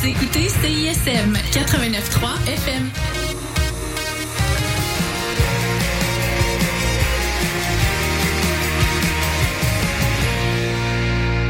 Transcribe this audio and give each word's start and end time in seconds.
Vous 0.00 0.06
écoutez 0.06 0.48
CISM 0.48 1.32
89.3 1.50 2.48
FM. 2.48 2.90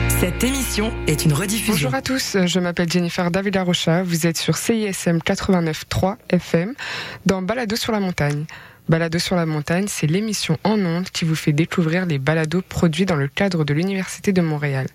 Cette 0.08 0.42
émission 0.44 0.94
est 1.06 1.26
une 1.26 1.34
rediffusion. 1.34 1.74
Bonjour 1.74 1.94
à 1.94 2.00
tous, 2.00 2.38
je 2.46 2.58
m'appelle 2.58 2.90
Jennifer 2.90 3.30
Davila 3.30 3.64
Rocha, 3.64 4.02
vous 4.02 4.26
êtes 4.26 4.38
sur 4.38 4.56
CISM 4.56 5.18
89.3 5.18 6.16
FM 6.30 6.74
dans 7.26 7.42
Balado 7.42 7.76
sur 7.76 7.92
la 7.92 8.00
montagne. 8.00 8.46
Balado 8.88 9.18
sur 9.18 9.36
la 9.36 9.44
montagne, 9.44 9.84
c'est 9.86 10.06
l'émission 10.06 10.56
en 10.64 10.80
ondes 10.80 11.10
qui 11.10 11.26
vous 11.26 11.34
fait 11.34 11.52
découvrir 11.52 12.06
les 12.06 12.18
balados 12.18 12.62
produits 12.62 13.04
dans 13.04 13.16
le 13.16 13.28
cadre 13.28 13.64
de 13.64 13.74
l'Université 13.74 14.32
de 14.32 14.40
Montréal. 14.40 14.86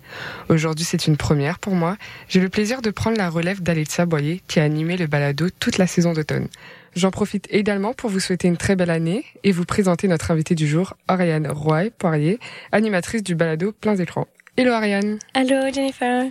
Aujourd'hui, 0.48 0.84
c'est 0.84 1.06
une 1.06 1.16
première 1.16 1.60
pour 1.60 1.76
moi. 1.76 1.96
J'ai 2.28 2.40
le 2.40 2.48
plaisir 2.48 2.82
de 2.82 2.90
prendre 2.90 3.16
la 3.16 3.30
relève 3.30 3.62
d'Alexa 3.62 4.04
Boyer 4.04 4.42
qui 4.48 4.58
a 4.58 4.64
animé 4.64 4.96
le 4.96 5.06
balado 5.06 5.46
toute 5.60 5.78
la 5.78 5.86
saison 5.86 6.12
d'automne. 6.12 6.48
J'en 6.96 7.12
profite 7.12 7.46
également 7.50 7.92
pour 7.92 8.10
vous 8.10 8.18
souhaiter 8.18 8.48
une 8.48 8.56
très 8.56 8.74
belle 8.74 8.90
année 8.90 9.24
et 9.44 9.52
vous 9.52 9.64
présenter 9.64 10.08
notre 10.08 10.32
invitée 10.32 10.56
du 10.56 10.66
jour, 10.66 10.94
Ariane 11.06 11.46
Roy-Poirier, 11.46 12.40
animatrice 12.72 13.22
du 13.22 13.36
balado 13.36 13.70
Plein 13.70 13.94
écrans. 13.94 14.26
Hello 14.56 14.72
Ariane. 14.72 15.18
Allô 15.34 15.72
Jennifer. 15.72 16.24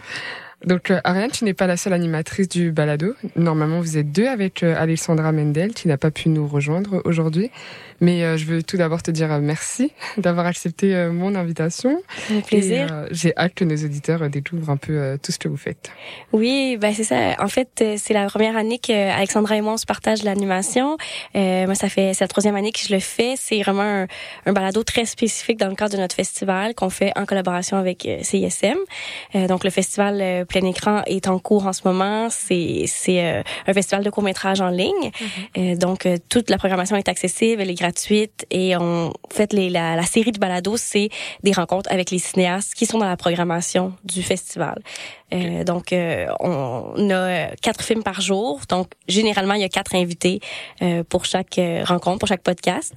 Donc 0.65 0.91
euh, 0.91 0.99
Ariane, 1.03 1.31
tu 1.31 1.43
n'es 1.43 1.53
pas 1.53 1.67
la 1.67 1.77
seule 1.77 1.93
animatrice 1.93 2.47
du 2.47 2.71
balado. 2.71 3.15
Normalement, 3.35 3.79
vous 3.79 3.97
êtes 3.97 4.11
deux 4.11 4.27
avec 4.27 4.63
euh, 4.63 4.75
Alexandra 4.77 5.31
Mendel 5.31 5.73
qui 5.73 5.87
n'a 5.87 5.97
pas 5.97 6.11
pu 6.11 6.29
nous 6.29 6.47
rejoindre 6.47 7.01
aujourd'hui. 7.05 7.51
Mais 8.03 8.23
euh, 8.23 8.35
je 8.35 8.45
veux 8.45 8.63
tout 8.63 8.75
d'abord 8.75 9.01
te 9.01 9.11
dire 9.11 9.31
euh, 9.31 9.39
merci 9.41 9.93
d'avoir 10.17 10.45
accepté 10.45 10.93
euh, 10.93 11.11
mon 11.11 11.35
invitation. 11.35 12.01
Avec 12.29 12.47
plaisir. 12.47 13.05
J'ai 13.11 13.33
hâte 13.37 13.53
que 13.55 13.63
nos 13.63 13.77
auditeurs 13.77 14.29
découvrent 14.29 14.69
un 14.69 14.77
peu 14.77 15.17
tout 15.23 15.31
ce 15.31 15.39
que 15.39 15.47
vous 15.47 15.57
faites. 15.57 15.89
Oui, 16.33 16.77
ben 16.79 16.93
c'est 16.93 17.05
ça. 17.05 17.35
En 17.39 17.47
fait, 17.47 17.83
c'est 17.97 18.13
la 18.13 18.25
première 18.25 18.57
année 18.57 18.77
que 18.77 19.11
Alexandra 19.11 19.55
et 19.55 19.61
moi 19.61 19.73
on 19.73 19.77
se 19.77 19.85
partage 19.85 20.23
l'animation. 20.23 20.97
moi, 21.33 21.75
ça 21.75 21.87
fait 21.87 22.13
c'est 22.13 22.23
la 22.23 22.27
troisième 22.27 22.55
année 22.55 22.71
que 22.71 22.79
je 22.79 22.93
le 22.93 22.99
fais. 22.99 23.35
C'est 23.37 23.61
vraiment 23.61 23.83
un, 23.83 24.07
un, 24.45 24.53
balado 24.53 24.83
très 24.83 25.05
spécifique 25.05 25.57
dans 25.57 25.69
le 25.69 25.75
cadre 25.75 25.95
de 25.95 26.01
notre 26.01 26.15
festival 26.15 26.75
qu'on 26.75 26.89
fait 26.89 27.11
en 27.15 27.25
collaboration 27.25 27.77
avec 27.77 28.07
CISM. 28.21 28.77
donc 29.47 29.63
le 29.63 29.69
festival 29.69 30.45
plein 30.47 30.65
écran 30.65 31.03
est 31.05 31.27
en 31.27 31.39
cours 31.39 31.67
en 31.67 31.73
ce 31.73 31.81
moment. 31.85 32.27
C'est 32.29 32.85
c'est 32.87 33.43
un 33.67 33.73
festival 33.73 34.03
de 34.03 34.09
court 34.09 34.23
métrage 34.23 34.59
en 34.61 34.69
ligne. 34.69 35.11
Mm-hmm. 35.55 35.77
donc 35.77 36.07
toute 36.29 36.49
la 36.49 36.57
programmation 36.57 36.97
est 36.97 37.07
accessible, 37.07 37.61
elle 37.61 37.69
est 37.69 37.75
gratuite 37.75 37.92
gratuite 37.93 38.45
et 38.49 38.75
on 38.75 39.13
fait 39.31 39.53
les, 39.53 39.69
la, 39.69 39.95
la 39.95 40.03
série 40.03 40.31
de 40.31 40.39
balados, 40.39 40.77
c'est 40.77 41.09
des 41.43 41.51
rencontres 41.51 41.91
avec 41.91 42.09
les 42.11 42.19
cinéastes 42.19 42.73
qui 42.73 42.85
sont 42.85 42.97
dans 42.97 43.05
la 43.05 43.17
programmation 43.17 43.93
du 44.03 44.23
festival. 44.23 44.81
Euh, 45.33 45.63
donc, 45.63 45.93
euh, 45.93 46.27
on 46.39 47.09
a 47.09 47.47
quatre 47.61 47.83
films 47.83 48.03
par 48.03 48.21
jour. 48.21 48.61
Donc, 48.69 48.91
généralement, 49.07 49.55
il 49.55 49.61
y 49.61 49.65
a 49.65 49.69
quatre 49.69 49.95
invités 49.95 50.39
euh, 50.81 51.03
pour 51.03 51.25
chaque 51.25 51.57
euh, 51.57 51.83
rencontre, 51.83 52.19
pour 52.19 52.27
chaque 52.27 52.43
podcast, 52.43 52.93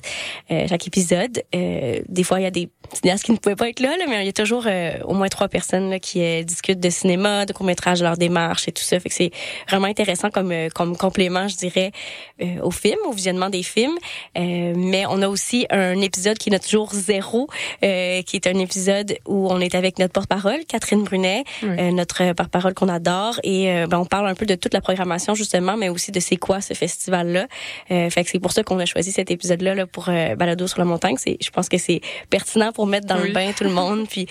euh, 0.50 0.66
chaque 0.68 0.86
épisode. 0.86 1.42
des 1.52 2.24
fois, 2.24 2.40
il 2.40 2.42
y 2.42 2.46
a 2.46 2.50
des 2.50 2.68
cinéastes 2.94 3.24
qui 3.24 3.32
ne 3.32 3.36
pouvaient 3.36 3.56
pas 3.56 3.68
être 3.68 3.80
là, 3.80 3.96
là 3.96 4.04
mais 4.08 4.22
il 4.22 4.26
y 4.26 4.28
a 4.28 4.32
toujours 4.32 4.66
au 5.04 5.14
moins 5.14 5.28
trois 5.28 5.48
personnes 5.48 5.90
là, 5.90 5.98
qui 5.98 6.44
discutent 6.44 6.80
de 6.80 6.90
cinéma, 6.90 7.46
de 7.46 7.52
court-métrage, 7.52 8.00
de 8.00 8.04
leur 8.04 8.16
démarche 8.16 8.68
et 8.68 8.72
tout 8.72 8.82
ça. 8.82 8.98
Fait 9.00 9.08
que 9.08 9.14
c'est 9.14 9.30
vraiment 9.68 9.86
intéressant 9.86 10.30
comme, 10.30 10.52
comme 10.74 10.96
complément, 10.96 11.48
je 11.48 11.56
dirais, 11.56 11.92
au 12.62 12.70
film, 12.70 12.98
au 13.06 13.12
visionnement 13.12 13.50
des 13.50 13.62
films. 13.62 13.96
mais 14.34 15.04
on 15.08 15.22
a 15.22 15.28
aussi 15.28 15.66
un 15.70 16.00
épisode 16.00 16.38
qui 16.38 16.50
est 16.50 16.52
notre 16.52 16.68
jour 16.68 16.90
zéro, 16.92 17.48
qui 17.80 18.36
est 18.36 18.46
un 18.46 18.58
épisode 18.58 19.16
où 19.26 19.48
on 19.50 19.60
est 19.60 19.74
avec 19.74 19.98
notre 19.98 20.12
porte-parole, 20.12 20.64
Catherine 20.68 21.02
Brunet, 21.02 21.44
notre 21.62 22.26
euh, 22.26 22.34
par 22.34 22.48
parole 22.48 22.74
qu'on 22.74 22.88
adore 22.88 23.40
et 23.42 23.70
euh, 23.70 23.86
ben, 23.86 23.98
on 23.98 24.04
parle 24.04 24.28
un 24.28 24.34
peu 24.34 24.46
de 24.46 24.54
toute 24.54 24.74
la 24.74 24.80
programmation 24.80 25.34
justement, 25.34 25.76
mais 25.76 25.88
aussi 25.88 26.12
de 26.12 26.20
c'est 26.20 26.36
quoi 26.36 26.60
ce 26.60 26.74
festival-là. 26.74 27.46
Euh, 27.90 28.10
fait 28.10 28.24
que 28.24 28.30
c'est 28.30 28.38
pour 28.38 28.52
ça 28.52 28.62
qu'on 28.62 28.78
a 28.78 28.84
choisi 28.84 29.12
cet 29.12 29.30
épisode-là 29.30 29.74
là, 29.74 29.86
pour 29.86 30.06
Balado 30.06 30.66
sur 30.66 30.78
la 30.78 30.84
montagne. 30.84 31.16
C'est, 31.18 31.36
je 31.40 31.50
pense 31.50 31.68
que 31.68 31.78
c'est 31.78 32.00
pertinent 32.30 32.72
pour 32.76 32.86
mettre 32.86 33.06
dans 33.06 33.16
le 33.16 33.32
bain 33.32 33.52
tout 33.56 33.64
le 33.64 33.70
monde, 33.70 34.06
puis 34.06 34.26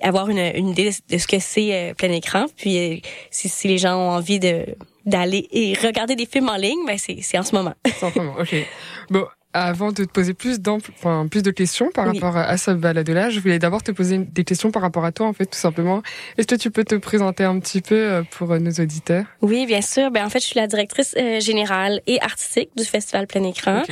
avoir 0.00 0.28
une, 0.28 0.38
une, 0.38 0.68
idée 0.68 0.92
de 1.10 1.18
ce 1.18 1.26
que 1.26 1.40
c'est 1.40 1.92
plein 1.98 2.12
écran. 2.12 2.46
Puis 2.56 3.02
si, 3.32 3.48
si 3.48 3.66
les 3.66 3.78
gens 3.78 3.96
ont 3.96 4.10
envie 4.10 4.38
de 4.38 4.64
d'aller 5.06 5.48
et 5.50 5.74
regarder 5.74 6.14
des 6.14 6.26
films 6.26 6.48
en 6.48 6.56
ligne, 6.56 6.78
ben 6.86 6.96
c'est, 6.98 7.18
c'est 7.22 7.38
en 7.38 7.42
ce 7.42 7.54
moment. 7.54 7.74
C'est 7.84 8.04
en 8.04 8.12
ce 8.12 8.18
moment, 8.18 8.36
ok. 8.38 8.54
Bon, 9.08 9.26
avant 9.52 9.90
de 9.90 10.04
te 10.04 10.10
poser 10.10 10.32
plus, 10.32 10.60
enfin, 10.66 11.26
plus 11.28 11.42
de 11.42 11.50
questions 11.50 11.90
par 11.92 12.06
rapport 12.06 12.36
à 12.36 12.56
ce 12.56 12.70
balade-là, 12.70 13.30
je 13.30 13.40
voulais 13.40 13.58
d'abord 13.58 13.82
te 13.82 13.90
poser 13.90 14.18
des 14.18 14.44
questions 14.44 14.70
par 14.70 14.82
rapport 14.82 15.04
à 15.04 15.10
toi, 15.10 15.26
en 15.26 15.32
fait, 15.32 15.46
tout 15.46 15.58
simplement. 15.58 16.02
Est-ce 16.38 16.46
que 16.46 16.54
tu 16.54 16.70
peux 16.70 16.84
te 16.84 16.94
présenter 16.94 17.42
un 17.42 17.58
petit 17.58 17.80
peu 17.80 17.96
euh, 17.96 18.22
pour 18.30 18.52
euh, 18.52 18.58
nos 18.60 18.70
auditeurs? 18.70 19.24
Oui, 19.42 19.66
bien 19.66 19.80
sûr. 19.80 20.10
Ben 20.12 20.24
en 20.24 20.30
fait, 20.30 20.38
je 20.38 20.46
suis 20.46 20.60
la 20.60 20.68
directrice 20.68 21.14
euh, 21.18 21.40
générale 21.40 22.00
et 22.06 22.20
artistique 22.20 22.70
du 22.76 22.84
festival 22.84 23.26
Plein 23.26 23.42
Écran. 23.42 23.82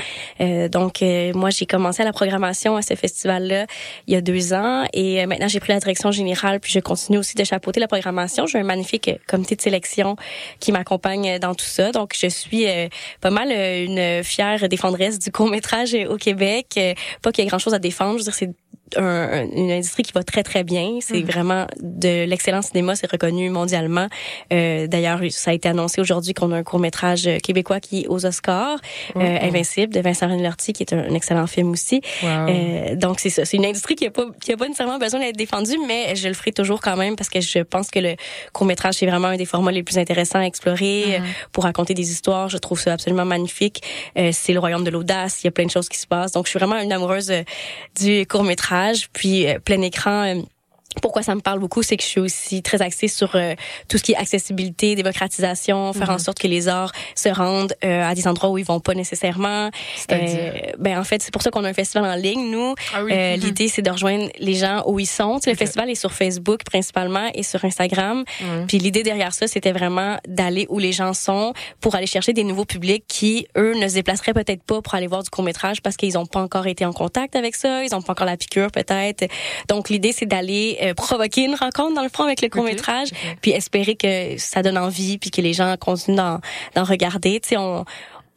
Euh, 0.41 0.69
donc, 0.69 1.03
moi, 1.35 1.51
j'ai 1.51 1.67
commencé 1.67 2.03
à 2.03 2.05
la 2.05 2.13
programmation 2.13 2.77
à 2.77 2.83
ce 2.83 2.95
festival-là 2.95 3.67
il 4.07 4.15
y 4.15 4.17
a 4.17 4.21
deux 4.21 4.53
ans, 4.53 4.87
et 4.93 5.27
maintenant 5.27 5.49
j'ai 5.49 5.61
pris 5.61 5.73
la 5.73 5.81
direction 5.81 6.11
générale, 6.11 6.61
puis 6.61 6.73
je 6.73 6.81
continue 6.81 7.19
aussi 7.19 7.35
de 7.35 7.45
chapeauter 7.45 7.81
la 7.81 7.89
programmation. 7.89 8.47
J'ai 8.47 8.59
un 8.59 8.65
magnifique 8.65 9.11
comité 9.27 9.57
de 9.57 9.61
sélection 9.61 10.17
qui 10.61 10.71
m'accompagne 10.73 11.39
dans 11.39 11.55
tout 11.55 11.65
ça. 11.65 11.91
Donc, 11.91 12.15
je 12.19 12.29
suis 12.29 12.67
pas 13.21 13.31
mal 13.31 13.51
une 13.51 14.23
fière 14.23 14.69
défendresse 14.69 15.19
du 15.19 15.31
métrage 15.48 15.94
au 16.09 16.16
Québec. 16.16 16.75
Euh, 16.76 16.94
pas 17.22 17.32
qu'il 17.32 17.44
y 17.44 17.47
ait 17.47 17.50
grand 17.50 17.59
chose 17.59 17.75
à 17.75 17.78
défendre. 17.78 18.14
Je 18.14 18.19
veux 18.19 18.25
dire, 18.25 18.34
c'est 18.34 18.50
un, 18.97 19.47
une 19.50 19.71
industrie 19.71 20.03
qui 20.03 20.12
va 20.12 20.22
très 20.22 20.43
très 20.43 20.65
bien. 20.65 20.99
C'est 21.00 21.22
mm. 21.22 21.26
vraiment 21.26 21.66
de 21.81 22.25
l'excellent 22.25 22.62
cinéma, 22.62 22.97
c'est 22.97 23.10
reconnu 23.10 23.50
mondialement. 23.50 24.09
Euh, 24.53 24.87
D'ailleurs, 24.87 25.21
ça 25.31 25.50
a 25.50 25.54
été 25.54 25.69
annoncé 25.69 26.00
aujourd'hui 26.00 26.34
qu'on 26.34 26.53
a 26.53 26.56
un 26.56 26.62
court 26.62 26.78
métrage 26.78 27.28
québécois 27.43 27.81
qui 27.81 28.03
est 28.03 28.06
aux 28.09 28.25
Oscars, 28.27 28.78
euh, 29.16 29.21
mm-hmm. 29.21 29.44
Invincible 29.44 29.93
de 29.93 30.00
Vincent 30.00 30.28
Rennes-Lortie, 30.28 30.72
qui 30.72 30.82
est 30.82 30.93
un, 30.93 31.15
excellent 31.15 31.47
film 31.47 31.71
aussi. 31.71 32.00
Euh, 32.25 32.94
donc 32.94 33.21
c'est 33.21 33.31
ça, 33.31 33.44
c'est 33.44 33.56
une 33.56 33.66
industrie 33.66 33.94
qui 33.94 34.06
a 34.06 34.10
pas 34.10 34.27
qui 34.41 34.53
a 34.53 34.56
pas 34.56 34.66
nécessairement 34.66 34.98
besoin 34.98 35.21
d'être 35.21 35.37
défendue, 35.37 35.78
mais 35.87 36.16
je 36.16 36.28
le 36.28 36.34
ferai 36.34 36.53
toujours 36.53 36.81
quand 36.81 36.97
même 36.97 37.16
parce 37.16 37.28
que 37.28 37.41
je 37.41 37.60
pense 37.60 37.91
que 37.91 37.98
le 37.98 38.15
court 38.53 38.66
métrage 38.66 38.94
c'est 38.94 39.06
vraiment 39.06 39.28
un 39.28 39.37
des 39.37 39.44
formats 39.44 39.72
les 39.72 39.82
plus 39.82 39.98
intéressants 39.98 40.38
à 40.38 40.44
explorer 40.44 41.04
mm-hmm. 41.04 41.50
pour 41.53 41.65
raconter 41.65 41.94
des 41.94 42.10
histoires. 42.10 42.48
Je 42.48 42.59
trouve 42.59 42.81
ça 42.81 42.93
absolument 42.93 43.25
magnifique. 43.25 43.82
Euh, 44.16 44.31
c'est 44.32 44.53
le 44.53 44.60
royaume 44.60 44.84
de 44.84 44.91
l'audace. 44.91 45.43
Il 45.43 45.47
y 45.47 45.48
a 45.48 45.50
plein 45.50 45.66
de 45.66 45.71
choses 45.71 45.88
qui 45.88 45.98
se 45.98 46.06
passent. 46.06 46.32
Donc 46.32 46.47
je 46.47 46.50
suis 46.50 46.59
vraiment 46.59 46.81
une 46.81 46.93
amoureuse 46.93 47.32
du 47.98 48.27
court 48.27 48.44
métrage 48.44 48.78
puis 49.12 49.49
euh, 49.49 49.59
plein 49.59 49.81
écran 49.83 50.25
euh, 50.25 50.43
pourquoi 51.03 51.22
ça 51.22 51.34
me 51.34 51.41
parle 51.41 51.59
beaucoup, 51.59 51.82
c'est 51.82 51.97
que 51.97 52.03
je 52.03 52.09
suis 52.09 52.21
aussi 52.21 52.62
très 52.62 52.81
axée 52.81 53.09
sur 53.09 53.37
euh, 53.37 53.54
tout 53.88 53.99
ce 53.99 54.03
qui 54.03 54.12
est 54.12 54.16
accessibilité, 54.16 54.94
démocratisation, 54.94 55.93
faire 55.93 56.09
en 56.10 56.15
mhm. 56.15 56.19
sorte 56.19 56.38
que 56.38 56.49
les 56.49 56.66
arts 56.66 56.93
se 57.15 57.28
rendent 57.28 57.75
euh, 57.84 58.03
à 58.03 58.15
des 58.15 58.26
endroits 58.26 58.50
où 58.50 58.59
ils 58.59 58.65
vont 58.65 58.81
pas 58.81 58.94
nécessairement. 58.94 59.71
Euh, 60.10 60.50
ben 60.78 60.98
en 60.98 61.04
fait, 61.04 61.22
c'est 61.22 61.31
pour 61.31 61.43
ça 61.43 61.50
qu'on 61.50 61.65
a 61.65 61.69
un 61.69 61.75
festival 61.75 62.04
en 62.10 62.15
ligne. 62.15 62.50
Nous, 62.50 62.75
ah 62.94 63.03
mhm. 63.03 63.41
l'idée 63.41 63.69
c'est 63.69 63.82
de 63.82 63.91
rejoindre 63.91 64.28
les 64.38 64.54
gens 64.54 64.82
où 64.87 64.98
ils 64.98 65.06
sont. 65.06 65.38
le 65.47 65.54
festival 65.54 65.91
est 65.91 65.94
sur 65.94 66.12
Facebook 66.12 66.65
principalement 66.65 67.31
et 67.34 67.43
sur 67.43 67.65
Instagram. 67.65 68.25
Puis 68.66 68.78
l'idée 68.78 69.03
derrière 69.03 69.34
ça, 69.34 69.47
c'était 69.47 69.72
vraiment 69.72 70.16
d'aller 70.27 70.66
où 70.71 70.78
les 70.78 70.93
gens 70.93 71.12
sont 71.12 71.53
pour 71.81 71.94
aller 71.94 72.06
chercher 72.06 72.32
des 72.32 72.44
nouveaux 72.44 72.65
publics 72.65 73.04
qui 73.06 73.47
eux 73.56 73.75
ne 73.75 73.88
se 73.88 73.94
déplaceraient 73.94 74.32
peut-être 74.32 74.62
pas 74.62 74.81
pour 74.81 74.94
aller 74.94 75.06
voir 75.06 75.22
du 75.22 75.31
court 75.31 75.44
métrage 75.44 75.82
parce 75.82 75.97
qu'ils 75.97 76.16
ont 76.16 76.27
pas 76.27 76.41
encore 76.41 76.66
été 76.66 76.84
en 76.84 76.93
contact 76.93 77.37
avec 77.37 77.54
ça, 77.54 77.84
ils 77.84 77.94
ont 77.94 78.03
pas 78.03 78.12
encore 78.12 78.27
la 78.27 78.37
piqûre 78.37 78.71
peut-être. 78.71 79.27
Donc 79.69 79.91
l'idée 79.91 80.12
c'est 80.12 80.27
d'aller 80.27 80.78
euh, 80.83 80.94
provoquer 80.94 81.44
une 81.44 81.55
rencontre 81.55 81.94
dans 81.94 82.03
le 82.03 82.09
fond 82.09 82.25
avec 82.25 82.43
le 82.43 82.49
court 82.49 82.65
métrage, 82.65 83.09
puis 83.41 83.53
espérer 83.53 83.94
que 83.94 84.39
ça 84.39 84.62
donne 84.62 84.78
envie, 84.78 85.19
puis 85.19 85.31
que 85.31 85.41
les 85.41 85.53
gens 85.53 85.77
continuent 85.77 86.16
d'en 86.16 86.84
regarder. 86.84 87.41
Tu 87.41 87.50
sais, 87.50 87.56
on 87.56 87.84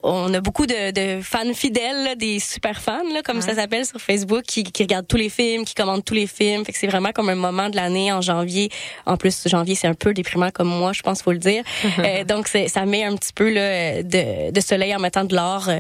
on 0.04 0.34
a 0.34 0.42
beaucoup 0.42 0.66
de, 0.66 0.92
de 0.92 1.22
fans 1.22 1.54
fidèles, 1.54 2.18
des 2.18 2.40
super 2.40 2.82
fans, 2.82 3.04
là, 3.14 3.22
comme 3.24 3.42
ça 3.42 3.56
s'appelle 3.56 3.86
sur 3.86 4.00
Facebook, 4.00 4.44
qui, 4.44 4.64
qui, 4.64 4.84
regardent 4.84 5.08
tous 5.08 5.18
les 5.18 5.30
films, 5.30 5.66
qui 5.66 5.76
commandent 5.76 6.04
tous 6.04 6.14
les 6.14 6.28
films. 6.28 6.66
Fait 6.66 6.72
que 6.72 6.78
c'est 6.78 6.88
vraiment 6.88 7.12
comme 7.12 7.30
un 7.30 7.36
moment 7.36 7.70
de 7.70 7.76
l'année 7.76 8.12
en 8.12 8.22
janvier. 8.22 8.70
En 9.06 9.18
plus, 9.18 9.48
janvier, 9.48 9.76
c'est 9.76 9.88
un 9.88 9.94
peu 9.94 10.14
déprimant 10.14 10.50
comme 10.52 10.70
moi, 10.70 10.94
je 10.94 11.02
pense, 11.02 11.22
faut 11.22 11.32
le 11.32 11.38
dire. 11.38 11.64
euh, 12.00 12.24
donc, 12.24 12.48
ça 12.48 12.86
met 12.86 13.04
un 13.04 13.16
petit 13.16 13.34
peu 13.34 13.50
là, 13.50 14.04
de, 14.04 14.52
de 14.52 14.62
soleil 14.62 14.96
en 14.96 15.00
mettant 15.00 15.24
de 15.24 15.36
l'or 15.36 15.70
euh, 15.70 15.80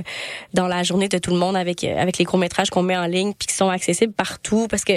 dans 0.54 0.68
la 0.68 0.84
journée 0.84 1.08
de 1.08 1.18
tout 1.18 1.32
le 1.32 1.38
monde 1.38 1.56
avec 1.56 1.84
euh, 1.84 1.96
avec 1.98 2.18
les 2.18 2.26
courts 2.26 2.40
métrages 2.40 2.70
qu'on 2.70 2.84
met 2.84 2.98
en 2.98 3.06
ligne 3.06 3.34
puis 3.38 3.48
qui 3.48 3.56
sont 3.56 3.70
accessibles 3.70 4.14
partout. 4.14 4.68
Parce 4.70 4.84
que 4.84 4.94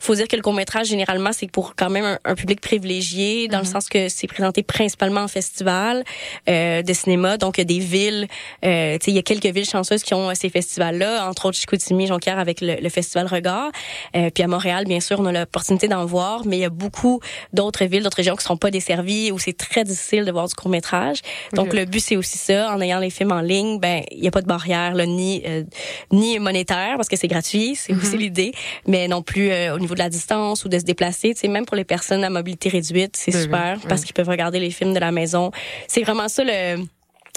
faut 0.00 0.14
dire 0.14 0.28
que 0.28 0.36
le 0.36 0.42
court 0.42 0.54
métrage 0.54 0.88
généralement 0.88 1.32
c'est 1.32 1.50
pour 1.50 1.74
quand 1.76 1.90
même 1.90 2.18
un, 2.24 2.34
public 2.34 2.60
privilégié 2.60 3.48
dans 3.48 3.58
le 3.58 3.64
mm-hmm. 3.64 3.72
sens 3.72 3.88
que 3.88 4.08
c'est 4.08 4.26
présenté 4.26 4.62
principalement 4.62 5.22
en 5.22 5.28
festival 5.28 6.04
euh, 6.48 6.82
de 6.82 6.92
cinéma. 6.92 7.36
Donc, 7.36 7.58
il 7.58 7.60
y 7.60 7.62
a 7.62 7.64
des 7.64 7.78
villes 7.78 8.28
Euh, 8.68 8.98
il 9.06 9.14
y 9.14 9.18
a 9.18 9.22
quelques 9.22 9.46
villes 9.46 9.68
chanceuses 9.68 10.02
qui 10.02 10.14
ont 10.14 10.34
ces 10.34 10.50
festivals-là, 10.50 11.28
entre 11.28 11.46
autres 11.46 11.56
Chicoutimi, 11.56 12.06
Jonquière 12.06 12.38
avec 12.38 12.60
le, 12.60 12.76
le 12.80 12.88
festival 12.88 13.26
Regard. 13.26 13.70
Euh, 14.16 14.30
puis 14.32 14.42
à 14.42 14.48
Montréal, 14.48 14.84
bien 14.86 15.00
sûr, 15.00 15.18
on 15.20 15.26
a 15.26 15.32
l'opportunité 15.32 15.88
d'en 15.88 16.04
voir, 16.04 16.42
mais 16.44 16.58
il 16.58 16.60
y 16.60 16.64
a 16.64 16.70
beaucoup 16.70 17.20
d'autres 17.52 17.84
villes, 17.84 18.02
d'autres 18.02 18.18
régions 18.18 18.36
qui 18.36 18.44
sont 18.44 18.56
pas 18.56 18.70
desservies 18.70 19.32
où 19.32 19.38
c'est 19.38 19.56
très 19.56 19.84
difficile 19.84 20.24
de 20.24 20.32
voir 20.32 20.48
du 20.48 20.54
court 20.54 20.70
métrage. 20.70 21.20
Donc 21.54 21.72
le 21.72 21.84
but 21.84 22.00
c'est 22.00 22.16
aussi 22.16 22.38
ça, 22.38 22.72
en 22.74 22.80
ayant 22.80 22.98
les 22.98 23.10
films 23.10 23.32
en 23.32 23.40
ligne, 23.40 23.78
ben 23.78 24.02
il 24.10 24.22
y 24.22 24.28
a 24.28 24.30
pas 24.30 24.42
de 24.42 24.46
barrière 24.46 24.94
là, 24.94 25.06
ni 25.06 25.42
euh, 25.46 25.64
ni 26.12 26.38
monétaire 26.38 26.96
parce 26.96 27.08
que 27.08 27.16
c'est 27.16 27.28
gratuit, 27.28 27.74
c'est 27.74 27.94
aussi 27.94 28.14
mhm. 28.14 28.20
l'idée, 28.20 28.52
mais 28.86 29.08
non 29.08 29.22
plus 29.22 29.50
euh, 29.50 29.74
au 29.74 29.78
niveau 29.78 29.94
de 29.94 30.00
la 30.00 30.08
distance 30.08 30.64
ou 30.64 30.68
de 30.68 30.78
se 30.78 30.84
déplacer. 30.84 31.34
Tu 31.34 31.40
sais, 31.40 31.48
même 31.48 31.66
pour 31.66 31.76
les 31.76 31.84
personnes 31.84 32.24
à 32.24 32.30
mobilité 32.30 32.68
réduite, 32.68 33.16
c'est 33.16 33.32
super 33.32 33.78
parce 33.88 34.04
qu'ils 34.04 34.14
peuvent 34.14 34.28
regarder 34.28 34.60
les 34.60 34.70
films 34.70 34.94
de 34.94 35.00
la 35.00 35.12
maison. 35.12 35.50
C'est 35.86 36.02
vraiment 36.02 36.28
ça 36.28 36.44
le 36.44 36.84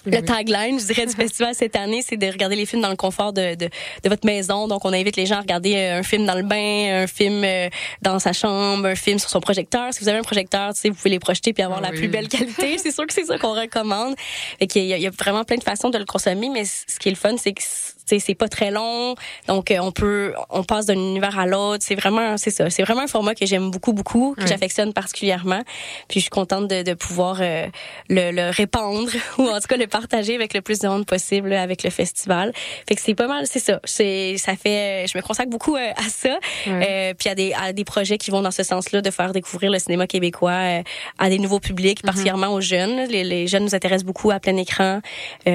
le 0.06 0.21
tagline, 0.21 0.80
je 0.80 0.86
dirais, 0.86 1.06
du 1.06 1.13
festival 1.13 1.53
cette 1.56 1.75
année, 1.75 2.01
c'est 2.06 2.18
de 2.18 2.27
regarder 2.27 2.56
les 2.56 2.65
films 2.65 2.81
dans 2.81 2.89
le 2.89 2.95
confort 2.95 3.33
de, 3.33 3.56
de, 3.56 3.65
de, 3.65 4.09
votre 4.09 4.25
maison. 4.25 4.68
Donc, 4.68 4.86
on 4.86 4.94
invite 4.94 5.15
les 5.15 5.25
gens 5.25 5.36
à 5.36 5.42
regarder 5.42 5.75
euh, 5.75 6.00
un 6.00 6.03
film 6.03 6.25
dans 6.25 6.36
le 6.36 6.44
bain, 6.44 7.03
un 7.03 7.07
film 7.07 7.44
euh, 7.44 7.69
dans 8.01 8.19
sa 8.19 8.33
chambre, 8.33 8.86
un 8.88 8.95
film 8.95 9.19
sur 9.19 9.30
son 9.30 9.42
projecteur. 9.42 9.94
Si 9.94 10.00
vous 10.01 10.09
avez 10.09 10.19
un 10.19 10.24
projecteur, 10.24 10.74
tu 10.74 10.81
sais, 10.81 10.89
vous 10.89 10.95
pouvez 10.95 11.12
les 11.12 11.19
projeter 11.19 11.53
puis 11.53 11.63
avoir 11.63 11.80
ah 11.80 11.88
la 11.88 11.92
plus 11.92 12.07
belle 12.07 12.27
qualité. 12.27 12.77
c'est 12.81 12.92
sûr 12.92 13.06
que 13.06 13.13
c'est 13.13 13.25
ça 13.25 13.38
qu'on 13.38 13.53
recommande. 13.53 14.15
Fait 14.59 14.68
qu'il 14.68 14.83
y, 14.83 14.88
y 14.88 15.07
a 15.07 15.12
vraiment 15.12 15.44
plein 15.44 15.57
de 15.57 15.63
façons 15.63 15.89
de 15.89 15.98
le 15.98 16.06
consommer, 16.06 16.50
mais 16.50 16.65
ce 16.65 17.00
qui 17.00 17.09
est 17.09 17.12
le 17.12 17.18
fun, 17.18 17.36
c'est 17.38 17.54
que 17.54 17.62
c'est 18.06 18.36
pas 18.36 18.48
très 18.48 18.71
long, 18.71 19.15
donc 19.48 19.71
euh, 19.71 19.77
on 19.81 19.92
peut, 19.92 20.33
on 20.50 20.63
passe 20.63 20.86
d'un 20.86 20.95
univers 20.95 21.38
à 21.38 21.45
l'autre. 21.45 21.83
C'est 21.86 21.95
vraiment, 21.95 22.38
c'est 22.38 22.51
ça, 22.51 22.69
c'est 22.69 22.83
vraiment 22.83 23.01
un 23.01 23.07
format 23.07 23.36
que 23.36 23.45
j'aime 23.45 23.71
beaucoup, 23.71 23.94
beaucoup, 23.94 24.36
que 24.38 24.48
j'affectionne 24.48 24.94
particulièrement. 24.94 25.62
Puis 26.07 26.19
je 26.19 26.21
suis 26.21 26.30
contente 26.30 26.68
de, 26.68 26.83
de 26.83 26.94
pouvoir 26.94 27.38
euh, 27.42 27.68
le, 28.09 28.31
le, 28.31 28.50
répandre 28.50 29.09
ou 29.38 29.48
en 29.48 29.59
tout 29.59 29.68
cas 29.68 29.77
le 29.77 29.88
partager 29.88 30.36
avec 30.36 30.53
le 30.53 30.62
plus 30.62 30.80
de 30.80 30.88
monde 30.88 31.06
possible 31.06 31.53
avec 31.53 31.83
le 31.83 31.89
festival. 31.89 32.51
Fait 32.88 32.95
que 32.95 33.01
c'est 33.01 33.15
pas 33.15 33.27
mal, 33.27 33.45
c'est 33.48 33.59
ça. 33.59 33.80
C'est, 33.83 34.38
ça 34.38 34.56
fait, 34.56 35.06
je 35.07 35.18
me 35.18 35.24
consacre 35.24 35.50
beaucoup 35.50 35.75
euh, 35.75 35.92
à 35.95 36.09
ça. 36.09 36.38
Euh, 36.68 37.13
puis 37.18 37.30
à 37.30 37.36
des, 37.36 37.54
à 37.54 37.74
des 37.74 37.83
projets 37.83 38.18
qui 38.18 38.31
vont 38.31 38.42
dans 38.42 38.51
ce 38.51 38.63
sens-là, 38.63 39.01
de 39.01 39.12
faire 39.12 39.31
découvrir 39.31 39.71
le 39.71 39.80
cinéma 39.80 40.07
québécois 40.07 40.81
à 41.18 41.30
des 41.30 41.39
nouveaux 41.39 41.59
publics, 41.59 42.00
mm-hmm. 42.00 42.06
particulièrement 42.06 42.54
aux 42.54 42.62
jeunes. 42.62 43.07
Les, 43.09 43.24
les, 43.24 43.47
jeunes 43.47 43.63
nous 43.63 43.75
intéressent 43.75 44.06
beaucoup 44.06 44.31
à 44.31 44.39
plein 44.39 44.56
écran. 44.57 45.01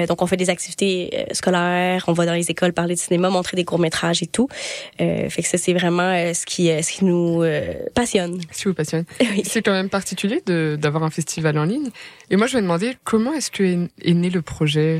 donc 0.07 0.21
on 0.21 0.27
fait 0.27 0.37
des 0.37 0.49
activités 0.49 1.25
scolaires, 1.31 2.03
on 2.07 2.13
va 2.13 2.25
dans 2.25 2.33
les 2.37 2.51
écoles 2.51 2.73
parler 2.73 2.95
de 2.95 2.99
cinéma, 2.99 3.29
montrer 3.29 3.57
des 3.57 3.65
courts 3.65 3.79
métrages 3.79 4.23
et 4.23 4.27
tout. 4.27 4.47
Euh, 5.01 5.29
fait 5.29 5.41
que 5.41 5.47
ça 5.47 5.57
c'est 5.57 5.73
vraiment 5.73 6.03
euh, 6.03 6.33
ce 6.33 6.45
qui 6.45 6.69
euh, 6.69 6.81
ce 6.81 6.91
qui 6.91 7.05
nous 7.05 7.41
euh, 7.43 7.73
passionne. 7.93 8.39
Ce 8.51 8.61
qui 8.61 8.67
vous 8.67 8.73
passionne. 8.73 9.05
C'est 9.43 9.61
quand 9.61 9.71
même 9.71 9.89
particulier 9.89 10.41
d'avoir 10.45 11.03
un 11.03 11.09
festival 11.09 11.57
en 11.57 11.65
ligne. 11.65 11.89
Et 12.29 12.35
moi 12.35 12.47
je 12.47 12.57
me 12.57 12.61
demandais 12.61 12.97
comment 13.03 13.33
est-ce 13.33 13.51
que 13.51 13.87
est, 14.01 14.13
né 14.13 14.29
le 14.29 14.41
projet? 14.41 14.99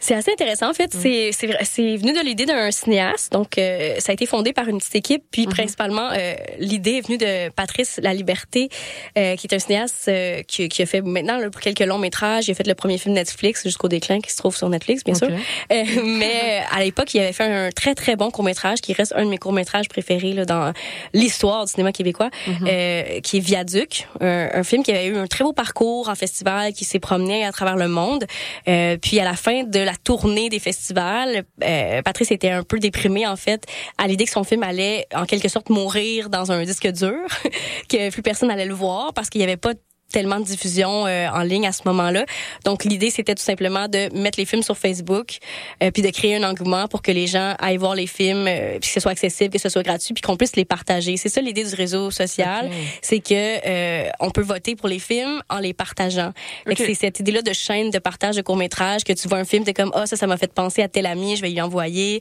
C'est 0.00 0.14
assez 0.14 0.32
intéressant 0.32 0.70
en 0.70 0.74
fait. 0.74 0.94
C'est 0.94 1.30
c'est 1.32 1.96
venu 1.96 2.12
de 2.12 2.24
l'idée 2.24 2.46
d'un 2.46 2.70
cinéaste. 2.70 3.32
Donc 3.32 3.58
euh, 3.58 3.96
ça 3.98 4.12
a 4.12 4.14
été 4.14 4.24
fondé 4.24 4.52
par 4.52 4.68
une 4.68 4.78
petite 4.78 4.94
équipe. 4.94 5.24
Puis 5.30 5.46
mhm. 5.46 5.52
principalement 5.52 6.10
euh, 6.12 6.34
l'idée 6.58 6.92
est 6.92 7.06
venue 7.06 7.18
de 7.18 7.50
Patrice 7.50 8.00
La 8.02 8.14
Liberté, 8.14 8.70
euh, 9.18 9.36
qui 9.36 9.46
est 9.46 9.54
un 9.54 9.58
cinéaste 9.58 10.10
qui, 10.46 10.68
qui, 10.68 10.82
a 10.82 10.86
fait 10.86 11.02
maintenant 11.02 11.38
pour 11.50 11.60
quelques 11.60 11.80
longs 11.80 11.98
métrages. 11.98 12.48
Il 12.48 12.52
a 12.52 12.54
fait 12.54 12.66
le 12.66 12.74
premier 12.74 12.98
film 12.98 13.14
Netflix 13.14 13.64
jusqu'au 13.64 13.88
déclin 13.88 14.20
qui 14.20 14.30
se 14.30 14.38
trouve 14.38 14.56
sur 14.56 14.68
Netflix 14.68 15.04
bien 15.04 15.14
sûr. 15.14 15.28
mais 15.68 16.62
à 16.72 16.82
l'époque 16.82 17.12
il 17.14 17.20
avait 17.20 17.32
fait 17.32 17.44
un 17.44 17.70
très 17.70 17.94
très 17.94 18.16
bon 18.16 18.30
court 18.30 18.44
métrage 18.44 18.80
qui 18.80 18.92
reste 18.92 19.12
un 19.16 19.24
de 19.24 19.30
mes 19.30 19.38
courts 19.38 19.52
métrages 19.52 19.88
préférés 19.88 20.32
là, 20.32 20.44
dans 20.44 20.72
l'histoire 21.12 21.66
du 21.66 21.72
cinéma 21.72 21.92
québécois, 21.92 22.30
mhm. 22.46 23.20
qui 23.20 23.36
est 23.36 23.40
Viaduc, 23.40 24.06
un, 24.20 24.48
un, 24.54 24.62
film 24.62 24.82
qui 24.82 24.92
avait 24.92 25.06
eu 25.06 25.16
un 25.16 25.26
très 25.26 25.44
beau 25.44 25.52
parcours 25.52 26.08
en 26.08 26.14
festival, 26.14 26.59
qui 26.74 26.84
s'est 26.84 27.00
promené 27.00 27.44
à 27.44 27.52
travers 27.52 27.76
le 27.76 27.88
monde. 27.88 28.24
puis 28.64 29.20
à 29.20 29.24
la 29.24 29.34
fin 29.34 29.64
de 29.64 29.80
la 29.80 29.96
tournée 29.96 30.48
des 30.48 30.58
festivals, 30.58 31.44
euh, 31.64 32.02
Patrice 32.02 32.30
était 32.30 32.50
un 32.50 32.62
peu 32.62 32.78
déprimé 32.78 33.26
en 33.26 33.36
fait 33.36 33.66
à 33.98 34.06
l'idée 34.06 34.24
que 34.24 34.30
son 34.30 34.44
film 34.44 34.62
allait 34.62 35.06
en 35.14 35.24
quelque 35.24 35.48
sorte 35.48 35.70
mourir 35.70 36.30
dans 36.30 36.52
un 36.52 36.64
disque 36.64 36.88
dur, 36.88 37.26
que 37.88 38.10
plus 38.10 38.22
personne 38.22 38.50
allait 38.50 38.66
le 38.66 38.74
voir 38.74 39.12
parce 39.14 39.30
qu'il 39.30 39.40
y 39.40 39.44
avait 39.44 39.56
pas 39.56 39.74
tellement 40.10 40.40
de 40.40 40.44
diffusion 40.44 41.06
euh, 41.06 41.28
en 41.28 41.42
ligne 41.42 41.66
à 41.66 41.72
ce 41.72 41.82
moment-là. 41.86 42.24
Donc 42.64 42.84
l'idée 42.84 43.10
c'était 43.10 43.34
tout 43.34 43.42
simplement 43.42 43.88
de 43.88 44.08
mettre 44.16 44.38
les 44.38 44.44
films 44.44 44.62
sur 44.62 44.76
Facebook 44.76 45.38
euh, 45.82 45.90
puis 45.90 46.02
de 46.02 46.10
créer 46.10 46.36
un 46.36 46.42
engouement 46.42 46.88
pour 46.88 47.02
que 47.02 47.12
les 47.12 47.26
gens 47.26 47.54
aillent 47.58 47.76
voir 47.76 47.94
les 47.94 48.06
films 48.06 48.46
euh, 48.48 48.78
puis 48.80 48.88
que 48.88 48.94
ce 48.94 49.00
soit 49.00 49.12
accessible, 49.12 49.52
que 49.52 49.60
ce 49.60 49.68
soit 49.68 49.82
gratuit 49.82 50.14
puis 50.14 50.22
qu'on 50.22 50.36
puisse 50.36 50.56
les 50.56 50.64
partager. 50.64 51.16
C'est 51.16 51.28
ça 51.28 51.40
l'idée 51.40 51.64
du 51.64 51.74
réseau 51.74 52.10
social, 52.10 52.70
c'est 53.02 53.20
que 53.20 53.34
euh, 53.34 54.10
on 54.20 54.30
peut 54.30 54.42
voter 54.42 54.76
pour 54.76 54.88
les 54.88 54.98
films 54.98 55.42
en 55.48 55.58
les 55.58 55.72
partageant. 55.72 56.32
Okay. 56.66 56.86
C'est 56.86 56.94
cette 56.94 57.20
idée-là 57.20 57.42
de 57.42 57.52
chaîne 57.52 57.90
de 57.90 57.98
partage 57.98 58.36
de 58.36 58.42
court-métrage 58.42 59.04
que 59.04 59.12
tu 59.12 59.28
vois 59.28 59.38
un 59.38 59.44
film 59.44 59.64
t'es 59.64 59.74
comme 59.74 59.92
ah 59.94 60.02
oh, 60.02 60.06
ça 60.06 60.16
ça 60.16 60.26
m'a 60.26 60.36
fait 60.36 60.52
penser 60.52 60.82
à 60.82 60.88
tel 60.88 61.06
ami, 61.06 61.36
je 61.36 61.42
vais 61.42 61.50
lui 61.50 61.60
envoyer. 61.60 62.20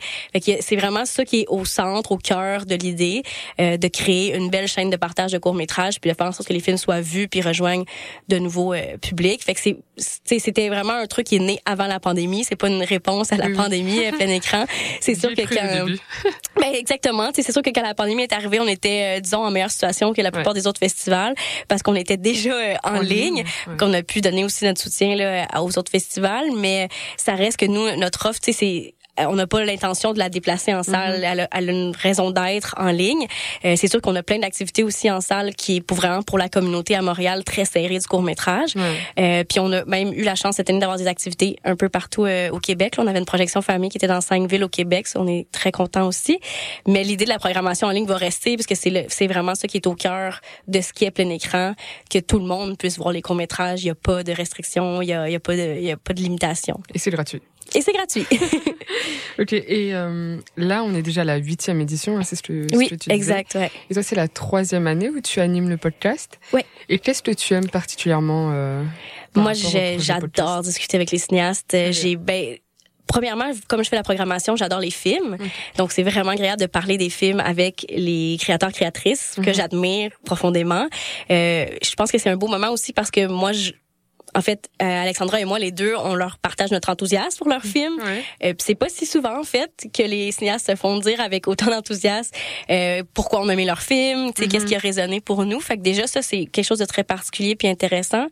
c'est 0.61 0.75
vraiment 0.75 1.05
ça 1.05 1.25
qui 1.25 1.41
est 1.41 1.45
au 1.47 1.65
centre, 1.65 2.11
au 2.11 2.17
cœur 2.17 2.65
de 2.65 2.75
l'idée 2.75 3.23
de 3.57 3.87
créer 3.87 4.35
une 4.35 4.49
belle 4.49 4.67
chaîne 4.67 4.89
de 4.89 4.97
partage 4.97 5.31
de 5.31 5.37
court-métrage 5.37 5.99
puis 5.99 6.09
de 6.09 6.15
faire 6.15 6.27
en 6.27 6.31
sorte 6.31 6.47
que 6.47 6.53
les 6.53 6.59
films 6.59 6.77
soient 6.77 7.01
vus 7.01 7.27
puis 7.27 7.41
rejoignent 7.41 7.78
de 8.27 8.37
nouveaux 8.37 8.73
euh, 8.73 8.97
publics. 8.97 9.43
Fait 9.43 9.53
que 9.53 9.59
c'est 9.59 9.77
c'était 10.39 10.69
vraiment 10.69 10.93
un 10.93 11.07
truc 11.07 11.27
qui 11.27 11.35
est 11.35 11.39
né 11.39 11.59
avant 11.65 11.87
la 11.87 11.99
pandémie. 11.99 12.43
C'est 12.43 12.55
pas 12.55 12.67
une 12.69 12.83
réponse 12.83 13.31
à 13.31 13.37
la 13.37 13.49
pandémie 13.49 14.05
à 14.05 14.11
plein 14.11 14.29
écran. 14.29 14.65
C'est 15.01 15.15
sûr 15.15 15.33
que 15.33 15.41
quand 15.41 15.85
ben, 16.61 16.73
exactement, 16.73 17.29
c'est 17.33 17.51
sûr 17.51 17.61
que 17.61 17.69
quand 17.69 17.81
la 17.81 17.93
pandémie 17.93 18.23
est 18.23 18.33
arrivée, 18.33 18.59
on 18.59 18.67
était 18.67 19.17
euh, 19.17 19.19
disons 19.19 19.43
en 19.43 19.51
meilleure 19.51 19.71
situation 19.71 20.13
que 20.13 20.21
la 20.21 20.31
plupart 20.31 20.53
des 20.53 20.67
autres 20.67 20.79
festivals 20.79 21.35
parce 21.67 21.83
qu'on 21.83 21.95
était 21.95 22.17
déjà 22.17 22.53
euh, 22.53 22.75
en, 22.83 22.99
ligne, 23.01 23.43
qu'on 23.77 23.93
a 23.93 24.03
pu 24.03 24.21
donner 24.21 24.43
aussi 24.43 24.65
notre 24.65 24.81
soutien 24.81 25.15
là, 25.15 25.47
aux 25.61 25.77
autres 25.77 25.91
festivals, 25.91 26.47
mais 26.55 26.89
ça 27.17 27.35
reste 27.35 27.57
que 27.57 27.65
nous 27.65 27.95
notre 27.97 28.27
offre, 28.27 28.39
c'est 28.41 28.53
euh, 28.63 28.98
on 29.27 29.35
n'a 29.35 29.47
pas 29.47 29.63
l'intention 29.63 30.13
de 30.13 30.19
la 30.19 30.29
déplacer 30.29 30.73
en 30.73 30.83
salle. 30.83 31.21
Mm-hmm. 31.21 31.47
elle, 31.51 31.69
a, 31.69 31.71
une 31.71 31.95
raison 31.95 32.31
d'être 32.31 32.75
en 32.77 32.89
ligne. 32.89 33.27
Euh, 33.65 33.75
c'est 33.75 33.87
sûr 33.87 34.01
qu'on 34.01 34.15
a 34.15 34.23
plein 34.23 34.39
d'activités 34.39 34.83
aussi 34.83 35.09
en 35.09 35.21
salle 35.21 35.55
qui 35.55 35.77
est 35.77 35.81
pour 35.81 35.97
vraiment 35.97 36.21
pour 36.21 36.37
la 36.37 36.49
communauté 36.49 36.95
à 36.95 37.01
Montréal 37.01 37.43
très 37.43 37.65
serrée 37.65 37.99
du 37.99 38.07
court 38.07 38.21
métrage. 38.21 38.73
Euh, 39.19 39.43
puis 39.43 39.59
on 39.59 39.71
a 39.71 39.85
même 39.85 40.13
eu 40.13 40.23
la 40.23 40.35
chance 40.35 40.55
cette 40.55 40.69
année 40.69 40.79
d'avoir 40.79 40.97
des 40.97 41.07
activités 41.07 41.57
un 41.63 41.75
peu 41.75 41.89
partout 41.89 42.27
au 42.51 42.59
Québec. 42.59 42.95
on 42.97 43.07
avait 43.07 43.19
une 43.19 43.25
projection 43.25 43.61
famille 43.61 43.89
qui 43.89 43.97
était 43.97 44.07
dans 44.07 44.21
cinq 44.21 44.49
villes 44.49 44.63
au 44.63 44.69
Québec. 44.69 45.07
on 45.15 45.27
est 45.27 45.47
très 45.51 45.71
content 45.71 46.07
aussi. 46.07 46.39
Mais 46.87 47.03
l'idée 47.03 47.25
de 47.25 47.29
la 47.29 47.39
programmation 47.39 47.87
en 47.87 47.91
ligne 47.91 48.05
va 48.05 48.17
rester 48.17 48.55
parce 48.55 48.67
que 48.67 48.75
c'est 48.75 48.89
c'est 49.09 49.27
vraiment 49.27 49.55
ça 49.55 49.67
qui 49.67 49.77
est 49.77 49.87
au 49.87 49.95
cœur 49.95 50.41
de 50.67 50.81
ce 50.81 50.93
qui 50.93 51.05
est 51.05 51.11
plein 51.11 51.29
écran, 51.29 51.73
que 52.09 52.19
tout 52.19 52.39
le 52.39 52.45
monde 52.45 52.77
puisse 52.77 52.97
voir 52.97 53.11
les 53.11 53.21
courts 53.21 53.35
métrages. 53.35 53.81
Il 53.81 53.85
n'y 53.85 53.91
a 53.91 53.95
pas 53.95 54.23
de 54.23 54.31
restrictions, 54.31 55.01
il 55.01 55.09
y 55.09 55.13
a, 55.13 55.29
y 55.29 55.35
a 55.35 55.39
pas 55.39 55.55
de 55.55 55.75
il 55.77 55.83
y 55.83 55.91
a 55.91 55.97
pas 55.97 56.13
de 56.13 56.21
limitation. 56.21 56.79
Et 56.93 56.99
c'est 56.99 57.11
gratuit. 57.11 57.41
Et 57.75 57.81
c'est 57.81 57.93
gratuit. 57.93 58.25
ok. 59.39 59.53
Et 59.53 59.93
euh, 59.93 60.37
là, 60.57 60.83
on 60.83 60.93
est 60.95 61.01
déjà 61.01 61.21
à 61.21 61.23
la 61.23 61.37
huitième 61.37 61.79
édition, 61.81 62.17
hein, 62.17 62.23
c'est 62.23 62.35
ce 62.35 62.43
que, 62.43 62.65
oui, 62.75 62.85
ce 62.85 62.95
que 62.95 62.95
tu 62.95 63.11
exact. 63.11 63.55
Ouais. 63.55 63.71
Et 63.89 63.93
toi, 63.93 64.03
c'est 64.03 64.15
la 64.15 64.27
troisième 64.27 64.87
année 64.87 65.09
où 65.09 65.21
tu 65.21 65.39
animes 65.39 65.69
le 65.69 65.77
podcast. 65.77 66.39
Oui. 66.53 66.61
Et 66.89 66.99
qu'est-ce 66.99 67.21
que 67.21 67.31
tu 67.31 67.53
aimes 67.53 67.69
particulièrement 67.69 68.51
euh, 68.53 68.83
Moi, 69.35 69.53
j'adore 69.53 70.61
discuter 70.61 70.97
avec 70.97 71.11
les 71.11 71.19
cinéastes. 71.19 71.75
J'ai 71.91 72.15
ben 72.15 72.57
premièrement, 73.09 73.51
comme 73.67 73.83
je 73.83 73.89
fais 73.89 73.95
la 73.95 74.03
programmation, 74.03 74.55
j'adore 74.55 74.79
les 74.79 74.91
films. 74.91 75.37
Donc, 75.77 75.91
c'est 75.91 76.03
vraiment 76.03 76.31
agréable 76.31 76.61
de 76.61 76.67
parler 76.67 76.97
des 76.97 77.09
films 77.09 77.41
avec 77.41 77.85
les 77.89 78.37
créateurs, 78.39 78.71
créatrices 78.71 79.35
que 79.35 79.49
mhm. 79.49 79.53
j'admire 79.53 80.11
profondément. 80.23 80.87
Euh, 81.29 81.65
je 81.83 81.95
pense 81.95 82.11
que 82.11 82.17
c'est 82.17 82.29
un 82.29 82.37
beau 82.37 82.47
moment 82.47 82.69
aussi 82.69 82.93
parce 82.93 83.11
que 83.11 83.27
moi, 83.27 83.51
je, 83.51 83.71
en 84.35 84.41
fait, 84.41 84.69
euh, 84.81 84.85
Alexandra 84.85 85.39
et 85.39 85.45
moi, 85.45 85.59
les 85.59 85.71
deux, 85.71 85.95
on 85.95 86.15
leur 86.15 86.37
partage 86.37 86.71
notre 86.71 86.89
enthousiasme 86.89 87.37
pour 87.37 87.49
leurs 87.49 87.63
films. 87.63 87.97
Ouais. 88.01 88.23
Euh, 88.43 88.53
c'est 88.59 88.75
pas 88.75 88.89
si 88.89 89.05
souvent, 89.05 89.39
en 89.39 89.43
fait, 89.43 89.87
que 89.93 90.03
les 90.03 90.31
cinéastes 90.31 90.67
se 90.67 90.75
font 90.75 90.97
dire 90.99 91.19
avec 91.21 91.47
autant 91.47 91.67
d'enthousiasme 91.67 92.31
euh, 92.69 93.03
pourquoi 93.13 93.41
on 93.41 93.49
aimait 93.49 93.65
leurs 93.65 93.81
films, 93.81 94.31
tu 94.33 94.43
sais, 94.43 94.47
qu'est-ce 94.47 94.65
qui 94.65 94.75
a 94.75 94.79
résonné 94.79 95.21
pour 95.21 95.45
nous. 95.45 95.59
Fait 95.59 95.77
que 95.77 95.81
déjà, 95.81 96.07
ça, 96.07 96.21
c'est 96.21 96.45
quelque 96.45 96.65
chose 96.65 96.79
de 96.79 96.85
très 96.85 97.03
particulier 97.03 97.55
puis 97.55 97.67
intéressant. 97.67 98.27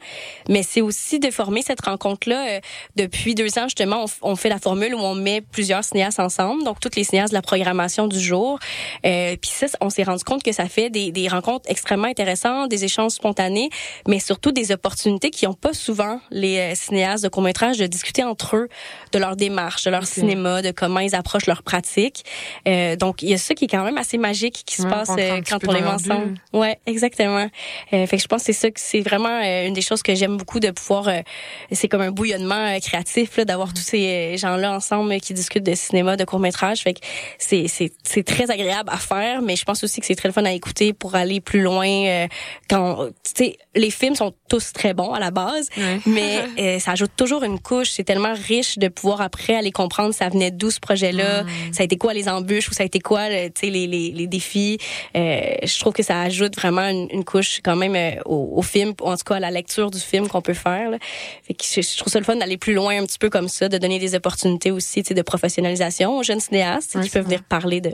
Mais 0.50 0.64
c'est 0.64 0.82
aussi 0.82 1.20
de 1.20 1.32
former 1.32 1.62
cette 1.62 1.82
rencontre-là. 1.82 2.48
Euh, 2.50 2.60
depuis 2.96 3.36
deux 3.36 3.58
ans, 3.58 3.64
justement, 3.64 4.06
on, 4.22 4.32
on, 4.32 4.36
fait 4.36 4.50
la 4.50 4.60
formule 4.60 4.94
où 4.94 5.00
on 5.00 5.16
met 5.16 5.42
plusieurs 5.42 5.84
cinéastes 5.84 6.20
ensemble, 6.20 6.64
donc 6.64 6.80
toutes 6.80 6.96
les 6.96 7.04
cinéastes 7.04 7.32
de 7.32 7.38
la 7.38 7.42
programmation 7.42 8.08
du 8.08 8.20
jour. 8.20 8.60
Euh, 9.06 9.36
puis 9.42 9.52
ça, 9.52 9.68
on 9.82 9.90
s'est 9.90 10.04
rendu 10.04 10.24
compte 10.24 10.44
que 10.44 10.52
ça 10.52 10.68
fait 10.68 10.90
des, 10.90 11.12
des 11.12 11.28
rencontres 11.28 11.70
extrêmement 11.70 12.08
intéressantes, 12.08 12.70
des 12.70 12.86
échanges 12.86 13.12
spontanés, 13.12 13.70
mais 14.08 14.20
surtout 14.20 14.52
des 14.52 14.72
opportunités 14.72 15.32
qui 15.32 15.48
ont 15.48 15.54
pas 15.54 15.74
souvent 15.88 16.20
les 16.32 16.58
euh, 16.58 16.76
cinéastes 16.76 17.24
de 17.24 17.30
court-métrage 17.30 17.78
de 17.78 17.88
discuter 17.88 18.22
entre 18.24 18.58
eux 18.58 18.68
de 19.14 19.20
leur 19.20 19.38
démarche, 19.38 19.86
de 19.86 19.90
leur 19.90 20.06
cinéma, 20.06 20.62
de 20.62 20.72
comment 20.72 21.00
ils 21.00 21.16
approchent 21.16 21.46
leur 21.46 21.64
pratique. 21.64 22.26
Euh, 22.68 22.98
donc 22.98 23.22
il 23.22 23.30
y 23.30 23.34
a 23.34 23.38
ça 23.38 23.54
qui 23.56 23.66
est 23.66 23.68
quand 23.70 23.86
même 23.86 23.98
assez 23.98 24.18
magique 24.18 24.64
qui 24.66 24.76
se 24.82 24.88
passe 24.88 25.12
euh, 25.18 25.42
quand 25.50 25.60
on 25.66 25.72
les 25.72 25.84
ensemble. 25.84 26.36
Ouais, 26.52 26.78
exactement. 26.86 27.48
Euh, 27.94 28.06
fait 28.06 28.18
que 28.18 28.24
je 28.24 28.28
pense 28.28 28.42
que 28.42 28.48
c'est 28.48 28.60
ça 28.64 28.70
que 28.70 28.82
c'est 28.82 29.00
vraiment 29.00 29.40
euh, 29.42 29.68
une 29.68 29.74
des 29.74 29.82
choses 29.82 30.04
que 30.04 30.14
j'aime 30.14 30.36
beaucoup 30.36 30.60
de 30.60 30.72
pouvoir 30.72 31.10
c'est 31.72 31.88
comme 31.88 32.02
un 32.02 32.12
bouillonnement 32.12 32.78
créatif 32.80 33.38
là 33.38 33.46
d'avoir 33.46 33.74
tous 33.74 33.82
ces 33.94 34.36
gens-là 34.38 34.74
ensemble 34.74 35.18
qui 35.22 35.34
discutent 35.34 35.66
de 35.66 35.76
cinéma, 35.76 36.18
de 36.18 36.26
court-métrage. 36.26 36.82
Fait 36.82 36.96
que 36.96 37.00
c'est 37.38 37.68
c'est 37.70 37.94
c'est 38.04 38.24
très 38.24 38.52
agréable 38.52 38.90
à 38.92 38.98
faire, 38.98 39.42
mais 39.42 39.56
je 39.56 39.64
pense 39.64 39.84
aussi 39.86 40.02
que 40.02 40.06
c'est 40.06 40.16
très 40.16 40.34
fun 40.34 40.44
à 40.44 40.52
écouter 40.52 40.92
pour 40.92 41.16
aller 41.16 41.40
plus 41.40 41.62
loin 41.62 42.28
quand 42.70 43.08
tu 43.24 43.32
sais 43.38 43.58
les 43.78 43.92
films 43.92 44.16
sont 44.16 44.34
tous 44.50 44.74
très 44.74 44.94
bons 44.94 45.14
à 45.14 45.20
la 45.20 45.32
base, 45.32 45.70
mais 46.06 46.44
euh, 46.60 46.80
ça 46.80 46.92
ajoute 46.92 47.12
toujours 47.16 47.44
une 47.44 47.60
couche. 47.60 47.90
C'est 47.92 48.04
tellement 48.04 48.34
riche 48.34 48.78
de 48.78 48.88
pouvoir 48.88 49.22
après 49.22 49.56
aller 49.56 49.72
comprendre 49.72 50.14
ça 50.14 50.30
venait 50.30 50.52
d'où 50.52 50.72
ce 50.72 50.80
projet-là, 50.80 51.44
ça 51.72 51.82
a 51.82 51.86
été 51.86 51.98
quoi 51.98 52.14
les 52.14 52.30
embûches 52.30 52.70
ou 52.70 52.74
ça 52.74 52.84
a 52.84 52.86
été 52.86 53.00
quoi 53.00 53.30
les, 53.30 53.52
les, 53.62 53.88
les 53.88 54.28
défis? 54.28 54.78
Euh, 55.16 55.56
je 55.64 55.80
trouve 55.80 55.94
que 55.94 56.04
ça 56.04 56.22
ajoute 56.22 56.56
vraiment 56.56 56.88
une, 56.88 57.24
couche 57.24 57.60
quand 57.64 57.76
même 57.76 57.96
euh, 57.96 58.22
au, 58.26 58.62
film, 58.62 58.94
en 59.02 59.16
tout 59.16 59.24
cas 59.26 59.36
à 59.36 59.40
la 59.40 59.52
lecture 59.52 59.92
du 59.92 60.00
film 60.00 60.28
qu'on 60.28 60.42
peut 60.42 60.54
faire. 60.54 60.92
Là. 60.92 60.98
Fait 61.44 61.54
que 61.54 61.64
je, 61.64 61.98
trouve 61.98 62.12
ça 62.12 62.20
le 62.20 62.26
fun 62.26 62.36
d'aller 62.36 62.58
plus 62.58 62.74
loin 62.74 63.02
un 63.02 63.06
petit 63.06 63.20
peu 63.20 63.30
comme 63.30 63.48
ça, 63.48 63.70
de 63.70 63.78
donner 63.78 64.00
des 64.00 64.16
opportunités 64.16 64.72
aussi 64.72 65.02
de 65.02 65.22
professionnalisation 65.22 66.18
aux 66.18 66.24
jeunes 66.24 66.40
cinéastes 66.40 67.00
qui 67.02 67.10
peuvent 67.10 67.26
venir 67.26 67.44
parler 67.44 67.82
de 67.82 67.94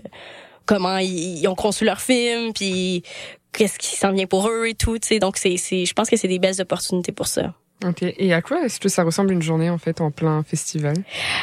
comment 0.66 0.98
ils, 0.98 1.48
ont 1.48 1.56
conçu 1.56 1.86
leur 1.86 2.02
film, 2.02 2.54
puis 2.54 3.04
qu'est-ce 3.52 3.78
qui 3.78 3.96
s'en 3.96 4.12
vient 4.12 4.25
pour 4.25 4.48
eux 4.50 4.68
et 4.68 4.74
tout. 4.74 4.98
Donc 5.20 5.38
c'est, 5.38 5.58
je 5.58 5.94
pense 5.94 6.10
que 6.10 6.18
c'est 6.18 6.28
des 6.28 6.40
belles 6.40 6.62
opportunités 6.62 7.12
pour 7.12 7.28
ça. 7.28 7.54
Ok. 7.84 8.04
Et 8.18 8.34
à 8.34 8.42
quoi 8.42 8.63
est-ce 8.66 8.80
que 8.80 8.90
ça 8.90 9.04
ressemble 9.04 9.34
une 9.34 9.42
journée 9.42 9.70
en 9.70 9.78
fait 9.78 10.00
en 10.02 10.12
plein 10.12 10.44
festival? 10.44 10.96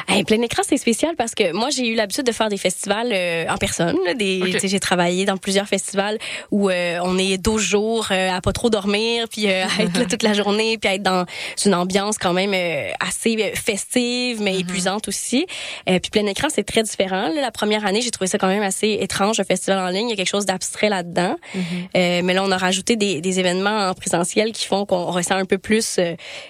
Hey, 0.08 0.24
Plein 0.24 0.40
écran, 0.42 0.62
c'est 0.66 0.76
spécial 0.76 1.14
parce 1.16 1.34
que 1.34 1.52
moi 1.52 1.70
j'ai 1.70 1.88
eu 1.88 1.94
l'habitude 1.94 2.24
de 2.24 2.32
faire 2.32 2.48
des 2.48 2.56
festivals 2.56 3.10
euh, 3.12 3.46
en 3.48 3.56
personne. 3.56 3.96
Des, 4.16 4.58
j'ai 4.62 4.80
travaillé 4.80 5.24
dans 5.24 5.36
plusieurs 5.36 5.66
festivals 5.66 6.18
où 6.50 6.70
euh, 6.70 6.98
on 7.02 7.18
est 7.18 7.38
12 7.38 7.62
jours 7.62 8.08
euh, 8.10 8.30
à 8.30 8.40
pas 8.40 8.52
trop 8.52 8.70
dormir, 8.70 9.26
puis 9.28 9.48
à 9.48 9.66
être 9.78 9.98
là 9.98 10.04
toute 10.04 10.22
la 10.22 10.32
journée, 10.32 10.78
puis 10.78 10.90
à 10.90 10.94
être 10.94 11.02
dans 11.02 11.26
une 11.64 11.74
ambiance 11.74 12.18
quand 12.18 12.32
même 12.32 12.54
assez 13.00 13.52
festive 13.54 14.40
mais 14.40 14.52
mm-hmm. 14.52 14.60
épuisante 14.60 15.08
aussi. 15.08 15.46
puis 15.86 16.10
plein 16.10 16.26
écran, 16.26 16.48
c'est 16.50 16.64
très 16.64 16.82
différent. 16.82 17.28
La 17.34 17.50
première 17.50 17.84
année, 17.86 18.00
j'ai 18.00 18.10
trouvé 18.10 18.28
ça 18.28 18.38
quand 18.38 18.48
même 18.48 18.62
assez 18.62 18.98
étrange 19.00 19.40
un 19.40 19.44
festival 19.44 19.78
en 19.78 19.88
ligne. 19.88 20.08
Il 20.08 20.10
y 20.10 20.14
a 20.14 20.16
quelque 20.16 20.28
chose 20.28 20.46
d'abstrait 20.46 20.88
là-dedans. 20.88 21.36
Mm-hmm. 21.54 22.22
mais 22.22 22.34
là, 22.34 22.42
on 22.44 22.50
a 22.50 22.56
rajouté 22.56 22.96
des, 22.96 23.20
des 23.20 23.40
événements 23.40 23.88
en 23.88 23.94
présentiel 23.94 24.52
qui 24.52 24.66
font 24.66 24.86
qu'on 24.86 25.06
ressent 25.06 25.36
un 25.36 25.44
peu 25.44 25.58
plus 25.58 25.98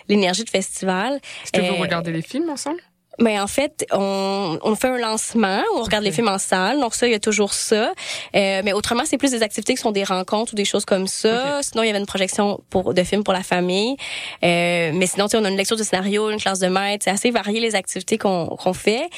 l'énergie 0.09 0.45
de 0.45 0.51
festival. 0.51 1.21
Est-ce 1.45 1.53
que 1.53 1.61
vous 1.61 1.75
euh, 1.75 1.81
regardez 1.81 2.13
les 2.13 2.23
films 2.23 2.51
ensemble? 2.51 2.81
Mais 3.19 3.39
en 3.39 3.47
fait, 3.47 3.87
on, 3.93 4.59
on 4.63 4.75
fait 4.75 4.89
un 4.89 4.97
lancement, 4.97 5.63
on 5.77 5.83
regarde 5.83 6.05
les 6.05 6.13
films 6.13 6.29
en 6.29 6.39
salle, 6.39 6.81
donc 6.81 6.95
ça, 6.95 7.07
il 7.07 7.13
y 7.13 7.15
a 7.15 7.19
toujours 7.19 7.53
ça. 7.53 7.93
Euh, 8.35 8.63
mais 8.65 8.73
autrement, 8.73 9.03
c'est 9.05 9.19
plus 9.19 9.33
des 9.33 9.43
activités 9.43 9.75
qui 9.75 9.81
sont 9.81 9.93
des 9.93 10.05
rencontres 10.05 10.53
ou 10.53 10.57
des 10.57 10.65
choses 10.65 10.85
comme 10.85 11.07
ça. 11.07 11.63
Sinon, 11.63 11.83
il 11.83 11.89
y 11.89 11.91
avait 11.91 11.99
une 11.99 12.07
projection 12.07 12.61
pour 12.71 12.95
de 12.95 13.03
films 13.03 13.25
pour 13.25 13.35
la 13.35 13.43
famille. 13.43 13.97
Euh, 14.43 14.93
mais 14.95 15.07
sinon, 15.07 15.27
on 15.35 15.45
a 15.45 15.51
une 15.51 15.57
lecture 15.57 15.77
de 15.77 15.83
scénario, 15.83 16.31
une 16.31 16.41
classe 16.41 16.61
de 16.61 16.69
maître. 16.69 17.05
C'est 17.05 17.11
assez 17.11 17.31
varié 17.31 17.61
les 17.61 17.75
activités 17.75 18.17
qu'on 18.17 18.47
qu'on 18.47 18.73
fait. 18.73 19.09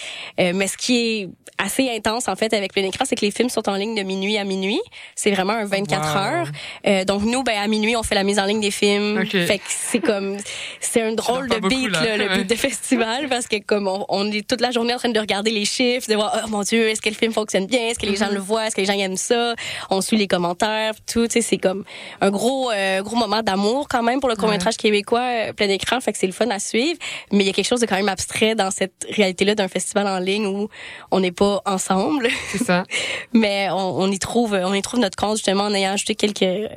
Euh, 0.40 0.52
mais 0.54 0.66
ce 0.66 0.76
qui 0.76 0.96
est 0.96 1.28
assez 1.58 1.90
intense 1.90 2.28
en 2.28 2.36
fait 2.36 2.52
avec 2.54 2.72
plein 2.72 2.84
écran, 2.84 3.04
c'est 3.06 3.14
que 3.14 3.24
les 3.24 3.30
films 3.30 3.48
sont 3.48 3.68
en 3.68 3.74
ligne 3.74 3.94
de 3.94 4.02
minuit 4.02 4.36
à 4.36 4.44
minuit. 4.44 4.80
C'est 5.14 5.30
vraiment 5.30 5.52
un 5.52 5.64
24 5.64 6.16
heures. 6.16 6.48
Euh, 6.86 7.04
donc 7.04 7.22
nous, 7.22 7.42
ben 7.42 7.56
à 7.58 7.68
minuit, 7.68 7.96
on 7.96 8.02
fait 8.02 8.14
la 8.14 8.24
mise 8.24 8.38
en 8.38 8.46
ligne 8.46 8.60
des 8.60 8.70
films. 8.70 9.24
Fait 9.26 9.58
que 9.58 9.64
c'est 9.68 10.00
comme 10.00 10.36
c'est 10.80 11.02
un 11.02 11.12
drôle 11.12 11.48
de 11.48 11.58
beat 11.68 11.90
là, 11.90 12.16
le 12.16 12.36
beat 12.36 12.50
de 12.50 12.54
festival 12.54 13.28
parce 13.28 13.46
que 13.46 13.56
comme 13.56 13.81
on, 13.88 14.30
est 14.30 14.46
toute 14.46 14.60
la 14.60 14.70
journée 14.70 14.94
en 14.94 14.98
train 14.98 15.08
de 15.08 15.18
regarder 15.18 15.50
les 15.50 15.64
chiffres, 15.64 16.08
de 16.08 16.14
voir, 16.14 16.42
oh 16.44 16.48
mon 16.48 16.62
Dieu, 16.62 16.88
est-ce 16.88 17.00
que 17.00 17.08
le 17.08 17.14
film 17.14 17.32
fonctionne 17.32 17.66
bien, 17.66 17.88
est-ce 17.88 17.98
que 17.98 18.06
les 18.06 18.16
gens 18.16 18.28
mhm. 18.28 18.34
le 18.34 18.40
voient, 18.40 18.66
est-ce 18.66 18.76
que 18.76 18.80
les 18.80 18.86
gens 18.86 18.94
aiment 18.94 19.16
ça, 19.16 19.54
on 19.90 20.00
suit 20.00 20.16
les 20.16 20.28
commentaires, 20.28 20.94
tout, 21.06 21.26
tu 21.26 21.34
sais, 21.34 21.40
c'est 21.42 21.58
comme 21.58 21.84
un 22.20 22.30
gros, 22.30 22.70
euh, 22.70 23.02
gros 23.02 23.16
moment 23.16 23.42
d'amour 23.42 23.88
quand 23.88 24.02
même 24.02 24.20
pour 24.20 24.28
le 24.28 24.36
court-métrage 24.36 24.76
québécois 24.76 25.20
euh, 25.20 25.52
plein 25.52 25.68
écran, 25.68 26.00
fait 26.00 26.12
que 26.12 26.18
c'est 26.18 26.26
le 26.26 26.32
fun 26.32 26.48
à 26.50 26.58
suivre, 26.58 26.98
mais 27.30 27.44
il 27.44 27.46
y 27.46 27.50
a 27.50 27.52
quelque 27.52 27.66
chose 27.66 27.80
de 27.80 27.86
quand 27.86 27.96
même 27.96 28.08
abstrait 28.08 28.54
dans 28.54 28.70
cette 28.70 29.06
réalité-là 29.10 29.54
d'un 29.54 29.68
festival 29.68 30.06
en 30.06 30.18
ligne 30.18 30.46
où 30.46 30.68
on 31.10 31.20
n'est 31.20 31.32
pas 31.32 31.62
ensemble. 31.66 32.28
C'est 32.50 32.64
ça. 32.64 32.84
mais 33.32 33.68
on, 33.70 34.10
y 34.10 34.18
trouve, 34.18 34.54
on 34.54 34.74
y 34.74 34.82
trouve 34.82 35.00
notre 35.00 35.16
compte 35.16 35.36
justement 35.36 35.64
en 35.64 35.74
ayant 35.74 35.92
ajouté 35.92 36.14
quelques 36.14 36.70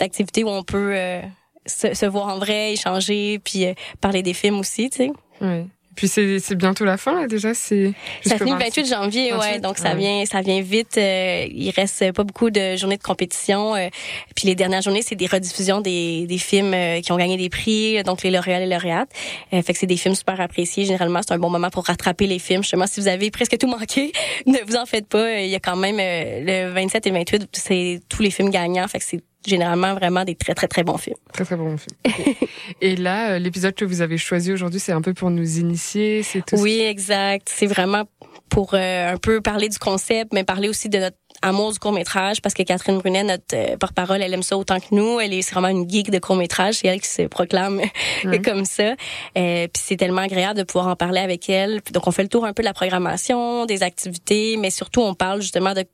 activités 0.00 0.44
où 0.44 0.48
on 0.48 0.62
peut 0.62 0.92
euh, 0.94 1.20
se, 1.66 2.06
voir 2.06 2.28
en 2.28 2.38
vrai, 2.38 2.72
échanger, 2.72 3.38
puis 3.38 3.66
parler 4.00 4.22
des 4.22 4.34
films 4.34 4.58
aussi, 4.58 4.90
tu 4.90 4.96
sais. 4.96 5.12
Oui. 5.40 5.66
Puis 5.94 6.08
c'est 6.08 6.54
bientôt 6.54 6.84
la 6.84 6.96
fin 6.96 7.20
là, 7.20 7.26
déjà, 7.26 7.54
c'est 7.54 7.92
Ça 8.24 8.38
finit 8.38 8.52
le 8.52 8.58
28 8.58 8.86
janvier, 8.86 9.34
ouais, 9.34 9.60
donc 9.60 9.78
ça 9.78 9.94
vient 9.94 10.24
ça 10.24 10.40
vient 10.40 10.60
vite, 10.60 10.96
euh, 10.96 11.46
il 11.50 11.70
reste 11.70 12.12
pas 12.12 12.24
beaucoup 12.24 12.50
de 12.50 12.76
journées 12.76 12.96
de 12.96 13.02
compétition 13.02 13.74
euh, 13.74 13.88
puis 14.34 14.46
les 14.46 14.54
dernières 14.54 14.82
journées, 14.82 15.02
c'est 15.02 15.14
des 15.14 15.26
rediffusions 15.26 15.80
des, 15.80 16.26
des 16.26 16.38
films 16.38 16.72
euh, 16.74 17.00
qui 17.00 17.12
ont 17.12 17.16
gagné 17.16 17.36
des 17.36 17.50
prix, 17.50 18.02
donc 18.04 18.22
les 18.22 18.30
lauréats 18.30 18.60
et 18.60 18.66
lauréates. 18.66 19.10
fait 19.50 19.62
que 19.62 19.78
c'est 19.78 19.86
des 19.86 19.96
films 19.96 20.14
super 20.14 20.40
appréciés. 20.40 20.84
Généralement, 20.84 21.20
c'est 21.22 21.34
un 21.34 21.38
bon 21.38 21.50
moment 21.50 21.70
pour 21.70 21.84
rattraper 21.84 22.26
les 22.26 22.38
films. 22.38 22.62
Justement, 22.62 22.86
si 22.86 23.00
vous 23.00 23.08
avez 23.08 23.30
presque 23.30 23.58
tout 23.58 23.66
manqué, 23.66 24.12
ne 24.46 24.58
vous 24.66 24.76
en 24.76 24.86
faites 24.86 25.06
pas, 25.06 25.40
il 25.40 25.50
y 25.50 25.54
a 25.54 25.60
quand 25.60 25.76
même 25.76 25.96
le 25.98 26.70
27 26.72 27.06
et 27.06 27.10
28, 27.10 27.48
c'est 27.52 28.00
tous 28.08 28.22
les 28.22 28.30
films 28.30 28.50
gagnants, 28.50 28.88
fait 28.88 28.98
que 28.98 29.04
c'est 29.04 29.22
généralement 29.46 29.94
vraiment 29.94 30.24
des 30.24 30.34
très 30.34 30.54
très 30.54 30.68
très 30.68 30.82
bons 30.82 30.98
films. 30.98 31.16
Très 31.32 31.44
très 31.44 31.56
bons 31.56 31.76
films. 31.76 32.34
Et 32.80 32.96
là, 32.96 33.32
euh, 33.32 33.38
l'épisode 33.38 33.74
que 33.74 33.84
vous 33.84 34.00
avez 34.00 34.18
choisi 34.18 34.52
aujourd'hui, 34.52 34.80
c'est 34.80 34.92
un 34.92 35.02
peu 35.02 35.14
pour 35.14 35.30
nous 35.30 35.58
initier, 35.58 36.22
c'est 36.22 36.44
tout. 36.44 36.56
Oui, 36.56 36.80
exact. 36.80 37.50
C'est 37.52 37.66
vraiment 37.66 38.04
pour 38.52 38.74
euh, 38.74 39.14
un 39.14 39.16
peu 39.16 39.40
parler 39.40 39.70
du 39.70 39.78
concept, 39.78 40.34
mais 40.34 40.44
parler 40.44 40.68
aussi 40.68 40.90
de 40.90 40.98
notre 40.98 41.16
amour 41.40 41.72
du 41.72 41.78
court 41.78 41.92
métrage, 41.92 42.42
parce 42.42 42.54
que 42.54 42.62
Catherine 42.62 42.98
Brunet, 42.98 43.24
notre 43.24 43.44
euh, 43.54 43.78
porte-parole, 43.78 44.20
elle 44.20 44.34
aime 44.34 44.42
ça 44.42 44.58
autant 44.58 44.78
que 44.78 44.94
nous. 44.94 45.20
Elle 45.20 45.32
est 45.32 45.50
vraiment 45.50 45.68
une 45.68 45.88
geek 45.88 46.10
de 46.10 46.18
court 46.18 46.36
métrage. 46.36 46.74
C'est 46.74 46.88
elle 46.88 47.00
qui 47.00 47.08
se 47.08 47.22
proclame 47.22 47.80
comme 48.44 48.66
ça. 48.66 48.92
Euh, 49.38 49.66
puis 49.68 49.82
c'est 49.82 49.96
tellement 49.96 50.20
agréable 50.20 50.58
de 50.58 50.64
pouvoir 50.64 50.88
en 50.88 50.96
parler 50.96 51.20
avec 51.20 51.48
elle. 51.48 51.80
Donc 51.92 52.06
on 52.06 52.10
fait 52.10 52.22
le 52.22 52.28
tour 52.28 52.44
un 52.44 52.52
peu 52.52 52.62
de 52.62 52.66
la 52.68 52.74
programmation, 52.74 53.64
des 53.64 53.82
activités, 53.82 54.58
mais 54.58 54.68
surtout 54.68 55.00
on 55.00 55.14
parle 55.14 55.40
justement 55.40 55.72
de 55.72 55.84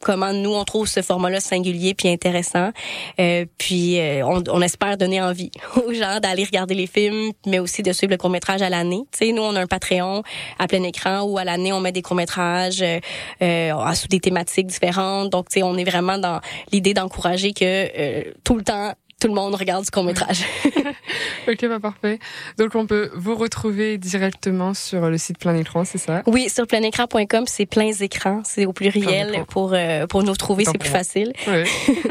comment 0.00 0.32
nous 0.32 0.52
on 0.52 0.64
trouve 0.64 0.86
ce 0.86 1.02
format-là 1.02 1.40
singulier 1.40 1.94
puis 1.94 2.08
intéressant. 2.08 2.70
Euh, 3.18 3.46
puis 3.58 3.98
euh, 3.98 4.24
on, 4.26 4.42
on, 4.48 4.60
espère 4.60 4.96
donner 4.96 5.20
envie 5.20 5.50
aux 5.86 5.92
gens 5.92 6.20
d'aller 6.20 6.44
regarder 6.44 6.74
les 6.74 6.86
films, 6.86 7.32
mais 7.46 7.58
aussi 7.58 7.82
de 7.82 7.92
suivre 7.92 8.12
le 8.12 8.18
court 8.18 8.30
métrage 8.30 8.62
à 8.62 8.68
l'année. 8.68 9.02
Tu 9.12 9.26
sais, 9.26 9.32
nous 9.32 9.42
on 9.42 9.54
a 9.56 9.60
un 9.60 9.66
Patreon 9.66 10.22
à 10.58 10.66
plein 10.66 10.82
écran 10.82 11.22
où 11.22 11.38
à 11.38 11.44
l'année 11.44 11.72
on 11.72 11.80
met 11.80 11.92
des 11.92 12.02
courts 12.02 12.16
métrages 12.16 12.82
euh, 12.82 13.00
euh 13.42 13.72
sous 13.94 14.08
des 14.08 14.20
thématiques 14.20 14.66
différentes. 14.66 15.30
Donc 15.30 15.48
tu 15.48 15.54
sais, 15.54 15.62
on 15.62 15.76
est 15.76 15.84
vraiment 15.84 16.18
dans 16.18 16.40
l'idée 16.72 16.94
d'encourager 16.94 17.52
que 17.52 17.64
euh, 17.64 18.32
tout 18.42 18.56
le 18.56 18.62
temps 18.62 18.92
tout 19.20 19.28
le 19.28 19.34
monde 19.34 19.54
regarde 19.54 19.84
ce 19.84 19.90
court 19.90 20.04
métrage. 20.04 20.44
ok, 21.48 21.66
bah 21.68 21.80
parfait. 21.80 22.18
Donc 22.58 22.74
on 22.74 22.86
peut 22.86 23.10
vous 23.14 23.34
retrouver 23.34 23.98
directement 23.98 24.74
sur 24.74 25.08
le 25.08 25.18
site 25.18 25.38
Plein 25.38 25.56
Écran, 25.56 25.84
c'est 25.84 25.98
ça? 25.98 26.22
Oui, 26.26 26.48
sur 26.48 26.66
plainécran.com, 26.66 27.44
c'est 27.46 27.66
plein 27.66 27.92
écrans, 27.92 28.42
c'est 28.44 28.66
au 28.66 28.72
pluriel 28.72 29.44
pour 29.48 29.72
euh, 29.72 30.06
pour 30.06 30.22
nous 30.22 30.34
trouver, 30.34 30.64
c'est 30.64 30.78
plus 30.78 30.90
facile. 30.90 31.32
Ouais. 31.46 31.64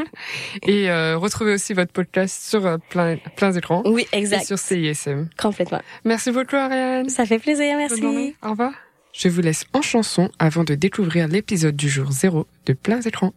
et 0.62 0.90
euh, 0.90 1.16
retrouver 1.18 1.54
aussi 1.54 1.74
votre 1.74 1.92
podcast 1.92 2.48
sur 2.48 2.66
euh, 2.66 2.78
Plein 2.88 3.16
Plein 3.36 3.52
Écran. 3.52 3.82
Oui, 3.86 4.06
exact. 4.12 4.42
Et 4.42 4.46
sur 4.46 4.58
CISM. 4.58 5.28
Complètement. 5.38 5.80
Merci 6.04 6.30
beaucoup 6.30 6.56
Ariane. 6.56 7.08
Ça 7.08 7.26
fait 7.26 7.38
plaisir, 7.38 7.76
merci. 7.76 8.34
Au 8.42 8.50
revoir. 8.50 8.72
Je 9.12 9.28
vous 9.28 9.40
laisse 9.42 9.64
en 9.72 9.80
chanson 9.80 10.28
avant 10.40 10.64
de 10.64 10.74
découvrir 10.74 11.28
l'épisode 11.28 11.76
du 11.76 11.88
jour 11.88 12.10
0 12.10 12.46
de 12.66 12.72
Plein 12.72 13.00
Écran. 13.00 13.32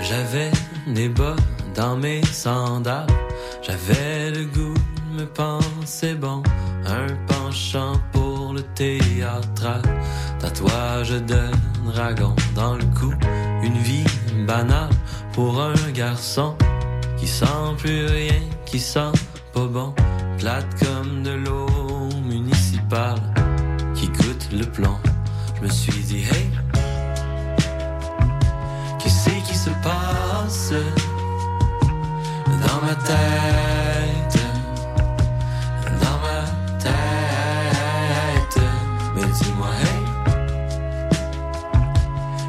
J'avais 0.00 0.50
des 0.86 1.08
bas 1.08 1.36
dans 1.74 1.96
mes 1.96 2.24
sandales. 2.24 3.06
J'avais 3.62 4.30
le 4.30 4.44
goût 4.46 4.74
de 5.10 5.20
me 5.20 5.26
penser 5.26 6.14
bon, 6.14 6.42
un 6.86 7.06
penchant 7.26 7.94
pour 8.12 8.52
le 8.54 8.62
théâtre, 8.62 9.82
tatouage 10.38 11.10
de 11.10 11.42
dragon 11.92 12.34
dans 12.54 12.74
le 12.74 12.84
cou, 12.98 13.12
une 13.62 13.78
vie 13.78 14.04
banale 14.46 14.90
pour 15.32 15.60
un 15.60 15.90
garçon 15.92 16.56
qui 17.18 17.26
sent 17.26 17.46
plus 17.78 18.06
rien, 18.06 18.40
qui 18.64 18.78
sent 18.78 19.12
pas 19.52 19.66
bon, 19.66 19.94
plate 20.38 20.66
comme 20.82 21.22
de 21.22 21.32
l'eau 21.32 21.68
municipale 22.24 23.20
qui 23.94 24.08
goûte 24.08 24.48
le 24.52 24.64
plomb. 24.64 24.98
Ma 32.88 32.94
tête, 32.94 34.38
dans 36.02 36.18
ma 36.26 36.40
tête. 36.78 38.58
Mais 39.14 39.26
dis-moi, 39.38 39.72
hey, 39.82 40.00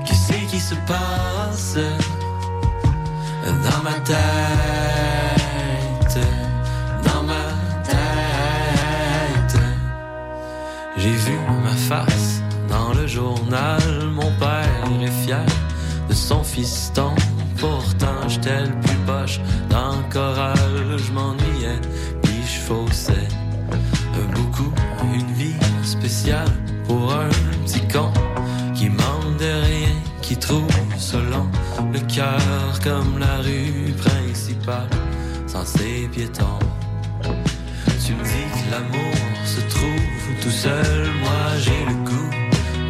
qu'est-ce 0.05 0.34
qui 0.50 0.60
se 0.60 0.75
passe 0.88 1.77
dans 3.65 3.81
ma 3.84 3.96
tête, 4.12 4.19
dans 7.03 7.24
ma 7.24 7.46
tête? 7.84 9.58
J'ai 10.96 11.15
vu 11.25 11.38
ma 11.63 11.75
face 11.89 12.41
dans 12.69 12.93
le 12.93 13.05
journal, 13.08 13.81
mon 14.13 14.31
père 14.39 14.86
est 15.01 15.25
fier 15.25 15.46
de 16.08 16.13
son 16.13 16.43
fiston 16.43 17.13
Pourtant, 17.60 18.22
plus 18.25 18.38
poche 18.39 18.88
dans 20.13 20.29
le 20.29 20.35
choral. 20.35 20.97
Je 20.97 21.11
m'ennuyais, 21.11 21.79
puis 22.21 22.41
je 22.43 22.59
faussais. 22.59 23.27
Beaucoup, 24.35 24.71
une 25.13 25.33
vie 25.33 25.55
spéciale 25.83 26.51
pour 26.87 27.13
un 27.13 27.29
petit 27.63 27.81
con 27.87 28.11
qui 28.75 28.89
manque 28.89 29.37
de 29.37 29.51
rien, 29.65 29.95
qui 30.21 30.35
trouve 30.37 30.67
selon 30.97 31.47
le 31.93 31.99
cœur 32.13 32.79
comme 32.83 33.19
la 33.19 33.37
rue 33.37 33.93
principale, 33.93 34.89
sans 35.47 35.65
ses 35.65 36.07
piétons. 36.11 36.59
Tu 38.05 38.13
me 38.13 38.23
dis 38.23 38.69
l'amour 38.71 39.15
se 39.45 39.61
trouve 39.73 40.41
tout 40.41 40.51
seul. 40.51 41.07
Moi 41.21 41.57
j'ai 41.59 41.85
le 41.85 41.95
goût 42.09 42.31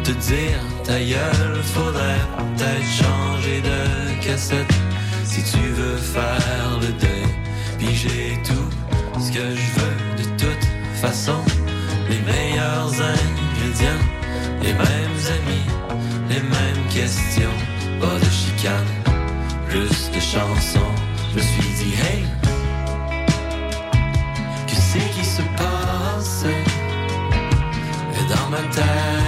de 0.04 0.12
dire 0.12 0.60
ta 0.84 0.98
gueule. 0.98 1.62
Faudrait 1.62 2.20
peut-être 2.36 2.86
changer 3.00 3.60
de 3.62 4.24
cassette 4.24 4.89
si 5.30 5.42
tu 5.44 5.58
veux 5.78 5.96
faire 5.96 6.78
le 6.80 6.88
deuil. 7.04 7.30
Puis 7.78 7.94
j'ai 7.94 8.38
tout 8.42 8.70
ce 9.20 9.30
que 9.30 9.44
je 9.62 9.68
veux 9.78 9.96
de 10.20 10.26
toute 10.42 10.66
façon. 11.00 11.40
Les 12.08 12.20
meilleurs 12.32 12.92
ingrédients, 13.16 14.04
les 14.62 14.72
mêmes 14.72 15.20
amis, 15.38 15.66
les 16.28 16.42
mêmes 16.54 16.84
questions. 16.90 17.56
Pas 18.00 18.18
de 18.24 18.30
chicane, 18.40 18.90
plus 19.68 20.10
de 20.14 20.20
chansons. 20.20 20.94
Je 21.30 21.36
me 21.36 21.42
suis 21.42 21.70
dit, 21.78 21.94
hey, 22.04 22.24
que 24.66 24.74
c'est 24.74 25.10
qui 25.14 25.24
se 25.24 25.42
passe? 25.56 26.44
Dans 28.28 28.48
ma 28.48 28.62
tête, 28.72 29.19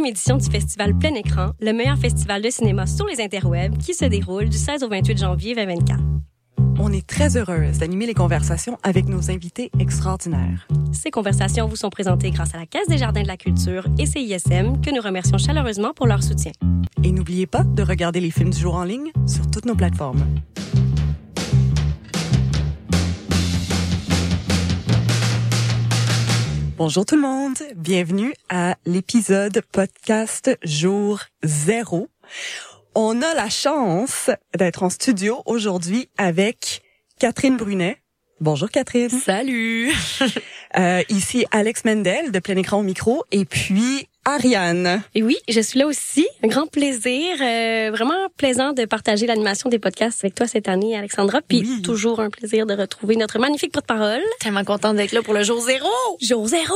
édition 0.00 0.38
du 0.38 0.48
festival 0.50 0.96
Plein 0.96 1.14
Écran, 1.14 1.50
le 1.60 1.72
meilleur 1.72 1.98
festival 1.98 2.40
de 2.40 2.50
cinéma 2.50 2.86
sur 2.86 3.06
les 3.06 3.20
interwebs 3.20 3.76
qui 3.76 3.94
se 3.94 4.04
déroule 4.06 4.48
du 4.48 4.56
16 4.56 4.82
au 4.82 4.88
28 4.88 5.18
janvier 5.18 5.54
2024. 5.54 6.00
On 6.78 6.92
est 6.92 7.06
très 7.06 7.36
heureuse 7.36 7.78
d'animer 7.78 8.06
les 8.06 8.14
conversations 8.14 8.78
avec 8.82 9.06
nos 9.06 9.30
invités 9.30 9.70
extraordinaires. 9.78 10.66
Ces 10.92 11.10
conversations 11.10 11.66
vous 11.66 11.76
sont 11.76 11.90
présentées 11.90 12.30
grâce 12.30 12.54
à 12.54 12.58
la 12.58 12.66
Caisse 12.66 12.88
des 12.88 12.98
Jardins 12.98 13.22
de 13.22 13.28
la 13.28 13.36
Culture 13.36 13.86
et 13.98 14.06
CISM, 14.06 14.80
que 14.80 14.94
nous 14.94 15.02
remercions 15.02 15.38
chaleureusement 15.38 15.92
pour 15.94 16.06
leur 16.06 16.22
soutien. 16.22 16.52
Et 17.04 17.12
n'oubliez 17.12 17.46
pas 17.46 17.62
de 17.62 17.82
regarder 17.82 18.20
les 18.20 18.30
films 18.30 18.50
du 18.50 18.58
jour 18.58 18.74
en 18.74 18.84
ligne 18.84 19.12
sur 19.26 19.50
toutes 19.50 19.66
nos 19.66 19.76
plateformes. 19.76 20.24
Bonjour 26.84 27.06
tout 27.06 27.14
le 27.14 27.22
monde, 27.22 27.54
bienvenue 27.82 28.32
à 28.48 28.76
l'épisode 28.86 29.60
podcast 29.72 30.56
jour 30.62 31.18
zéro. 31.42 32.08
On 32.94 33.20
a 33.22 33.34
la 33.34 33.50
chance 33.50 34.30
d'être 34.56 34.84
en 34.84 34.90
studio 34.90 35.42
aujourd'hui 35.46 36.08
avec 36.16 36.82
Catherine 37.18 37.56
Brunet. 37.56 37.96
Bonjour 38.40 38.70
Catherine. 38.70 39.10
Salut! 39.10 39.92
Euh, 40.78 41.02
ici 41.10 41.44
Alex 41.50 41.84
Mendel 41.84 42.32
de 42.32 42.38
Plein 42.38 42.56
Écran 42.56 42.78
au 42.78 42.82
micro 42.82 43.24
et 43.30 43.44
puis 43.44 44.08
Ariane. 44.24 45.02
Et 45.14 45.22
oui, 45.22 45.36
je 45.48 45.60
suis 45.60 45.78
là 45.78 45.86
aussi. 45.86 46.26
Un 46.44 46.48
grand 46.48 46.66
plaisir, 46.66 47.36
euh, 47.40 47.90
vraiment 47.92 48.28
plaisant 48.36 48.72
de 48.72 48.84
partager 48.84 49.26
l'animation 49.26 49.68
des 49.68 49.78
podcasts 49.78 50.22
avec 50.24 50.34
toi 50.36 50.46
cette 50.46 50.68
année, 50.68 50.96
Alexandra. 50.96 51.40
Puis 51.46 51.60
Oui. 51.66 51.82
toujours 51.82 52.20
un 52.20 52.30
plaisir 52.30 52.64
de 52.66 52.74
retrouver 52.74 53.16
notre 53.16 53.38
magnifique 53.38 53.72
porte-parole. 53.72 54.22
Tellement 54.40 54.64
contente 54.64 54.96
d'être 54.96 55.12
là 55.12 55.22
pour 55.22 55.34
le 55.34 55.42
jour 55.42 55.60
zéro! 55.60 55.88
Jour 56.20 56.46
zéro! 56.46 56.74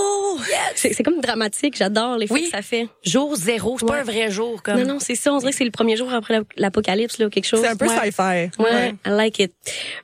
C'est 0.74 0.92
c'est 0.92 1.02
comme 1.02 1.20
dramatique, 1.20 1.76
j'adore 1.76 2.16
les 2.18 2.26
Oui. 2.32 2.44
que 2.44 2.50
ça 2.50 2.62
fait. 2.62 2.88
Jour 3.04 3.36
zéro, 3.36 3.76
c'est 3.78 3.84
Ouais. 3.84 3.90
pas 3.92 3.98
un 4.00 4.04
vrai 4.04 4.30
jour 4.30 4.62
comme. 4.62 4.80
Non, 4.80 4.94
non, 4.94 4.98
c'est 4.98 5.14
ça. 5.14 5.32
On 5.32 5.38
dirait 5.38 5.52
que 5.52 5.58
c'est 5.58 5.64
le 5.64 5.70
premier 5.70 5.96
jour 5.96 6.12
après 6.12 6.34
l'ap- 6.34 6.52
l'apocalypse, 6.56 7.18
là, 7.18 7.26
ou 7.26 7.30
quelque 7.30 7.46
chose. 7.46 7.60
C'est 7.62 7.68
un 7.68 7.76
peu 7.76 7.86
Ouais. 7.86 7.94
sci-fi. 8.10 8.50
Ouais, 8.62 8.94
I 9.06 9.10
like 9.10 9.38
it. 9.38 9.52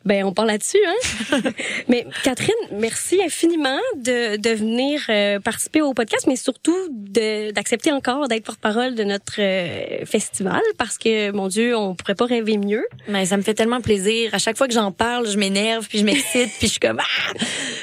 Ben, 0.05 0.25
on 0.25 0.33
parle 0.33 0.49
là-dessus, 0.49 0.79
hein? 0.87 1.41
mais 1.89 2.07
Catherine, 2.23 2.55
merci 2.73 3.21
infiniment 3.23 3.79
de, 3.97 4.37
de 4.37 4.51
venir 4.51 5.01
euh, 5.09 5.41
participer 5.41 5.83
au 5.83 5.93
podcast, 5.95 6.27
mais 6.29 6.37
surtout 6.37 6.77
de 6.91 7.32
d'accepter 7.55 7.93
encore 7.93 8.29
d'être 8.29 8.45
porte-parole 8.45 8.95
de 8.95 9.05
notre 9.05 9.41
euh, 9.41 10.05
festival, 10.05 10.61
parce 10.79 10.99
que 10.99 11.31
mon 11.33 11.49
Dieu, 11.49 11.77
on 11.77 11.95
pourrait 11.95 12.15
pas 12.15 12.27
rêver 12.27 12.59
mieux. 12.59 12.85
Mais 13.09 13.27
ça 13.27 13.37
me 13.37 13.43
fait 13.43 13.55
tellement 13.55 13.81
plaisir. 13.81 14.35
À 14.35 14.39
chaque 14.39 14.57
fois 14.57 14.69
que 14.69 14.75
j'en 14.75 14.93
parle, 14.93 15.29
je 15.29 15.39
m'énerve, 15.39 15.87
puis 15.89 15.99
je 15.99 16.05
m'excite, 16.05 16.51
puis 16.59 16.67
je 16.67 16.73
suis 16.73 16.81
comme 16.81 17.01
ah! 17.01 17.33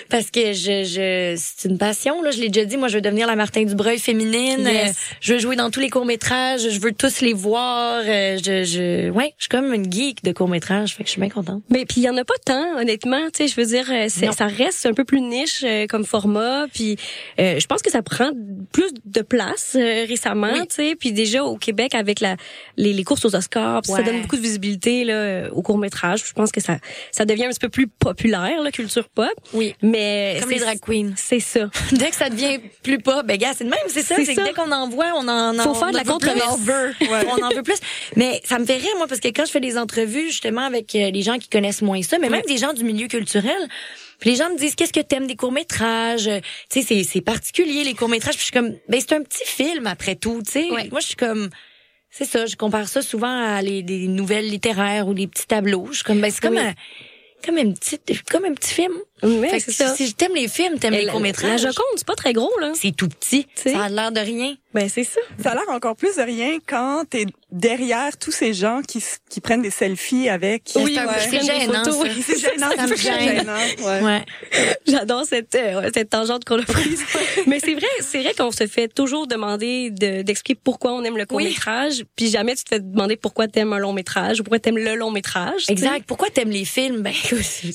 parce 0.10 0.32
que 0.32 0.54
je, 0.54 0.84
je 0.84 1.36
c'est 1.38 1.70
une 1.70 1.78
passion 1.78 2.22
là. 2.22 2.32
Je 2.32 2.40
l'ai 2.40 2.50
déjà 2.50 2.66
dit. 2.66 2.78
Moi, 2.78 2.88
je 2.88 2.96
veux 2.96 3.02
devenir 3.02 3.28
la 3.28 3.36
Martin 3.36 3.64
Dubreuil 3.64 4.00
féminine. 4.00 4.66
Yes. 4.66 4.90
Euh, 4.90 5.16
je 5.22 5.34
veux 5.34 5.40
jouer 5.40 5.56
dans 5.56 5.70
tous 5.70 5.80
les 5.80 5.90
courts 5.90 6.06
métrages. 6.06 6.70
Je 6.70 6.80
veux 6.80 6.92
tous 6.92 7.22
les 7.22 7.34
voir. 7.34 8.02
Euh, 8.06 8.38
je, 8.38 8.64
je, 8.64 9.10
ouais, 9.10 9.34
je 9.38 9.44
suis 9.44 9.50
comme 9.50 9.74
une 9.74 9.92
geek 9.92 10.24
de 10.24 10.32
courts 10.32 10.50
métrages. 10.50 10.96
Fait 10.96 11.04
que 11.04 11.08
je 11.08 11.12
suis 11.12 11.22
bien 11.22 11.30
contente. 11.30 11.64
Mais 11.70 11.86
puis 11.86 12.02
il 12.02 12.04
y 12.04 12.10
en 12.10 12.18
a 12.18 12.24
pas 12.24 12.36
tant, 12.46 12.80
honnêtement. 12.80 13.26
Tu 13.34 13.44
sais, 13.44 13.48
je 13.48 13.56
veux 13.56 13.68
dire, 13.68 13.86
ça 14.10 14.48
reste 14.48 14.86
un 14.86 14.94
peu 14.94 15.04
plus 15.04 15.22
niche 15.22 15.66
comme 15.90 16.06
format. 16.06 16.68
Puis 16.74 16.98
euh, 17.40 17.60
je 17.60 17.68
pense 17.68 17.82
que 17.82 17.92
ça 17.92 18.02
prend 18.02 18.32
plus 18.72 18.92
de 19.06 19.22
place 19.22 19.39
euh, 19.76 20.06
récemment. 20.08 20.52
Oui. 20.54 20.68
Tu 20.68 20.76
sais, 20.76 20.96
puis 20.96 21.12
déjà 21.12 21.44
au 21.44 21.58
Québec 21.58 21.96
avec 21.96 22.20
la 22.20 22.36
les, 22.78 22.94
les 22.94 23.04
courses 23.04 23.26
aux 23.26 23.36
Oscars, 23.36 23.82
ça 23.86 23.94
Ouais. 23.94 24.04
donne 24.04 24.22
beaucoup 24.22 24.36
de 24.38 24.42
visibilité 24.42 25.04
là 25.04 25.14
euh, 25.14 25.50
au 25.52 25.62
court 25.62 25.78
métrage. 25.78 26.24
Je 26.26 26.34
pense 26.34 26.52
que 26.52 26.62
ça 26.62 26.78
ça 27.12 27.26
devient 27.26 27.46
un 27.46 27.50
petit 27.50 27.60
peu 27.60 27.70
plus 27.70 27.88
populaire, 27.88 28.62
la 28.62 28.72
culture 28.72 29.08
pop. 29.10 29.28
Oui. 29.54 29.76
Mais 29.82 30.38
Comme 30.40 30.50
c'est- 30.50 30.56
les 30.56 30.62
drag 30.62 30.80
queens. 30.80 31.14
C'est 31.16 31.40
ça. 31.40 31.70
Dès 31.92 32.10
que 32.10 32.16
ça 32.16 32.30
devient 32.30 32.60
plus 32.84 33.00
pas, 33.00 33.24
ben 33.24 33.38
gars, 33.38 33.52
c'est 33.56 33.64
de 33.66 33.70
même, 33.70 33.80
c'est 33.88 34.02
ça. 34.04 34.16
C'est 34.18 34.36
dès 34.36 34.54
qu'on 34.54 34.72
en 34.72 34.90
voit, 34.90 35.14
on 35.16 35.28
en, 35.28 35.54
Faut 35.64 35.74
faire 35.74 35.90
de 35.92 35.96
la 35.96 36.02
en 36.02 36.04
controverse. 36.04 36.48
On 36.54 36.58
veut. 36.58 36.94
On 37.40 37.44
en 37.44 37.50
veut 37.50 37.64
plus. 37.64 37.78
Mais 38.16 38.42
ça 38.44 38.60
me 38.60 38.66
fait 38.66 38.76
rire, 38.78 38.90
moi, 38.98 39.08
parce 39.08 39.20
que 39.22 39.28
quand 39.30 39.46
je 39.46 39.52
fais 39.52 39.60
des 39.60 39.78
entrevues, 39.78 40.28
justement, 40.28 40.62
avec 40.62 40.94
euh, 40.96 41.10
les 41.12 41.22
gens 41.22 41.38
qui 41.38 41.48
connaissent 41.50 41.82
moins 41.82 42.02
ça, 42.02 42.18
mais 42.20 42.30
même 42.30 42.42
des 42.48 42.58
gens 42.58 42.74
du 42.74 42.84
milieu 42.84 43.08
culturel, 43.08 43.56
puis 44.20 44.32
les 44.32 44.36
gens 44.36 44.50
me 44.50 44.58
disent, 44.58 44.76
qu'est-ce 44.76 44.94
que 44.94 45.00
t'aimes 45.00 45.28
des 45.28 45.36
courts-métrages? 45.36 46.28
Euh, 46.28 46.40
Tu 46.70 46.82
sais, 46.82 46.86
c'est, 46.88 47.04
c'est 47.04 47.22
particulier, 47.22 47.84
les 47.84 47.94
courts-métrages. 47.94 48.36
Puis 48.36 48.42
je 48.48 48.52
suis 48.52 48.54
comme, 48.54 48.76
ben, 48.88 49.00
c'est 49.00 49.14
un 49.14 49.24
petit 49.24 49.46
film, 49.46 49.88
après 49.88 50.16
tout, 50.16 50.42
tu 50.46 50.52
sais. 50.52 50.72
Ouais. 50.72 50.88
Moi, 50.92 51.00
je 51.00 51.08
suis 51.08 51.16
comme... 51.16 51.50
C'est 52.12 52.26
ça, 52.26 52.48
je 52.48 52.56
compare 52.56 52.88
ça 52.88 53.02
souvent 53.04 53.32
à 53.56 53.62
les, 53.62 53.84
des 53.84 54.08
nouvelles 54.08 54.50
littéraires 54.50 55.08
ou 55.08 55.14
les 55.14 55.28
petits 55.28 55.46
tableaux. 55.46 55.88
Je 55.92 55.98
suis 55.98 56.04
comme, 56.04 56.20
ben, 56.20 56.32
c'est 56.32 56.42
comme 56.42 56.56
Oui. 56.56 56.60
un, 56.62 56.74
comme 57.46 57.58
un 57.60 57.72
petit, 57.72 58.00
comme 58.32 58.46
un 58.46 58.54
petit 58.56 58.74
film. 58.74 58.94
Fait 59.22 59.60
c'est 59.60 59.66
que 59.68 59.72
ça. 59.74 59.96
si 59.96 60.14
t'aimes 60.14 60.36
les 60.36 60.48
films, 60.48 60.80
t'aimes 60.80 60.94
les 60.94 61.08
courts-métrages. 61.08 61.64
La 61.64 61.70
Joconde, 61.72 61.86
c'est 61.98 62.08
pas 62.08 62.16
très 62.16 62.34
gros 62.34 62.52
là. 62.60 62.72
C'est 62.76 62.96
tout 62.96 63.08
petit. 63.10 63.48
sais. 63.56 63.74
Ça 63.74 63.84
a 63.86 63.90
l'air 63.90 64.12
de 64.12 64.20
rien. 64.20 64.56
Ben 64.74 64.88
c'est 64.88 65.04
ça. 65.04 65.20
Ça 65.42 65.52
a 65.52 65.56
l'air 65.56 65.64
encore 65.70 65.96
plus 65.96 66.16
de 66.18 66.22
rien 66.22 66.58
quand 66.68 67.04
t'es 67.10 67.26
derrière 67.52 68.16
tous 68.18 68.32
ces 68.32 68.54
gens 68.54 68.82
qui, 68.88 69.04
qui 69.30 69.42
prennent 69.42 69.64
des 69.64 69.72
selfies 69.72 70.30
avec. 70.30 70.70
Oui, 70.76 70.94
c'est 70.94 71.00
un 71.00 71.08
peu- 71.08 71.10
ouais. 71.10 71.28
c'est 71.30 71.42
gênant. 71.46 71.84
C'est 72.24 72.40
gênant, 72.40 72.70
Ça 72.76 72.86
me 72.88 72.96
gêne. 72.96 73.38
gênant. 73.40 73.54
Ouais. 73.88 74.02
Ouais. 74.04 74.26
J'adore 74.88 75.26
cette 75.26 75.56
euh, 75.56 75.90
cette 75.94 76.12
tangente 76.12 76.46
qu'on 76.46 76.60
a 76.60 76.64
prise. 76.66 77.02
Mais 77.48 77.60
c'est 77.60 77.74
vrai, 77.74 77.88
c'est 78.02 78.22
vrai 78.22 78.34
qu'on 78.38 78.52
se 78.52 78.68
fait 78.68 78.88
toujours 78.88 79.26
demander 79.26 79.90
de- 79.90 80.22
d'expliquer 80.22 80.60
pourquoi 80.64 80.94
on 80.94 81.04
aime 81.04 81.18
le 81.18 81.26
court 81.26 81.40
métrage, 81.40 82.04
puis 82.16 82.30
jamais 82.30 82.56
tu 82.56 82.64
te 82.64 82.70
fais 82.70 82.80
demander 82.80 83.16
pourquoi 83.16 83.48
t'aimes 83.48 83.74
un 83.74 83.80
long 83.80 83.94
métrage 83.94 84.40
ou 84.40 84.44
pourquoi 84.44 84.60
t'aimes 84.60 84.78
le 84.78 84.96
long 84.96 85.10
métrage. 85.10 85.62
tu 85.62 85.66
sais. 85.66 85.72
Exact. 85.72 86.04
Pourquoi 86.06 86.30
t'aimes 86.30 86.52
les 86.52 86.66
films? 86.66 87.02
Ben, 87.02 87.14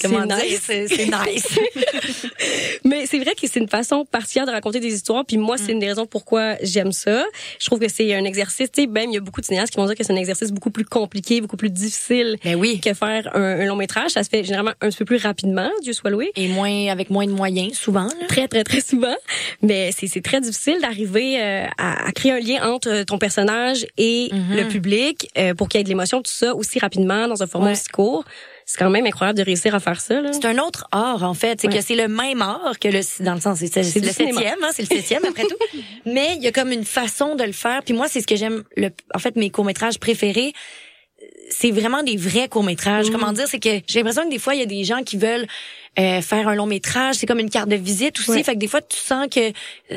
comment 0.00 0.26
dire? 0.26 0.61
c'est 0.64 0.87
nice. 1.07 1.33
Mais 2.84 3.06
c'est 3.06 3.18
vrai 3.18 3.34
que 3.34 3.46
c'est 3.48 3.60
une 3.60 3.68
façon 3.68 4.04
particulière 4.04 4.46
de 4.46 4.52
raconter 4.52 4.80
des 4.80 4.92
histoires. 4.94 5.24
Puis 5.24 5.36
moi, 5.38 5.56
c'est 5.58 5.72
une 5.72 5.78
des 5.78 5.88
raisons 5.88 6.06
pourquoi 6.06 6.56
j'aime 6.62 6.92
ça. 6.92 7.24
Je 7.58 7.66
trouve 7.66 7.78
que 7.78 7.88
c'est 7.88 8.14
un 8.14 8.24
exercice. 8.24 8.70
Tu 8.70 8.82
sais, 8.82 8.86
même 8.86 9.10
il 9.10 9.14
y 9.14 9.16
a 9.16 9.20
beaucoup 9.20 9.40
de 9.40 9.46
cinéastes 9.46 9.72
qui 9.72 9.78
vont 9.78 9.86
dire 9.86 9.94
que 9.94 10.04
c'est 10.04 10.12
un 10.12 10.16
exercice 10.16 10.50
beaucoup 10.52 10.70
plus 10.70 10.84
compliqué, 10.84 11.40
beaucoup 11.40 11.56
plus 11.56 11.70
difficile 11.70 12.36
Ben 12.44 12.56
oui. 12.56 12.80
que 12.80 12.92
faire 12.94 13.30
un, 13.36 13.60
un 13.60 13.64
long 13.64 13.76
métrage. 13.76 14.10
Ça 14.12 14.22
se 14.22 14.28
fait 14.28 14.44
généralement 14.44 14.72
un 14.80 14.88
petit 14.88 14.98
peu 14.98 15.04
plus 15.04 15.16
rapidement, 15.18 15.70
Dieu 15.82 15.92
soit 15.92 16.10
loué. 16.10 16.32
Et 16.36 16.48
moins, 16.48 16.88
avec 16.88 17.10
moins 17.10 17.26
de 17.26 17.32
moyens, 17.32 17.74
souvent, 17.74 18.04
là. 18.04 18.26
Très, 18.28 18.48
très, 18.48 18.64
très 18.64 18.80
souvent. 18.80 19.14
Mais 19.62 19.90
c'est 19.92 20.22
très 20.22 20.40
difficile 20.40 20.78
d'arriver 20.80 21.40
euh, 21.40 21.66
à, 21.78 22.06
à 22.08 22.12
créer 22.12 22.32
un 22.32 22.40
lien 22.40 22.68
entre 22.72 23.02
ton 23.04 23.18
personnage 23.18 23.86
et 23.98 24.28
Mhm. 24.32 24.56
le 24.56 24.68
public 24.68 25.28
euh, 25.38 25.54
pour 25.54 25.68
qu'il 25.68 25.78
y 25.78 25.80
ait 25.80 25.84
de 25.84 25.88
l'émotion, 25.88 26.22
tout 26.22 26.30
ça, 26.32 26.54
aussi 26.54 26.78
rapidement, 26.78 27.28
dans 27.28 27.42
un 27.42 27.46
format 27.46 27.66
Ouais. 27.68 27.72
aussi 27.72 27.88
court. 27.88 28.24
C'est 28.66 28.79
quand 28.79 28.88
même 28.90 29.07
incroyable 29.07 29.38
de 29.38 29.44
réussir 29.44 29.74
à 29.74 29.81
faire 29.81 30.00
ça. 30.00 30.22
C'est 30.33 30.44
un 30.46 30.59
autre 30.59 30.87
art, 30.90 31.22
en 31.22 31.35
fait. 31.35 31.61
C'est 31.61 31.68
Ouais. 31.68 31.74
que 31.79 31.83
c'est 31.85 31.94
le 31.96 32.09
même 32.09 32.40
art 32.40 32.79
que 32.81 32.88
le, 32.88 33.00
dans 33.24 33.35
le 33.35 33.40
sens, 33.40 33.59
c'est, 33.59 33.77
le 33.77 33.83
septième, 33.83 34.59
hein, 34.62 34.70
c'est 34.72 34.83
le 34.88 34.88
septième 34.96 35.24
après 35.24 35.42
tout. 35.42 35.57
Mais 36.07 36.35
il 36.37 36.42
y 36.42 36.46
a 36.46 36.53
comme 36.53 36.72
une 36.72 36.85
façon 36.85 37.35
de 37.35 37.44
le 37.44 37.53
faire. 37.53 37.83
Puis 37.83 37.92
moi, 37.94 38.09
c'est 38.09 38.20
ce 38.22 38.27
que 38.27 38.37
j'aime, 38.37 38.64
le, 38.77 38.90
en 39.14 39.18
fait, 39.18 39.37
mes 39.37 39.50
courts-métrages 39.50 39.98
préférés, 39.98 40.53
c'est 41.50 41.70
vraiment 41.70 42.03
des 42.03 42.16
vrais 42.16 42.48
courts-métrages. 42.48 43.11
Comment 43.11 43.33
dire, 43.33 43.46
c'est 43.48 43.59
que 43.61 43.68
j'ai 43.87 43.98
l'impression 44.00 44.24
que 44.24 44.31
des 44.31 44.38
fois, 44.38 44.55
il 44.55 44.61
y 44.61 44.62
a 44.62 44.66
des 44.66 44.85
gens 44.85 45.03
qui 45.03 45.16
veulent 45.18 45.46
euh, 45.98 46.20
faire 46.22 46.48
un 46.48 46.55
long 46.55 46.66
métrage. 46.66 47.16
C'est 47.16 47.27
comme 47.27 47.38
une 47.38 47.50
carte 47.50 47.68
de 47.68 47.77
visite 47.77 48.18
aussi. 48.18 48.31
Ouais. 48.31 48.42
Fait 48.42 48.55
que 48.55 48.59
des 48.59 48.66
fois, 48.66 48.81
tu 48.83 48.96
sens 48.98 49.27
que 49.31 49.40
euh, 49.50 49.53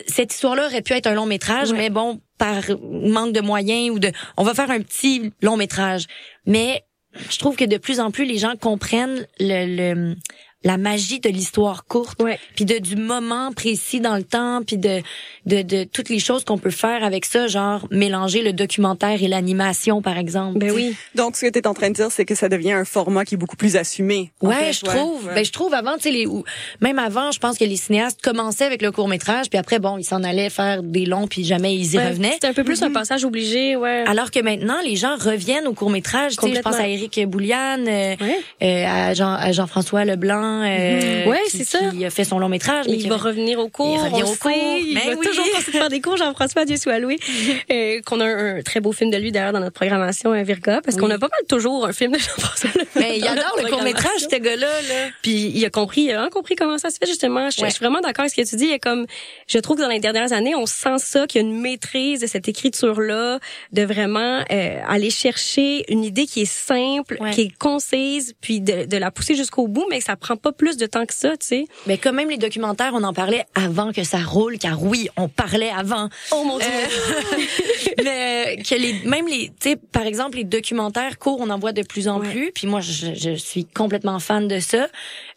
cette 0.08 0.34
histoire-là 0.34 0.68
aurait 0.68 0.82
pu 0.82 0.94
être 0.94 1.08
un 1.08 1.14
long 1.14 1.26
métrage, 1.26 1.72
Ouais. 1.72 1.78
mais 1.78 1.90
bon, 1.90 2.20
par 2.38 2.62
manque 2.92 3.34
de 3.34 3.42
moyens 3.42 3.90
ou 3.92 4.00
de, 4.00 4.12
on 4.36 4.44
va 4.44 4.54
faire 4.54 4.70
un 4.70 4.80
petit 4.82 5.32
long 5.42 5.58
métrage. 5.58 6.04
Mais 6.46 6.84
je 7.30 7.40
trouve 7.40 7.56
que 7.56 7.66
de 7.66 7.78
plus 7.78 8.00
en 8.00 8.12
plus, 8.12 8.26
les 8.26 8.38
gens 8.38 8.56
comprennent 8.60 9.28
le, 9.40 9.76
le 9.76 10.16
la 10.64 10.78
magie 10.78 11.20
de 11.20 11.30
l'histoire 11.30 11.86
courte, 11.86 12.22
Ouais. 12.22 12.40
puis 12.56 12.66
de 12.66 12.78
du 12.80 12.96
moment 12.96 13.52
précis 13.54 14.00
dans 14.00 14.16
le 14.16 14.24
temps, 14.24 14.62
puis 14.66 14.78
de, 14.78 15.02
de 15.46 15.62
de 15.62 15.84
toutes 15.84 16.10
les 16.10 16.20
choses 16.20 16.44
qu'on 16.44 16.58
peut 16.58 16.72
faire 16.72 17.04
avec 17.04 17.26
ça, 17.26 17.48
genre 17.48 17.88
mélanger 17.92 18.42
le 18.42 18.54
documentaire 18.54 19.22
et 19.22 19.28
l'animation 19.28 20.02
par 20.02 20.18
exemple. 20.18 20.58
Ben 20.60 20.72
oui. 20.72 20.96
Donc, 21.16 21.36
ce 21.38 21.46
que 21.46 21.52
tu 21.52 21.60
es 21.60 21.68
en 21.68 21.74
train 21.74 21.90
de 21.90 21.96
dire, 21.96 22.12
c'est 22.12 22.26
que 22.26 22.36
ça 22.36 22.50
devient 22.50 22.72
un 22.74 22.86
format 22.86 23.24
qui 23.26 23.36
est 23.36 23.38
beaucoup 23.38 23.56
plus 23.56 23.76
assumé. 23.76 24.32
en 24.42 24.48
Ouais, 24.50 24.56
fait, 24.56 24.74
je 24.74 24.86
trouve. 24.86 25.30
Ben, 25.34 25.46
je 25.46 25.52
trouve 25.52 25.74
avant, 25.74 25.96
tu 25.96 26.04
sais, 26.04 26.12
les, 26.12 26.26
ou- 26.26 26.44
même 26.82 27.00
avant, 27.00 27.32
je 27.32 27.40
pense 27.40 27.58
que 27.58 27.64
les 27.66 27.76
cinéastes 27.78 28.22
commençaient 28.22 28.66
avec 28.66 28.82
le 28.82 28.92
court 28.92 29.08
métrage, 29.08 29.50
puis 29.50 29.60
après, 29.60 29.80
bon, 29.80 29.98
ils 29.98 30.04
s'en 30.04 30.24
allaient 30.24 30.50
faire 30.50 30.82
des 30.84 31.06
longs, 31.06 31.28
puis 31.28 31.44
jamais 31.44 31.76
ils 31.76 31.94
y 31.94 31.98
Ouais, 31.98 32.08
revenaient. 32.10 32.38
C'est 32.42 32.48
un 32.48 32.54
peu 32.54 32.64
plus 32.64 32.82
un 32.84 32.92
passage 32.92 33.24
obligé, 33.26 33.76
ouais. 33.76 34.04
Alors 34.08 34.32
que 34.32 34.40
maintenant, 34.40 34.78
les 34.84 34.96
gens 34.96 35.16
reviennent 35.18 35.68
au 35.68 35.74
court 35.74 35.90
métrage. 35.92 36.36
Tu 36.38 36.48
sais, 36.50 36.56
je 36.56 36.62
pense 36.62 36.76
à 36.76 36.88
Éric 36.88 37.20
Bouliane, 37.28 37.88
euh, 37.88 38.16
Ouais. 38.20 38.38
euh, 38.64 38.86
à 38.88 39.14
Jean, 39.14 39.34
à 39.34 39.52
Jean-François 39.52 40.04
Leblanc, 40.06 40.47
euh, 40.64 41.24
Mhm. 41.24 41.30
Ouais, 41.30 41.40
c'est 41.50 41.64
ça. 41.64 41.80
qui 41.92 42.06
a 42.06 42.10
fait 42.10 42.24
son 42.24 42.40
long 42.40 42.50
métrage. 42.50 42.86
mais 42.88 42.94
Il 42.94 43.02
qui 43.02 43.08
va 43.10 43.18
revenir 43.18 43.60
au 43.60 43.70
cours. 43.70 43.96
Il 43.96 44.00
revient 44.12 44.24
au 44.24 44.32
le 44.32 44.38
cours. 44.38 44.52
sait, 44.52 44.82
Il 44.82 44.96
Ben 44.96 45.10
va 45.10 45.16
oui. 45.20 45.26
toujours 45.28 45.46
continuer 45.46 45.66
de 45.74 45.78
faire 45.78 45.90
des 45.90 46.02
cours, 46.02 46.18
Jean-François, 46.18 46.66
Dieu 46.66 46.78
soit 46.78 47.00
loué. 47.00 47.18
Euh, 47.72 48.00
qu'on 48.06 48.20
a 48.22 48.26
un, 48.26 48.58
un 48.58 48.62
très 48.62 48.80
beau 48.80 48.92
film 48.92 49.10
de 49.12 49.18
lui 49.18 49.32
d'ailleurs 49.32 49.52
dans 49.52 49.60
notre 49.60 49.74
programmation 49.74 50.32
à 50.32 50.42
Virga, 50.44 50.82
parce 50.82 50.96
Oui. 50.96 51.02
qu'on 51.04 51.10
a 51.10 51.18
pas 51.18 51.28
mal 51.28 51.48
toujours 51.50 51.86
un 51.86 51.92
film 51.94 52.14
de 52.14 52.18
Jean-François. 52.20 52.70
Mais 52.96 53.18
il 53.18 53.22
dans 53.24 53.32
adore 53.32 53.58
le 53.62 53.70
court 53.70 53.82
métrage, 53.84 54.22
ce 54.22 54.36
gars-là. 54.38 54.68
Là. 54.68 55.10
Puis 55.22 55.52
il 55.54 55.66
a 55.66 55.70
compris, 55.70 56.02
il 56.02 56.12
a 56.12 56.16
vraiment 56.16 56.30
compris 56.30 56.56
comment 56.56 56.78
ça 56.78 56.90
se 56.90 56.98
fait 56.98 57.06
justement. 57.08 57.50
Je, 57.50 57.62
Ouais. 57.62 57.70
je 57.70 57.76
suis 57.76 57.84
vraiment 57.84 58.00
d'accord 58.02 58.22
avec 58.24 58.32
ce 58.32 58.42
que 58.42 58.48
tu 58.48 58.56
dis. 58.56 58.66
Il 58.66 58.70
y 58.72 58.74
a 58.74 58.80
comme, 58.80 59.06
je 59.48 59.58
trouve 59.60 59.78
que 59.78 59.82
dans 59.82 59.90
les 59.90 60.00
dernières 60.00 60.32
années, 60.34 60.56
on 60.56 60.66
sent 60.66 60.98
ça, 61.00 61.28
qu'il 61.28 61.42
y 61.42 61.44
a 61.44 61.48
une 61.48 61.60
maîtrise 61.60 62.22
de 62.22 62.28
cette 62.28 62.48
écriture-là, 62.48 63.40
de 63.74 63.82
vraiment 63.84 64.44
euh, 64.52 64.80
aller 64.88 65.10
chercher 65.10 65.84
une 65.92 66.04
idée 66.04 66.26
qui 66.26 66.42
est 66.44 66.46
simple, 66.46 67.18
Ouais. 67.20 67.32
qui 67.32 67.42
est 67.42 67.58
concise, 67.58 68.34
puis 68.42 68.62
de, 68.62 68.86
de 68.86 68.98
la 68.98 69.12
pousser 69.12 69.36
jusqu'au 69.36 69.68
bout, 69.68 69.86
mais 69.90 70.00
que 70.00 70.04
ça 70.06 70.16
prend 70.16 70.37
pas 70.38 70.52
plus 70.52 70.78
de 70.78 70.86
temps 70.86 71.06
que 71.06 71.14
ça, 71.14 71.32
tu 71.38 71.46
sais. 71.48 71.66
Mais 71.86 71.98
comme 71.98 72.16
même 72.16 72.30
les 72.30 72.38
documentaires, 72.38 72.92
on 72.94 73.04
en 73.04 73.14
parlait 73.14 73.46
avant 73.56 73.92
que 73.92 74.04
ça 74.04 74.18
roule, 74.20 74.58
car 74.58 74.82
oui, 74.82 75.10
on 75.18 75.28
parlait 75.28 75.70
avant. 75.76 76.10
Oh 76.32 76.44
mon 76.44 76.58
dieu. 76.60 76.68
mais 78.04 78.62
que 78.68 78.76
les 78.76 78.94
même 79.06 79.28
les 79.28 79.50
tu 79.60 79.70
sais 79.72 79.76
par 79.76 80.06
exemple 80.06 80.38
les 80.38 80.44
documentaires 80.44 81.18
courts 81.18 81.40
on 81.42 81.50
en 81.50 81.60
voit 81.60 81.72
de 81.74 81.82
plus 81.84 82.08
en 82.08 82.20
Ouais. 82.20 82.32
plus 82.32 82.52
puis 82.52 82.68
moi 82.68 82.82
je, 82.82 83.14
je 83.14 83.36
suis 83.36 83.66
complètement 83.66 84.20
fan 84.20 84.48
de 84.48 84.60
ça 84.60 84.88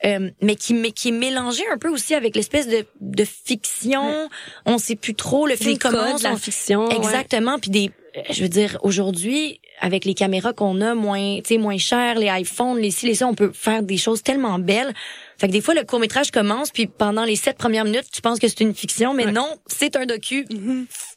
euh, 0.05 0.31
mais 0.41 0.57
qui 0.57 0.73
mais 0.75 0.93
qui 0.93 1.09
est 1.09 1.13
mélangé 1.13 1.63
un 1.73 1.79
peu 1.79 1.89
aussi 1.89 2.15
avec 2.15 2.35
l'espèce 2.37 2.69
de 2.69 2.87
de 3.01 3.25
fiction 3.25 4.29
on 4.67 4.79
sait 4.79 4.97
plus 4.97 5.15
trop 5.15 5.47
le 5.47 5.57
film 5.57 5.79
commence 5.79 6.23
la 6.23 6.33
on- 6.33 6.37
fiction. 6.37 6.87
ouais. 6.89 6.97
exactement 6.97 7.59
puis 7.59 7.71
des 7.71 7.91
euh, 8.17 8.21
je 8.31 8.43
veux 8.43 8.49
dire 8.49 8.79
aujourd'hui 8.83 9.61
avec 9.81 10.05
les 10.05 10.15
caméras 10.15 10.53
qu'on 10.53 10.81
a 10.81 10.95
moins 10.95 11.39
tu 11.39 11.55
sais 11.55 11.59
moins 11.59 11.79
chères 11.79 12.19
les 12.19 12.29
iPhones 12.29 12.79
les 12.79 12.91
ci 12.91 13.07
les 13.07 13.15
ça 13.15 13.27
on 13.27 13.35
peut 13.35 13.51
faire 13.55 13.83
des 13.83 13.97
choses 13.97 14.23
tellement 14.23 14.59
belles 14.59 14.93
fait 15.39 15.47
que 15.47 15.53
des 15.53 15.61
fois 15.63 15.75
le 15.75 15.85
court 15.85 16.01
métrage 16.01 16.31
commence 16.31 16.71
puis 16.71 16.87
pendant 16.87 17.25
les 17.25 17.37
sept 17.37 17.57
premières 17.57 17.85
minutes 17.85 18.05
tu 18.13 18.21
penses 18.21 18.39
que 18.39 18.47
c'est 18.49 18.61
une 18.61 18.75
fiction 18.75 19.15
mais 19.15 19.27
Ouais. 19.27 19.33
non 19.33 19.49
c'est 19.67 19.97
un 19.97 20.07
docu 20.07 20.45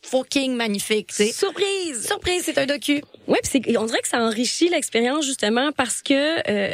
fucking 0.01 0.55
magnifique 0.55 1.07
tu 1.07 1.15
sais 1.15 1.31
Surprise. 1.31 2.05
Surprise, 2.07 2.41
c'est 2.45 2.57
un 2.57 2.65
docu. 2.65 3.01
Ouais, 3.27 3.39
puis 3.43 3.77
on 3.77 3.85
dirait 3.85 4.01
que 4.01 4.07
ça 4.07 4.19
enrichit 4.21 4.69
l'expérience 4.69 5.25
justement 5.25 5.71
parce 5.71 6.01
que 6.01 6.13
euh, 6.49 6.71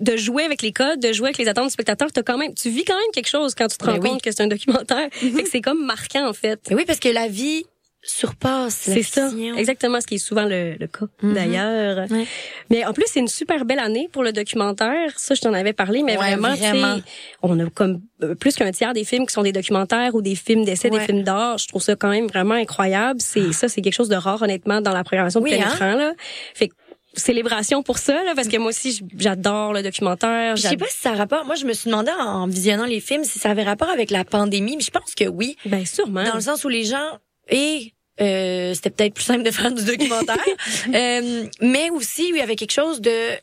de 0.00 0.16
jouer 0.16 0.44
avec 0.44 0.62
les 0.62 0.72
codes, 0.72 1.00
de 1.00 1.12
jouer 1.12 1.28
avec 1.28 1.38
les 1.38 1.48
attentes 1.48 1.66
du 1.66 1.70
spectateur, 1.72 2.08
t'as 2.12 2.22
quand 2.22 2.38
même 2.38 2.54
tu 2.54 2.70
vis 2.70 2.84
quand 2.84 2.96
même 2.96 3.10
quelque 3.12 3.28
chose 3.28 3.54
quand 3.54 3.66
tu 3.68 3.76
te 3.78 3.84
Ben 3.84 3.92
rends 3.92 4.00
compte 4.00 4.22
que 4.22 4.30
c'est 4.30 4.42
un 4.42 4.46
documentaire. 4.46 5.08
fait 5.12 5.30
que 5.42 5.48
c'est 5.50 5.60
comme 5.60 5.84
marquant 5.84 6.28
en 6.28 6.32
fait. 6.32 6.60
Mais 6.70 6.76
oui, 6.76 6.84
parce 6.86 6.98
que 7.00 7.08
la 7.08 7.28
vie 7.28 7.64
surpasse 8.10 8.86
la 8.86 8.94
C'est 8.94 9.02
ça, 9.02 9.30
exactement 9.56 10.00
ce 10.00 10.06
qui 10.06 10.16
est 10.16 10.18
souvent 10.18 10.44
le, 10.44 10.74
le 10.78 10.86
cas 10.86 11.06
Mhm. 11.22 11.34
d'ailleurs. 11.34 12.10
Ouais. 12.10 12.26
Mais 12.70 12.84
en 12.84 12.92
plus, 12.92 13.04
c'est 13.06 13.20
une 13.20 13.28
super 13.28 13.64
belle 13.64 13.78
année 13.78 14.08
pour 14.12 14.22
le 14.22 14.32
documentaire. 14.32 15.12
Ça, 15.16 15.34
je 15.34 15.40
t'en 15.40 15.52
avais 15.54 15.72
parlé, 15.72 16.02
mais 16.02 16.12
Ouais, 16.18 16.34
vraiment, 16.36 16.54
vraiment. 16.54 16.96
on 17.42 17.58
a 17.60 17.70
comme 17.70 18.00
euh, 18.22 18.34
plus 18.34 18.54
qu'un 18.56 18.70
tiers 18.72 18.92
des 18.94 19.04
films 19.04 19.26
qui 19.26 19.32
sont 19.32 19.42
des 19.42 19.52
documentaires 19.52 20.14
ou 20.14 20.22
des 20.22 20.34
films 20.34 20.64
d'essai, 20.64 20.90
Ouais. 20.90 20.98
des 21.00 21.04
films 21.06 21.22
d'art. 21.22 21.58
Je 21.58 21.68
trouve 21.68 21.82
ça 21.82 21.94
quand 21.96 22.10
même 22.10 22.26
vraiment 22.26 22.54
incroyable. 22.54 23.20
C'est 23.20 23.52
ça, 23.52 23.68
c'est 23.68 23.80
quelque 23.82 23.94
chose 23.94 24.08
de 24.08 24.16
rare 24.16 24.42
honnêtement 24.42 24.80
dans 24.80 24.92
la 24.92 25.04
programmation 25.04 25.40
de 25.40 25.44
Oui, 25.44 25.56
plein 25.56 25.66
hein? 25.66 25.72
écran 25.74 25.94
là. 25.94 26.12
Fait 26.54 26.68
que 26.68 26.74
célébration 27.14 27.82
pour 27.82 27.98
ça 27.98 28.22
là, 28.24 28.32
parce 28.36 28.48
que 28.48 28.56
moi 28.58 28.68
aussi, 28.68 29.00
j'adore 29.16 29.72
le 29.72 29.82
documentaire. 29.82 30.56
Je 30.56 30.62
sais 30.62 30.76
pas 30.76 30.86
si 30.88 30.98
ça 30.98 31.12
a 31.12 31.14
rapport. 31.14 31.44
Moi, 31.46 31.54
je 31.56 31.64
me 31.64 31.72
suis 31.72 31.90
demandé 31.90 32.10
en, 32.20 32.24
en 32.42 32.46
visionnant 32.46 32.84
les 32.84 33.00
films 33.00 33.24
si 33.24 33.38
ça 33.38 33.50
avait 33.50 33.64
rapport 33.64 33.88
avec 33.90 34.10
la 34.10 34.24
pandémie, 34.24 34.76
mais 34.76 34.82
je 34.82 34.90
pense 34.90 35.14
que 35.16 35.24
oui, 35.24 35.56
Ben 35.64 35.84
sûrement. 35.84 36.22
dans 36.24 36.34
le 36.34 36.40
sens 36.40 36.64
où 36.64 36.68
les 36.68 36.84
gens 36.84 37.18
et 37.50 37.92
euh, 38.20 38.74
c'était 38.74 38.90
peut-être 38.90 39.14
plus 39.14 39.24
simple 39.24 39.42
de 39.42 39.50
faire 39.50 39.72
du 39.72 39.84
documentaire, 39.84 40.36
euh, 40.94 41.44
mais 41.60 41.90
aussi 41.90 42.28
il 42.30 42.36
y 42.36 42.40
avait 42.40 42.56
quelque 42.56 42.72
chose 42.72 43.00
de. 43.00 43.10
euh, 43.10 43.36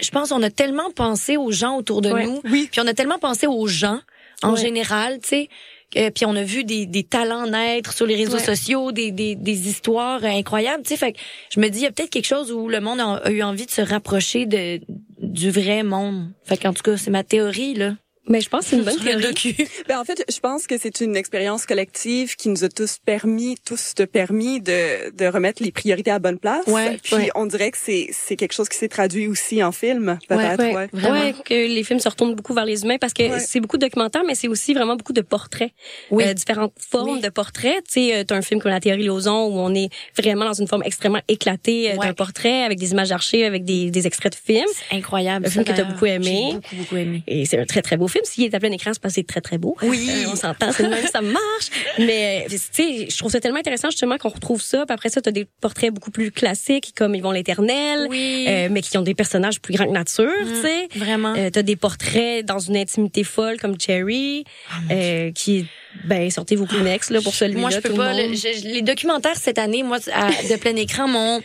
Je 0.00 0.10
pense 0.10 0.30
on 0.32 0.42
a 0.42 0.50
tellement 0.50 0.90
pensé 0.90 1.36
aux 1.36 1.50
gens 1.52 1.76
autour 1.76 2.00
de 2.02 2.10
Ouais. 2.12 2.24
nous, 2.26 2.40
Oui. 2.50 2.68
puis 2.70 2.80
on 2.80 2.86
a 2.86 2.94
tellement 2.94 3.18
pensé 3.18 3.46
aux 3.46 3.66
gens 3.66 4.00
en 4.42 4.54
Ouais. 4.54 4.60
général, 4.60 5.18
tu 5.22 5.28
sais. 5.28 5.48
Euh, 5.96 6.10
puis 6.14 6.24
on 6.24 6.36
a 6.36 6.44
vu 6.44 6.62
des, 6.62 6.86
des 6.86 7.02
talents 7.02 7.48
naître 7.48 7.92
sur 7.92 8.06
les 8.06 8.14
réseaux 8.14 8.36
Ouais. 8.38 8.44
sociaux, 8.44 8.92
des, 8.92 9.10
des, 9.10 9.34
des 9.34 9.68
histoires 9.68 10.22
euh, 10.22 10.28
incroyables, 10.28 10.84
tu 10.84 10.90
sais. 10.90 10.96
Fait 10.96 11.12
que 11.12 11.18
je 11.52 11.58
me 11.58 11.68
dis, 11.68 11.80
il 11.80 11.82
y 11.82 11.86
a 11.86 11.90
peut-être 11.90 12.10
quelque 12.10 12.28
chose 12.28 12.52
où 12.52 12.68
le 12.68 12.80
monde 12.80 13.00
a, 13.00 13.14
a 13.16 13.30
eu 13.32 13.42
envie 13.42 13.66
de 13.66 13.72
se 13.72 13.80
rapprocher 13.82 14.46
de 14.46 14.80
du 15.18 15.50
vrai 15.50 15.82
monde. 15.82 16.30
Fait 16.44 16.56
qu'en 16.56 16.72
tout 16.72 16.82
cas, 16.82 16.96
c'est 16.96 17.10
ma 17.10 17.24
théorie 17.24 17.74
là. 17.74 17.94
Mais 18.28 18.40
je 18.40 18.48
pense 18.48 18.64
que 18.64 18.70
c'est 18.70 18.76
une 18.76 18.84
bonne 18.84 18.98
théorie. 18.98 19.56
Ben, 19.88 19.98
en 19.98 20.04
fait, 20.04 20.24
je 20.32 20.38
pense 20.40 20.66
que 20.66 20.76
c'est 20.78 21.00
une 21.00 21.16
expérience 21.16 21.66
collective 21.66 22.36
qui 22.36 22.48
nous 22.48 22.64
a 22.64 22.68
tous 22.68 22.98
permis, 23.04 23.56
tous 23.64 23.94
te 23.94 24.02
permis 24.04 24.60
de, 24.60 25.10
de 25.16 25.26
remettre 25.26 25.62
les 25.62 25.72
priorités 25.72 26.10
à 26.10 26.14
la 26.14 26.18
bonne 26.20 26.38
place. 26.38 26.64
Ouais, 26.66 26.98
Puis 27.02 27.16
ouais. 27.16 27.30
on 27.34 27.46
dirait 27.46 27.70
que 27.70 27.78
c'est, 27.80 28.08
c'est 28.12 28.36
quelque 28.36 28.52
chose 28.52 28.68
qui 28.68 28.76
s'est 28.78 28.88
traduit 28.88 29.26
aussi 29.26 29.62
en 29.64 29.72
film, 29.72 30.18
peut-être. 30.28 30.62
Ouais, 30.62 30.88
ouais. 31.10 31.34
Que 31.44 31.54
les 31.54 31.82
films 31.82 31.98
se 31.98 32.08
retournent 32.08 32.34
beaucoup 32.34 32.54
vers 32.54 32.66
les 32.66 32.84
humains 32.84 32.98
parce 33.00 33.14
que 33.14 33.22
Ouais. 33.22 33.40
c'est 33.40 33.58
beaucoup 33.60 33.78
de 33.78 33.86
documentaires, 33.86 34.22
mais 34.26 34.34
c'est 34.34 34.48
aussi 34.48 34.74
vraiment 34.74 34.96
beaucoup 34.96 35.12
de 35.12 35.22
portraits, 35.22 35.70
Oui. 36.10 36.24
Euh, 36.24 36.34
différentes 36.34 36.72
formes 36.78 37.14
Oui. 37.14 37.20
de 37.20 37.28
portraits. 37.30 37.82
Tu 37.86 37.92
sais, 37.92 38.14
euh, 38.16 38.24
t'as 38.24 38.36
un 38.36 38.42
film 38.42 38.60
comme 38.60 38.70
La 38.70 38.80
théorie 38.80 39.04
Lozon 39.04 39.46
où 39.46 39.58
on 39.58 39.74
est 39.74 39.88
vraiment 40.16 40.44
dans 40.44 40.52
une 40.52 40.68
forme 40.68 40.82
extrêmement 40.84 41.22
éclatée 41.28 41.90
euh, 41.92 41.96
Ouais. 41.96 42.06
d'un 42.08 42.14
portrait 42.14 42.62
avec 42.64 42.78
des 42.78 42.92
images 42.92 43.08
d'archives, 43.08 43.44
avec 43.44 43.64
des, 43.64 43.90
des 43.90 44.06
extraits 44.06 44.32
de 44.32 44.38
films. 44.38 44.66
C'est 44.90 44.96
incroyable. 44.96 45.46
Un 45.46 45.50
film 45.50 45.64
que 45.64 45.72
t'as 45.72 45.84
beaucoup 45.84 46.06
aimé. 46.06 46.48
J'ai 46.50 46.54
beaucoup 46.54 46.76
beaucoup 46.76 46.96
aimé. 46.96 47.22
Et 47.26 47.44
c'est 47.46 47.58
un 47.58 47.64
très 47.66 47.82
très 47.82 47.96
beau 47.96 48.08
film. 48.10 48.24
S'il 48.24 48.44
est 48.44 48.54
à 48.54 48.60
plein 48.60 48.70
écran, 48.72 48.90
c'est 48.92 49.00
parce 49.00 49.14
que 49.14 49.20
c'est 49.20 49.26
très 49.26 49.40
très 49.40 49.56
beau. 49.58 49.76
Oui. 49.82 50.08
Euh, 50.10 50.28
on 50.32 50.36
s'entend, 50.36 50.72
c'est 50.72 50.88
même, 50.88 51.06
ça 51.06 51.20
marche. 51.22 51.70
Mais 51.98 52.46
tu 52.50 52.58
sais, 52.58 53.06
je 53.10 53.16
trouve 53.18 53.30
ça 53.32 53.40
tellement 53.40 53.58
intéressant 53.60 53.90
justement 53.90 54.18
qu'on 54.18 54.28
retrouve 54.28 54.60
ça. 54.60 54.84
Puis 54.86 54.92
après 54.94 55.08
ça, 55.08 55.20
t'as 55.22 55.30
des 55.30 55.46
portraits 55.60 55.92
beaucoup 55.92 56.10
plus 56.10 56.30
classiques 56.30 56.92
comme 56.96 57.14
ils 57.14 57.22
vont 57.22 57.30
l'éternel, 57.32 58.06
Oui. 58.10 58.46
euh, 58.48 58.68
mais 58.70 58.82
qui 58.82 58.98
ont 58.98 59.02
des 59.02 59.14
personnages 59.14 59.60
plus 59.60 59.74
grands 59.74 59.86
que 59.86 59.92
nature. 59.92 60.30
Tu 60.46 60.60
sais. 60.62 60.88
Vraiment. 60.96 61.34
Euh, 61.36 61.50
t'as 61.50 61.62
des 61.62 61.76
portraits 61.76 62.44
dans 62.44 62.58
une 62.58 62.76
intimité 62.76 63.24
folle 63.24 63.58
comme 63.58 63.80
Cherry, 63.80 64.44
euh, 64.90 65.30
qui 65.32 65.58
est 65.60 65.64
ben 66.04 66.30
sortez 66.30 66.54
vos 66.56 66.66
Kleenex 66.66 67.10
là 67.10 67.20
pour 67.20 67.34
celui-là. 67.34 67.60
Moi, 67.60 67.70
je 67.70 67.76
peux 67.78 67.88
tout 67.88 67.96
le 67.96 68.02
pas. 68.02 68.12
monde. 68.14 68.30
le- 68.30 68.36
je- 68.36 68.68
les 68.68 68.82
documentaires 68.82 69.36
cette 69.36 69.58
année, 69.58 69.82
moi, 69.82 69.98
à- 70.12 70.30
de 70.30 70.56
plein 70.56 70.76
écran, 70.76 71.08
m'ont 71.08 71.40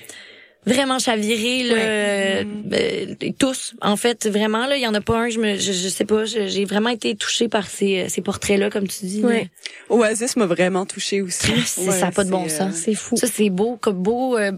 vraiment 0.65 0.99
chaviré 0.99 1.63
là, 1.63 1.75
euh, 1.75 2.43
euh, 2.73 3.15
tous. 3.37 3.75
En 3.81 3.95
fait, 3.97 4.27
vraiment 4.27 4.65
là, 4.67 4.75
il 4.77 4.81
y 4.83 4.87
en 4.87 4.93
a 4.93 5.01
pas 5.01 5.17
un. 5.17 5.29
Je 5.29 5.39
me, 5.39 5.55
je, 5.57 5.71
je 5.71 5.87
sais 5.89 6.05
pas. 6.05 6.25
J'ai 6.25 6.65
vraiment 6.65 6.89
été 6.89 7.15
touchée 7.15 7.47
par 7.47 7.67
ces, 7.67 8.07
ces 8.09 8.21
portraits-là, 8.21 8.69
comme 8.69 8.87
tu 8.87 9.05
dis. 9.05 9.21
là. 9.21 9.27
Ouais. 9.27 9.49
Oasis 9.89 10.35
m'a 10.37 10.45
vraiment 10.45 10.85
touchée 10.85 11.21
aussi. 11.21 11.51
C'est- 11.65 11.91
ça 11.91 12.07
a 12.07 12.11
pas 12.11 12.23
de 12.23 12.29
bon 12.31 12.45
euh, 12.45 12.49
sens. 12.49 12.75
C'est 12.75 12.95
fou. 12.95 13.15
Ça, 13.17 13.27
c'est 13.27 13.49
beau, 13.49 13.77
comme 13.77 14.01
beau. 14.01 14.37
euh, 14.37 14.51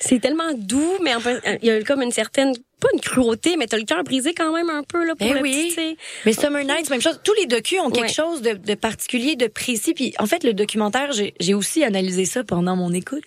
C'est 0.00 0.20
tellement 0.20 0.52
doux, 0.54 0.92
mais 1.02 1.14
en 1.14 1.20
fait, 1.20 1.40
il 1.62 1.68
y 1.68 1.70
a 1.70 1.82
comme 1.82 2.02
une 2.02 2.12
certaine 2.12 2.52
pas 2.80 2.88
une 2.94 3.00
cruauté, 3.00 3.56
mais 3.56 3.66
t'as 3.66 3.76
le 3.78 3.84
cœur 3.84 4.02
brisé 4.04 4.34
quand 4.34 4.52
même 4.54 4.70
un 4.70 4.82
peu 4.82 5.04
là 5.04 5.14
pour 5.16 5.26
Eh 5.26 5.34
le 5.34 5.40
oui. 5.42 5.72
petit. 5.74 5.96
Mais 6.26 6.32
Summer 6.32 6.64
Nights, 6.64 6.90
même 6.90 7.00
chose. 7.00 7.20
Tous 7.24 7.34
les 7.34 7.46
docus 7.46 7.80
ont 7.80 7.90
quelque 7.90 8.06
Ouais. 8.06 8.12
chose 8.12 8.42
de, 8.42 8.52
de 8.54 8.74
particulier, 8.74 9.36
de 9.36 9.46
précis. 9.48 9.94
Puis 9.94 10.14
en 10.18 10.26
fait, 10.26 10.44
le 10.44 10.52
documentaire, 10.54 11.10
j'ai 11.12 11.54
aussi 11.54 11.82
analysé 11.84 12.24
ça 12.24 12.44
pendant 12.44 12.76
mon 12.76 12.92
écoute. 12.92 13.24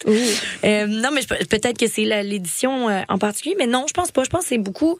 Euh, 0.63 0.85
non, 0.87 1.09
mais 1.11 1.21
peut-être 1.23 1.77
que 1.77 1.87
c'est 1.87 2.05
l'édition 2.23 2.89
euh, 2.89 3.01
en 3.09 3.17
particulier, 3.17 3.55
mais 3.57 3.67
non, 3.67 3.85
je 3.87 3.93
pense 3.93 4.11
pas. 4.11 4.23
Je 4.23 4.29
pense 4.29 4.43
que 4.43 4.49
c'est 4.49 4.57
beaucoup. 4.57 4.97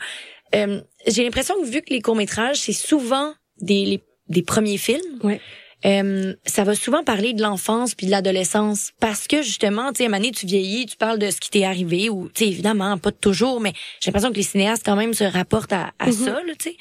euh, 0.55 0.81
j'ai 1.07 1.23
l'impression 1.23 1.55
que 1.61 1.65
vu 1.65 1.81
que 1.81 1.93
les 1.93 2.01
courts 2.01 2.15
métrages, 2.15 2.57
c'est 2.59 2.73
souvent 2.73 3.33
des 3.61 3.85
les- 3.85 4.03
des 4.29 4.41
premiers 4.43 4.77
films. 4.77 5.19
Ouais. 5.23 5.39
Euh, 5.85 6.33
ça 6.45 6.63
va 6.63 6.75
souvent 6.75 7.03
parler 7.03 7.33
de 7.33 7.41
l'enfance 7.41 7.95
puis 7.95 8.05
de 8.05 8.11
l'adolescence 8.11 8.91
parce 8.99 9.27
que 9.27 9.41
justement, 9.41 9.91
tu 9.91 9.97
sais, 9.97 10.03
à 10.03 10.05
un 10.05 10.09
moment 10.09 10.19
donné, 10.21 10.31
tu 10.31 10.45
vieillis, 10.45 10.85
tu 10.85 10.95
parles 10.97 11.17
de 11.19 11.29
ce 11.31 11.39
qui 11.39 11.49
t'est 11.49 11.63
arrivé 11.65 12.09
ou, 12.09 12.29
tu 12.33 12.43
sais, 12.45 12.49
évidemment, 12.49 12.97
pas 12.97 13.11
toujours, 13.11 13.59
mais 13.61 13.73
j'ai 13.99 14.09
l'impression 14.11 14.29
que 14.31 14.37
les 14.37 14.43
cinéastes 14.43 14.83
quand 14.85 14.95
même 14.95 15.13
se 15.13 15.23
rapportent 15.23 15.73
à, 15.73 15.91
à 15.99 16.11
ça, 16.11 16.31
là, 16.31 16.53
tu 16.59 16.69
sais. 16.69 16.77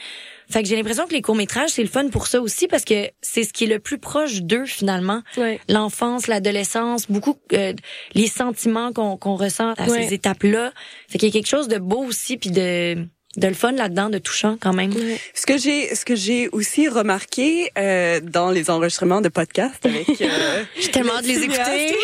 Fait 0.51 0.63
que 0.65 0.69
j'ai 0.69 0.75
l'impression 0.75 1.07
que 1.07 1.13
les 1.13 1.23
courts-métrages, 1.23 1.71
c'est 1.71 1.83
le 1.85 1.89
fun 1.89 2.09
pour 2.09 2.27
ça 2.27 2.41
aussi 2.43 2.67
parce 2.67 2.85
que 2.85 3.09
c'est 3.23 3.45
ce 3.45 3.53
qui 3.53 3.65
est 3.65 3.67
le 3.69 3.79
plus 3.79 3.99
proche 3.99 4.43
d'eux 4.43 4.65
finalement. 4.67 5.23
Ouais. 5.37 5.61
L'enfance, 5.69 6.27
l'adolescence, 6.27 7.09
beaucoup 7.09 7.37
euh, 7.53 7.73
les 8.15 8.27
sentiments 8.27 8.93
qu'on 8.93 9.17
qu'on 9.17 9.37
ressent 9.37 9.75
à 9.79 9.87
Ouais. 9.89 10.09
ces 10.09 10.15
étapes-là. 10.15 10.73
Fait 11.09 11.19
qu'il 11.19 11.29
y 11.29 11.31
a 11.31 11.33
quelque 11.33 11.47
chose 11.47 11.69
de 11.69 11.79
beau 11.79 12.03
aussi 12.05 12.37
puis 12.37 12.51
de 12.51 12.97
de 13.37 13.47
le 13.47 13.55
fun 13.55 13.73
là-dedans, 13.73 14.11
de 14.11 14.19
touchant 14.19 14.57
quand 14.61 14.73
même. 14.73 14.93
Ce 15.35 15.47
que 15.47 15.57
j'ai, 15.57 15.95
ce 15.95 16.05
que 16.05 16.17
j'ai 16.17 16.49
aussi 16.49 16.89
remarqué 16.89 17.71
euh, 17.79 18.21
dans 18.21 18.51
les 18.51 18.71
enregistrements 18.71 19.21
de 19.21 19.29
podcasts 19.29 19.87
avec 19.87 20.09
euh, 20.21 20.65
J'ai 20.81 20.91
tellement 20.91 21.21
de 21.21 21.27
les 21.27 21.43
écouter. 21.43 21.95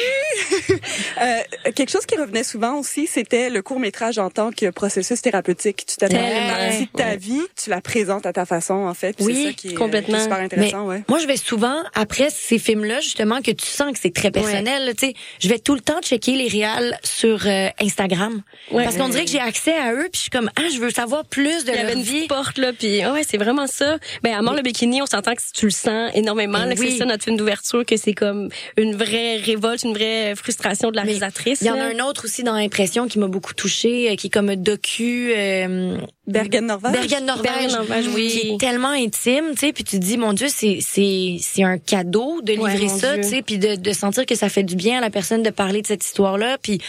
euh, 1.20 1.38
quelque 1.74 1.90
chose 1.90 2.06
qui 2.06 2.16
revenait 2.16 2.44
souvent 2.44 2.78
aussi, 2.78 3.06
c'était 3.06 3.50
le 3.50 3.62
court 3.62 3.80
métrage 3.80 4.18
en 4.18 4.30
tant 4.30 4.52
que 4.52 4.70
processus 4.70 5.20
thérapeutique. 5.20 5.84
Tu 5.86 5.96
t'attends 5.96 6.16
une 6.16 6.48
partie 6.48 6.86
de 6.86 6.96
ta 6.96 7.16
vie, 7.16 7.42
tu 7.60 7.70
la 7.70 7.80
présentes 7.80 8.26
à 8.26 8.32
ta 8.32 8.46
façon 8.46 8.74
en 8.74 8.94
fait. 8.94 9.16
Oui, 9.20 9.34
c'est 9.34 9.44
ça 9.48 9.52
qui 9.52 9.68
est, 9.68 9.72
euh, 9.72 9.76
complètement. 9.76 10.14
qui 10.14 10.20
est 10.20 10.24
super 10.24 10.38
intéressant, 10.38 10.86
ouais. 10.86 11.02
Moi, 11.08 11.18
je 11.18 11.26
vais 11.26 11.36
souvent, 11.36 11.82
après 11.94 12.28
ces 12.30 12.58
films-là, 12.58 13.00
justement, 13.00 13.42
que 13.42 13.50
tu 13.50 13.66
sens 13.66 13.92
que 13.92 13.98
c'est 14.00 14.14
très 14.14 14.30
personnel, 14.30 14.94
tu 14.96 15.06
sais, 15.06 15.14
je 15.40 15.48
vais 15.48 15.58
tout 15.58 15.74
le 15.74 15.80
temps 15.80 16.00
checker 16.02 16.36
les 16.36 16.48
réals 16.48 16.98
sur 17.02 17.46
euh, 17.46 17.68
Instagram. 17.80 18.42
Parce 18.70 18.96
qu'on 18.96 19.08
dirait 19.08 19.24
que 19.24 19.30
j'ai 19.30 19.40
accès 19.40 19.74
à 19.74 19.92
eux, 19.92 20.08
puis 20.12 20.14
je 20.14 20.20
suis 20.20 20.30
comme, 20.30 20.50
ah, 20.56 20.68
je 20.72 20.78
veux 20.78 20.90
savoir 20.90 21.15
plus 21.24 21.64
de 21.64 21.70
Il 21.70 21.74
y 21.74 21.76
leur 21.76 21.84
avait 21.84 21.94
une 21.94 22.02
vie. 22.02 22.26
porte 22.26 22.58
là, 22.58 22.72
puis 22.72 23.02
ah 23.02 23.12
ouais, 23.12 23.22
c'est 23.26 23.36
vraiment 23.38 23.66
ça. 23.66 23.98
Ben 24.22 24.34
à 24.34 24.42
mort 24.42 24.54
le 24.54 24.62
bikini, 24.62 25.02
on 25.02 25.06
s'entend 25.06 25.34
que 25.34 25.42
tu 25.54 25.66
le 25.66 25.70
sens 25.70 26.10
énormément. 26.14 26.58
Ben 26.58 26.66
là, 26.66 26.74
que 26.74 26.80
oui. 26.80 26.92
C'est 26.92 26.98
ça 26.98 27.04
notre 27.04 27.24
film 27.24 27.36
d'ouverture, 27.36 27.84
que 27.84 27.96
c'est 27.96 28.14
comme 28.14 28.48
une 28.76 28.94
vraie 28.94 29.36
révolte, 29.36 29.82
une 29.84 29.94
vraie 29.94 30.34
frustration 30.34 30.90
de 30.90 30.96
la 30.96 31.02
Mais 31.02 31.12
réalisatrice. 31.12 31.60
Il 31.60 31.66
y 31.66 31.70
en 31.70 31.74
a 31.74 31.92
là. 31.92 31.94
un 31.94 32.06
autre 32.06 32.24
aussi 32.24 32.42
dans 32.42 32.54
l'impression 32.54 33.06
qui 33.08 33.18
m'a 33.18 33.28
beaucoup 33.28 33.54
touchée, 33.54 34.10
euh, 34.10 34.16
qui 34.16 34.28
est 34.28 34.30
comme 34.30 34.48
un 34.48 34.56
docu 34.56 35.32
euh, 35.36 35.96
Bergen 36.26 36.66
Norvège. 36.66 36.92
Bergen 36.92 37.24
Norvège, 37.26 38.08
oui. 38.14 38.28
qui 38.28 38.50
est 38.50 38.60
tellement 38.60 38.88
intime, 38.90 39.52
tu 39.52 39.58
sais, 39.66 39.72
puis 39.72 39.84
tu 39.84 39.98
te 39.98 40.04
dis 40.04 40.16
mon 40.16 40.32
Dieu, 40.32 40.48
c'est 40.50 40.78
c'est 40.80 41.36
c'est 41.40 41.62
un 41.62 41.78
cadeau 41.78 42.40
de 42.42 42.52
livrer 42.52 42.88
ça, 42.88 43.16
tu 43.16 43.24
sais, 43.24 43.42
puis 43.42 43.58
de 43.58 43.76
de 43.76 43.92
sentir 43.92 44.26
que 44.26 44.34
ça 44.34 44.48
fait 44.48 44.62
du 44.62 44.76
bien 44.76 44.98
à 44.98 45.00
la 45.00 45.10
personne 45.10 45.42
de 45.42 45.50
parler 45.50 45.82
de 45.82 45.86
cette 45.86 46.04
histoire-là, 46.04 46.58
puis 46.60 46.80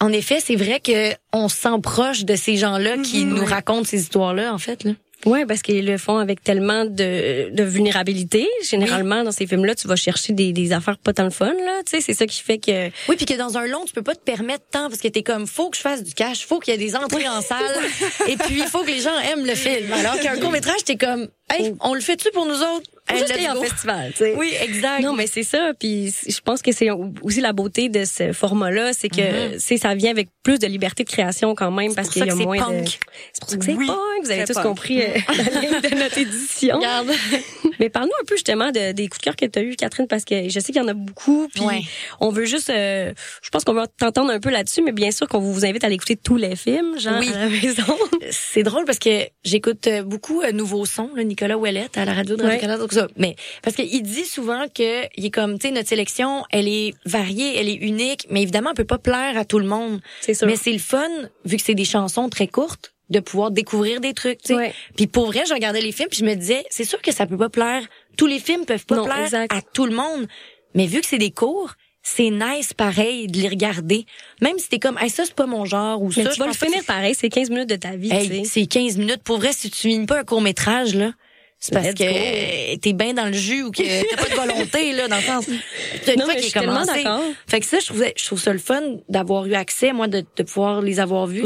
en 0.00 0.12
effet, 0.12 0.38
c'est 0.40 0.56
vrai 0.56 0.80
que 0.80 1.12
on 1.32 1.48
se 1.48 1.56
sent 1.56 1.80
proche 1.82 2.24
de 2.24 2.36
ces 2.36 2.56
gens-là 2.56 2.98
qui 2.98 3.24
Mhm. 3.24 3.34
nous 3.34 3.44
racontent 3.44 3.84
ces 3.84 4.00
histoires-là, 4.00 4.52
en 4.52 4.58
fait. 4.58 4.84
Là. 4.84 4.92
Ouais, 5.24 5.46
parce 5.46 5.62
qu'ils 5.62 5.86
le 5.86 5.96
font 5.98 6.18
avec 6.18 6.44
tellement 6.44 6.84
de, 6.84 7.50
de 7.50 7.62
vulnérabilité. 7.64 8.46
Généralement, 8.68 9.24
dans 9.24 9.32
ces 9.32 9.46
films-là, 9.46 9.74
tu 9.74 9.88
vas 9.88 9.96
chercher 9.96 10.34
des, 10.34 10.52
des 10.52 10.72
affaires 10.72 10.98
pas 10.98 11.12
tant 11.14 11.24
le 11.24 11.30
fun, 11.30 11.52
là. 11.52 11.80
Tu 11.84 11.92
sais, 11.96 12.00
c'est 12.00 12.12
ça 12.12 12.26
qui 12.26 12.40
fait 12.42 12.58
que. 12.58 12.88
Oui, 13.08 13.16
puis 13.16 13.24
que 13.24 13.34
dans 13.34 13.56
un 13.56 13.66
long, 13.66 13.84
tu 13.86 13.92
peux 13.94 14.02
pas 14.02 14.14
te 14.14 14.20
permettre 14.20 14.64
tant 14.70 14.88
parce 14.88 15.00
que 15.00 15.08
t'es 15.08 15.22
comme, 15.22 15.46
faut 15.46 15.70
que 15.70 15.76
je 15.76 15.82
fasse 15.82 16.04
du 16.04 16.12
cash, 16.14 16.46
faut 16.46 16.58
qu'il 16.60 16.74
y 16.74 16.76
ait 16.76 16.78
des 16.78 16.94
entrées 16.94 17.28
en 17.28 17.40
salle, 17.40 17.64
et 18.28 18.36
puis 18.36 18.56
il 18.58 18.64
faut 18.70 18.80
que 18.82 18.90
les 18.90 19.00
gens 19.00 19.18
aiment 19.32 19.46
le 19.46 19.54
film. 19.54 19.90
Alors 19.92 20.20
qu'un 20.20 20.36
court 20.38 20.50
métrage, 20.52 20.84
t'es 20.84 20.96
comme, 20.96 21.28
hey, 21.50 21.74
on 21.80 21.94
le 21.94 22.00
fait-tu 22.00 22.30
pour 22.32 22.44
nous 22.46 22.54
autres? 22.60 22.90
Hey, 23.08 23.18
Juste 23.20 23.30
aller 23.32 23.48
en 23.48 23.54
go. 23.54 23.62
festival, 23.62 24.10
tu 24.12 24.18
sais. 24.18 24.34
Oui, 24.36 24.52
exact. 24.60 25.00
Non, 25.02 25.12
mais 25.14 25.26
c'est 25.26 25.42
ça. 25.42 25.72
Puis 25.78 26.12
je 26.28 26.40
pense 26.40 26.60
que 26.62 26.72
c'est 26.72 26.88
aussi 27.22 27.40
la 27.40 27.52
beauté 27.52 27.88
de 27.88 28.04
ce 28.04 28.32
format-là, 28.32 28.92
c'est 28.92 29.08
que 29.08 29.58
c'est 29.58 29.76
ça 29.76 29.94
vient 29.94 30.10
avec 30.10 30.28
plus 30.42 30.58
de 30.58 30.66
liberté 30.66 31.04
de 31.04 31.08
création 31.08 31.54
quand 31.54 31.70
même 31.70 31.94
parce 31.94 32.08
qu'il 32.08 32.24
y 32.26 32.30
a 32.30 32.34
moins 32.34 32.56
de. 32.70 32.84
C'est 33.32 33.40
pour 33.40 33.50
ça 33.50 33.56
que 33.58 33.64
c'est 33.64 33.74
Oui, 33.74 33.86
punk. 33.86 33.96
Vous 34.24 34.30
avez 34.30 34.44
tous 34.44 34.54
punk. 34.54 34.62
compris 34.64 35.02
euh, 35.02 35.06
la 35.54 35.60
ligne 35.60 35.80
de 35.80 35.94
notre 35.98 36.18
édition. 36.18 36.76
Regarde. 36.78 37.10
Mais 37.80 37.90
parle-nous 37.90 38.12
un 38.22 38.24
peu 38.26 38.34
justement 38.36 38.70
de, 38.72 38.92
des 38.92 39.06
coups 39.08 39.18
de 39.20 39.24
cœur 39.24 39.36
que 39.36 39.44
tu 39.46 39.58
as 39.58 39.62
eu, 39.62 39.76
Catherine, 39.76 40.06
parce 40.08 40.24
que 40.24 40.48
je 40.48 40.58
sais 40.60 40.72
qu'il 40.72 40.80
y 40.82 40.84
en 40.84 40.88
a 40.88 40.94
beaucoup. 40.94 41.48
Puis 41.54 41.62
Ouais. 41.62 41.82
on 42.20 42.30
veut 42.30 42.44
juste, 42.46 42.70
euh, 42.70 43.12
je 43.42 43.50
pense 43.50 43.64
qu'on 43.64 43.74
va 43.74 43.86
t'entendre 43.86 44.30
un 44.32 44.40
peu 44.40 44.50
là-dessus, 44.50 44.82
mais 44.82 44.92
bien 44.92 45.10
sûr 45.10 45.28
qu'on 45.28 45.38
vous 45.40 45.64
invite 45.66 45.84
à 45.84 45.86
aller 45.88 45.96
écouter 45.96 46.16
tous 46.16 46.36
les 46.36 46.56
films, 46.56 46.98
genre 46.98 47.18
Oui. 47.20 47.30
à 47.34 47.38
la 47.40 47.48
maison. 47.48 47.82
C'est 48.30 48.62
drôle 48.62 48.84
parce 48.84 48.98
que 48.98 49.26
j'écoute 49.44 49.88
beaucoup 50.04 50.42
euh, 50.42 50.52
Nouveau 50.52 50.86
Son, 50.86 51.10
là, 51.14 51.22
Nicolas 51.24 51.58
Ouellette 51.58 51.98
à 51.98 52.04
la 52.04 52.14
radio 52.14 52.36
de 52.36 52.42
Ouais. 52.42 52.48
Radio-Canada, 52.48 52.84
tout 52.88 52.95
ça. 53.00 53.08
Mais 53.16 53.36
parce 53.62 53.76
qu'il 53.76 54.02
dit 54.02 54.24
souvent 54.24 54.66
que 54.74 55.04
il 55.16 55.24
est 55.26 55.30
comme, 55.30 55.58
tu 55.58 55.68
sais, 55.68 55.72
notre 55.74 55.88
sélection, 55.88 56.44
elle 56.50 56.68
est 56.68 56.94
variée, 57.04 57.56
elle 57.58 57.68
est 57.68 57.74
unique, 57.74 58.26
mais 58.30 58.42
évidemment, 58.42 58.70
elle 58.70 58.76
peut 58.76 58.84
pas 58.84 58.98
plaire 58.98 59.36
à 59.38 59.44
tout 59.44 59.58
le 59.58 59.66
monde. 59.66 60.00
C'est 60.20 60.34
sûr. 60.34 60.46
Mais 60.46 60.56
c'est 60.56 60.72
le 60.72 60.78
fun, 60.78 61.08
vu 61.44 61.56
que 61.56 61.62
c'est 61.62 61.74
des 61.74 61.84
chansons 61.84 62.28
très 62.28 62.48
courtes, 62.48 62.92
de 63.08 63.20
pouvoir 63.20 63.50
découvrir 63.52 64.00
des 64.00 64.14
trucs, 64.14 64.38
tu 64.42 64.48
sais. 64.48 64.54
Ouais. 64.54 64.74
Puis 64.96 65.06
pour 65.06 65.26
vrai, 65.26 65.44
je 65.48 65.54
regardais 65.54 65.80
les 65.80 65.92
films, 65.92 66.08
puis 66.10 66.18
je 66.20 66.24
me 66.24 66.34
disais, 66.34 66.64
c'est 66.70 66.84
sûr 66.84 67.00
que 67.00 67.12
ça 67.12 67.26
peut 67.26 67.36
pas 67.38 67.48
plaire. 67.48 67.82
Tous 68.16 68.26
les 68.26 68.40
films 68.40 68.64
peuvent 68.64 68.84
pas 68.86 68.96
Non, 68.96 69.04
plaire 69.04 69.22
exact. 69.24 69.52
à 69.54 69.60
tout 69.62 69.86
le 69.86 69.94
monde. 69.94 70.26
Mais 70.74 70.86
vu 70.86 71.00
que 71.00 71.06
c'est 71.06 71.18
des 71.18 71.30
cours, 71.30 71.74
c'est 72.02 72.30
nice 72.30 72.72
pareil 72.74 73.26
de 73.28 73.38
les 73.40 73.48
regarder. 73.48 74.06
Même 74.40 74.58
si 74.58 74.68
t'es 74.68 74.78
comme, 74.78 74.96
hey, 74.98 75.10
ça 75.10 75.24
c'est 75.24 75.34
pas 75.34 75.46
mon 75.46 75.64
genre 75.64 76.00
ou 76.02 76.08
Mais 76.16 76.24
ça. 76.24 76.30
tu 76.30 76.34
je 76.36 76.38
vas 76.40 76.46
le 76.46 76.52
finir 76.52 76.84
pareil, 76.84 77.14
c'est 77.14 77.28
15 77.28 77.50
minutes 77.50 77.68
de 77.68 77.76
ta 77.76 77.96
vie, 77.96 78.12
Hey, 78.12 78.44
c'est 78.44 78.66
15 78.66 78.96
minutes. 78.98 79.22
Pour 79.24 79.38
vrai, 79.38 79.52
si 79.52 79.70
tu 79.70 79.88
finis 79.88 80.06
pas 80.06 80.20
un 80.20 80.24
court 80.24 80.40
métrage, 80.40 80.94
là, 80.94 81.12
c'est 81.58 81.72
parce 81.72 81.86
Let's 81.88 81.94
que 81.94 82.76
t'es 82.76 82.92
bien 82.92 83.14
dans 83.14 83.26
le 83.26 83.32
jus 83.32 83.62
ou 83.64 83.70
que 83.70 83.82
t'as 83.82 84.16
pas 84.16 84.28
de 84.28 84.34
volonté, 84.52 84.92
là, 84.92 85.08
dans 85.08 85.16
le 85.16 85.22
sens. 85.22 85.46
Non, 86.16 86.24
fois 86.24 86.34
mais 86.34 86.38
je 86.38 86.44
suis 86.44 86.52
tellement 86.52 86.84
d'accord. 86.84 87.22
Fait 87.48 87.60
que 87.60 87.66
ça, 87.66 87.78
je 87.80 87.86
trouvais, 87.86 88.12
je 88.16 88.24
trouve 88.24 88.40
ça 88.40 88.52
le 88.52 88.58
fun 88.58 88.82
d'avoir 89.08 89.46
eu 89.46 89.54
accès, 89.54 89.92
moi, 89.92 90.06
de, 90.06 90.24
de 90.36 90.42
pouvoir 90.42 90.82
les 90.82 91.00
avoir 91.00 91.26
vus. 91.26 91.42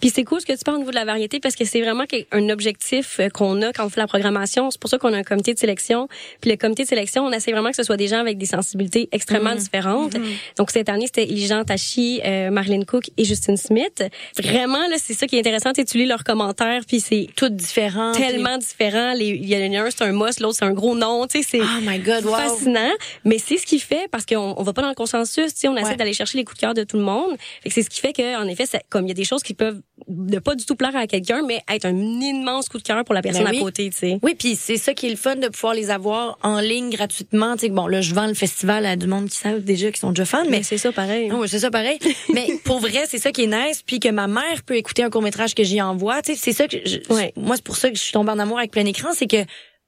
Puis 0.00 0.10
c'est 0.10 0.24
cool 0.24 0.40
ce 0.40 0.46
que 0.46 0.52
tu 0.52 0.58
parles 0.64 0.76
au 0.76 0.80
niveau 0.80 0.90
de 0.90 0.96
la 0.96 1.04
variété 1.04 1.40
parce 1.40 1.54
que 1.54 1.64
c'est 1.64 1.80
vraiment 1.80 2.04
un 2.32 2.48
objectif 2.48 3.20
euh, 3.20 3.28
qu'on 3.28 3.60
a 3.62 3.72
quand 3.72 3.84
on 3.86 3.88
fait 3.90 4.00
la 4.00 4.06
programmation. 4.06 4.70
C'est 4.70 4.80
pour 4.80 4.88
ça 4.90 4.98
qu'on 4.98 5.12
a 5.12 5.16
un 5.18 5.22
comité 5.22 5.54
de 5.54 5.58
sélection. 5.58 6.08
Puis 6.40 6.50
le 6.50 6.56
comité 6.56 6.84
de 6.84 6.88
sélection, 6.88 7.24
on 7.24 7.32
essaie 7.32 7.52
vraiment 7.52 7.70
que 7.70 7.76
ce 7.76 7.82
soit 7.82 7.96
des 7.96 8.08
gens 8.08 8.18
avec 8.20 8.38
des 8.38 8.46
sensibilités 8.46 9.08
extrêmement 9.12 9.50
Mhm. 9.52 9.58
différentes. 9.58 10.16
Donc 10.58 10.70
cette 10.70 10.88
année, 10.88 11.06
c'était 11.06 11.24
Ilijan 11.26 11.64
Tachi, 11.64 12.20
euh, 12.24 12.50
Marilyn 12.50 12.84
Cook 12.84 13.10
et 13.16 13.24
Justine 13.24 13.56
Smith. 13.56 14.02
Vraiment, 14.42 14.86
là, 14.88 14.96
c'est 14.98 15.14
ça 15.14 15.26
qui 15.26 15.36
est 15.36 15.40
intéressant. 15.40 15.72
Tu 15.72 15.82
sais, 15.82 15.84
tu 15.84 15.98
lis 15.98 16.06
leurs 16.06 16.24
commentaires, 16.24 16.82
puis 16.86 17.00
c'est 17.00 17.28
Tout 17.36 17.48
différent. 17.48 18.12
tellement 18.12 18.58
différent. 18.58 19.12
Les- 19.14 19.26
Il 19.36 19.48
y 19.48 19.56
en 19.56 19.82
a 19.82 19.86
un, 19.86 19.90
c'est 19.90 20.02
un 20.04 20.12
must, 20.12 20.40
l'autre, 20.40 20.56
c'est 20.58 20.64
un 20.64 20.72
gros 20.72 20.94
nom. 20.94 21.26
Tu 21.26 21.42
sais, 21.42 21.48
c'est 21.50 21.60
Oh 21.60 21.80
my 21.82 21.98
God, 21.98 22.24
wow. 22.24 22.34
fascinant. 22.34 22.90
Mais 23.24 23.38
c'est 23.38 23.58
ce 23.58 23.66
qui 23.66 23.78
fait, 23.78 24.08
parce 24.10 24.24
qu'on 24.26 24.54
on 24.56 24.62
va 24.62 24.72
pas 24.72 24.82
dans 24.82 24.88
le 24.88 24.94
consensus, 24.94 25.52
tu 25.54 25.60
sais, 25.60 25.68
on 25.68 25.76
essaie 25.76 25.88
Ouais. 25.90 25.96
d'aller 25.96 26.12
chercher 26.12 26.38
les 26.38 26.44
coups 26.44 26.56
de 26.56 26.60
cœur 26.60 26.74
de 26.74 26.84
tout 26.84 26.96
le 26.96 27.02
monde. 27.02 27.36
C'est 27.66 27.82
ce 27.82 27.90
qui 27.90 28.00
fait 28.00 28.12
que, 28.12 28.36
en 28.42 28.46
effet, 28.48 28.66
ça- 28.66 28.80
comme 28.88 29.04
il 29.04 29.08
y 29.08 29.12
a 29.12 29.14
des 29.14 29.24
choses 29.24 29.42
qui 29.42 29.54
peuvent 29.54 29.65
ne 30.08 30.38
pas 30.38 30.54
du 30.54 30.64
tout 30.66 30.76
plaire 30.76 30.94
à 30.96 31.06
quelqu'un, 31.06 31.42
mais 31.46 31.60
être 31.72 31.84
un 31.86 31.96
immense 31.96 32.68
coup 32.68 32.78
de 32.78 32.82
cœur 32.82 33.04
pour 33.04 33.14
la 33.14 33.22
personne 33.22 33.44
Ben 33.44 33.50
oui. 33.50 33.58
à 33.58 33.60
côté, 33.60 33.90
tu 33.90 33.96
sais. 33.96 34.18
Oui, 34.22 34.34
puis 34.38 34.56
c'est 34.56 34.76
ça 34.76 34.94
qui 34.94 35.06
est 35.06 35.10
le 35.10 35.16
fun 35.16 35.36
de 35.36 35.48
pouvoir 35.48 35.74
les 35.74 35.90
avoir 35.90 36.38
en 36.42 36.60
ligne 36.60 36.90
gratuitement. 36.90 37.54
Tu 37.54 37.60
sais, 37.62 37.68
bon, 37.70 37.86
là, 37.86 38.00
je 38.00 38.14
vends 38.14 38.26
le 38.26 38.34
festival 38.34 38.86
à 38.86 38.96
du 38.96 39.06
monde 39.06 39.28
qui 39.28 39.36
savent 39.36 39.62
déjà, 39.64 39.90
qui 39.90 39.98
sont 40.00 40.10
déjà 40.10 40.24
fans, 40.24 40.44
mais 40.44 40.50
Mais 40.58 40.62
c'est 40.62 40.78
ça, 40.78 40.92
pareil. 40.92 41.30
Oui, 41.32 41.48
c'est 41.48 41.58
ça 41.60 41.70
pareil. 41.70 41.98
Mais 42.34 42.46
pour 42.64 42.78
vrai, 42.80 43.04
c'est 43.08 43.18
ça 43.18 43.32
qui 43.32 43.44
est 43.44 43.46
nice, 43.46 43.82
puis 43.86 43.98
que 44.00 44.08
ma 44.08 44.26
mère 44.26 44.62
peut 44.64 44.76
écouter 44.76 45.02
un 45.02 45.10
court 45.10 45.22
métrage 45.22 45.54
que 45.54 45.64
j'y 45.64 45.80
envoie. 45.82 46.22
Tu 46.22 46.34
sais, 46.34 46.40
c'est 46.40 46.52
ça 46.52 46.68
que 46.68 46.76
je- 46.84 46.98
Ouais. 47.12 47.32
moi 47.36 47.56
c'est 47.56 47.64
pour 47.64 47.76
ça 47.76 47.90
que 47.90 47.96
je 47.96 48.02
suis 48.02 48.12
tombée 48.12 48.30
en 48.32 48.38
amour 48.38 48.58
avec 48.58 48.70
plein 48.70 48.84
écran, 48.86 49.08
c'est 49.14 49.26
que 49.26 49.44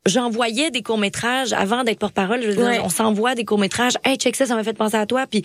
j'envoyais 0.06 0.70
des 0.70 0.82
courts 0.82 0.98
métrages 0.98 1.52
avant 1.52 1.84
d'être 1.84 1.98
porte-parole. 1.98 2.40
Je 2.42 2.48
veux 2.48 2.54
dire, 2.54 2.64
Ouais. 2.64 2.80
on 2.82 2.88
s'envoie 2.88 3.34
des 3.34 3.44
courts 3.44 3.58
métrages. 3.58 3.94
Hey, 4.04 4.16
check 4.16 4.36
ça, 4.36 4.46
ça 4.46 4.54
m'a 4.54 4.64
fait 4.64 4.72
penser 4.76 4.96
à 4.96 5.06
toi. 5.06 5.26
Puis, 5.26 5.42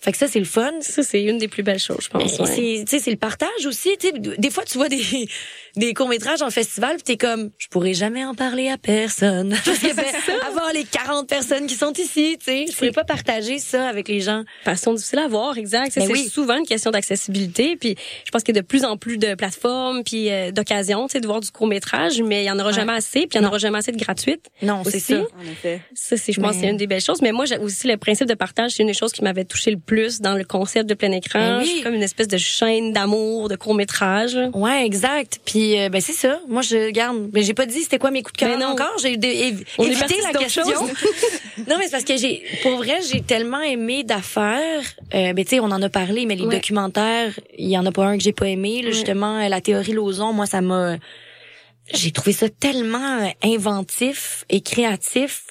fait 0.00 0.12
que 0.12 0.18
ça 0.18 0.26
c'est 0.28 0.38
le 0.38 0.44
fun. 0.46 0.70
Ça, 0.80 1.02
c'est 1.02 1.22
une 1.22 1.38
des 1.38 1.48
plus 1.48 1.62
belles 1.62 1.78
choses, 1.78 2.04
je 2.04 2.08
pense. 2.08 2.38
ouais. 2.38 2.46
c'est, 2.46 2.84
tu 2.84 2.96
sais, 2.96 2.98
c'est 2.98 3.10
le 3.10 3.16
partage 3.18 3.66
aussi. 3.66 3.90
Tu 4.00 4.08
sais, 4.08 4.12
des 4.38 4.50
fois, 4.50 4.64
tu 4.64 4.78
vois 4.78 4.88
des, 4.88 5.02
des 5.76 5.92
courts-métrages 5.94 6.40
en 6.42 6.50
festival, 6.50 6.94
puis 6.96 7.02
t'es 7.02 7.16
comme, 7.16 7.50
je 7.58 7.68
pourrais 7.68 7.92
jamais 7.94 8.24
en 8.24 8.34
parler 8.34 8.68
à 8.68 8.78
personne. 8.78 9.50
Parce 9.64 9.78
que, 9.78 9.94
ben, 9.94 10.04
avoir 10.48 10.72
les 10.72 10.84
40 10.84 11.28
personnes 11.28 11.66
qui 11.66 11.74
sont 11.74 11.92
ici, 11.92 12.36
tu 12.38 12.44
sais, 12.46 12.66
je 12.70 12.74
pourrais 12.76 12.92
pas 12.92 13.04
partager 13.04 13.58
ça 13.58 13.86
avec 13.88 14.08
les 14.08 14.20
gens. 14.20 14.44
Passion 14.64 14.94
difficile 14.94 15.18
à 15.18 15.28
voir, 15.28 15.58
exact. 15.58 15.94
Ben 15.96 16.06
c'est 16.06 16.12
oui. 16.12 16.28
souvent 16.28 16.56
une 16.58 16.66
question 16.66 16.90
d'accessibilité. 16.90 17.76
Puis 17.76 17.94
je 18.24 18.30
pense 18.30 18.42
qu'il 18.42 18.54
y 18.54 18.58
a 18.58 18.62
de 18.62 18.66
plus 18.66 18.84
en 18.84 18.96
plus 18.96 19.18
de 19.18 19.34
plateformes 19.34 20.02
puis 20.04 20.30
euh, 20.30 20.50
d'occasions, 20.50 21.06
tu 21.08 21.12
sais, 21.12 21.20
de 21.20 21.26
voir 21.26 21.40
du 21.40 21.50
court 21.50 21.66
métrage, 21.66 22.22
mais 22.22 22.44
il 22.44 22.46
y 22.46 22.50
en 22.50 22.58
aura 22.58 22.70
Ouais. 22.70 22.76
jamais 22.76 22.92
assez. 22.92 23.26
Puis 23.26 23.30
il 23.38 23.42
y 23.42 23.44
en 23.44 23.48
aura 23.48 23.58
jamais 23.58 23.78
assez 23.78 23.90
de 23.92 23.98
gratuite. 23.98 24.46
Non, 24.62 24.82
c'est 24.84 25.00
ça. 25.00 25.18
En 25.20 25.50
effet. 25.50 25.82
Ça, 25.94 26.16
c'est, 26.16 26.32
je 26.32 26.40
pense, 26.40 26.54
Mais- 26.54 26.60
c'est 26.62 26.68
une 26.68 26.76
des 26.76 26.86
belles 26.86 27.00
choses. 27.02 27.20
Mais 27.20 27.32
moi, 27.32 27.44
j'ai 27.44 27.58
aussi 27.58 27.88
le 27.88 27.96
principe 27.96 28.28
de 28.28 28.34
partage, 28.34 28.70
c'est 28.72 28.82
une 28.82 28.88
des 28.88 28.94
choses 28.94 29.12
qui 29.12 29.22
m'avait 29.24 29.44
touché 29.44 29.70
le 29.72 29.76
plus 29.90 30.20
dans 30.20 30.34
le 30.34 30.44
concept 30.44 30.88
de 30.88 30.94
plein 30.94 31.10
écran. 31.10 31.40
Ben 31.40 31.58
oui. 31.58 31.64
Je 31.66 31.70
suis 31.72 31.82
comme 31.82 31.94
une 31.94 32.02
espèce 32.02 32.28
de 32.28 32.36
chaîne 32.38 32.92
d'amour, 32.92 33.48
de 33.48 33.56
court 33.56 33.74
métrage. 33.74 34.38
Ouais, 34.54 34.86
exact. 34.86 35.40
Puis 35.44 35.80
euh, 35.80 35.88
ben 35.88 36.00
c'est 36.00 36.12
ça. 36.12 36.38
Moi 36.48 36.62
je 36.62 36.90
garde. 36.90 37.28
Mais 37.32 37.42
j'ai 37.42 37.54
pas 37.54 37.66
dit 37.66 37.80
c'était 37.82 37.98
quoi 37.98 38.12
mes 38.12 38.22
coups 38.22 38.34
de 38.34 38.38
cœur 38.46 38.56
non. 38.56 38.66
encore. 38.68 38.94
J'ai 39.02 39.14
évité 39.14 40.16
la 40.32 40.38
question. 40.38 40.62
non 41.68 41.76
mais 41.78 41.84
c'est 41.86 41.90
parce 41.90 42.04
que 42.04 42.16
j'ai, 42.16 42.42
pour 42.62 42.76
vrai, 42.76 43.00
j'ai 43.10 43.20
tellement 43.20 43.60
aimé 43.62 44.04
d'affaires. 44.04 44.84
Euh, 45.12 45.32
ben 45.32 45.44
tu 45.44 45.50
sais, 45.56 45.60
on 45.60 45.64
en 45.64 45.82
a 45.82 45.88
parlé, 45.88 46.24
mais 46.24 46.36
les 46.36 46.44
Ouais. 46.44 46.54
documentaires, 46.56 47.32
il 47.58 47.68
y 47.68 47.76
en 47.76 47.84
a 47.84 47.90
pas 47.90 48.04
un 48.06 48.16
que 48.16 48.22
j'ai 48.22 48.32
pas 48.32 48.46
aimé. 48.48 48.82
Là, 48.82 48.92
Justement, 48.92 49.40
euh, 49.40 49.48
la 49.48 49.60
théorie 49.60 49.92
Lozon, 49.92 50.32
moi 50.32 50.46
ça 50.46 50.60
m'a, 50.60 50.96
j'ai 51.92 52.12
trouvé 52.12 52.32
ça 52.32 52.48
tellement 52.48 53.18
euh, 53.22 53.28
inventif 53.42 54.44
et 54.50 54.60
créatif. 54.60 55.46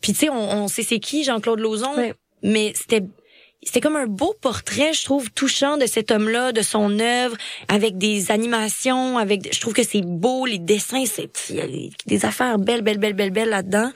Puis 0.00 0.12
tu 0.14 0.18
sais, 0.18 0.30
on, 0.30 0.64
on 0.64 0.68
sait 0.68 0.82
c'est 0.82 0.98
qui 0.98 1.22
Jean-Claude 1.22 1.60
Lozon, 1.60 1.94
Ouais. 1.96 2.14
mais 2.42 2.72
c'était 2.74 3.02
c'était 3.66 3.80
comme 3.80 3.96
un 3.96 4.06
beau 4.06 4.34
portrait, 4.40 4.92
je 4.92 5.04
trouve, 5.04 5.30
touchant 5.32 5.76
de 5.76 5.86
cet 5.86 6.12
homme-là, 6.12 6.52
de 6.52 6.62
son 6.62 7.00
œuvre, 7.00 7.36
avec 7.66 7.98
des 7.98 8.30
animations, 8.30 9.18
avec, 9.18 9.52
je 9.52 9.60
trouve 9.60 9.74
que 9.74 9.82
c'est 9.82 10.02
beau, 10.02 10.46
les 10.46 10.58
dessins, 10.58 11.04
c'est, 11.04 11.28
des 12.06 12.24
affaires 12.24 12.58
belles, 12.58 12.82
belles, 12.82 12.98
belles, 12.98 13.14
belles, 13.14 13.32
belles 13.32 13.48
là-dedans. 13.48 13.90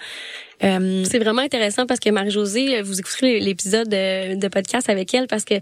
Euh, 0.63 1.05
C'est 1.11 1.19
vraiment 1.19 1.43
intéressant 1.43 1.87
parce 1.87 2.01
que 2.01 2.11
Marie-Josée, 2.11 2.83
vous 2.83 2.99
écouterez 3.01 3.41
l'épisode 3.41 3.89
de, 3.89 4.35
de 4.35 4.49
podcast 4.49 4.89
avec 4.91 5.13
elle 5.15 5.27
parce 5.27 5.45
que 5.45 5.55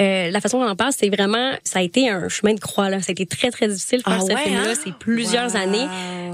euh, 0.00 0.30
la 0.30 0.40
façon 0.40 0.58
dont 0.60 0.66
on 0.66 0.70
en 0.70 0.76
parle, 0.76 0.92
c'est 0.96 1.08
vraiment, 1.08 1.52
ça 1.64 1.80
a 1.80 1.82
été 1.82 2.08
un 2.08 2.28
chemin 2.28 2.54
de 2.54 2.60
croix 2.60 2.88
là. 2.90 3.00
Ça 3.00 3.06
a 3.10 3.12
été 3.12 3.26
très 3.26 3.50
très 3.50 3.68
difficile 3.68 3.98
de 3.98 4.04
faire 4.04 4.18
Ah 4.20 4.24
ce 4.26 4.32
ouais, 4.32 4.42
film-là. 4.42 4.70
hein? 4.70 4.74
C'est 4.82 4.94
plusieurs 4.94 5.50
Wow. 5.54 5.56
années. 5.60 5.86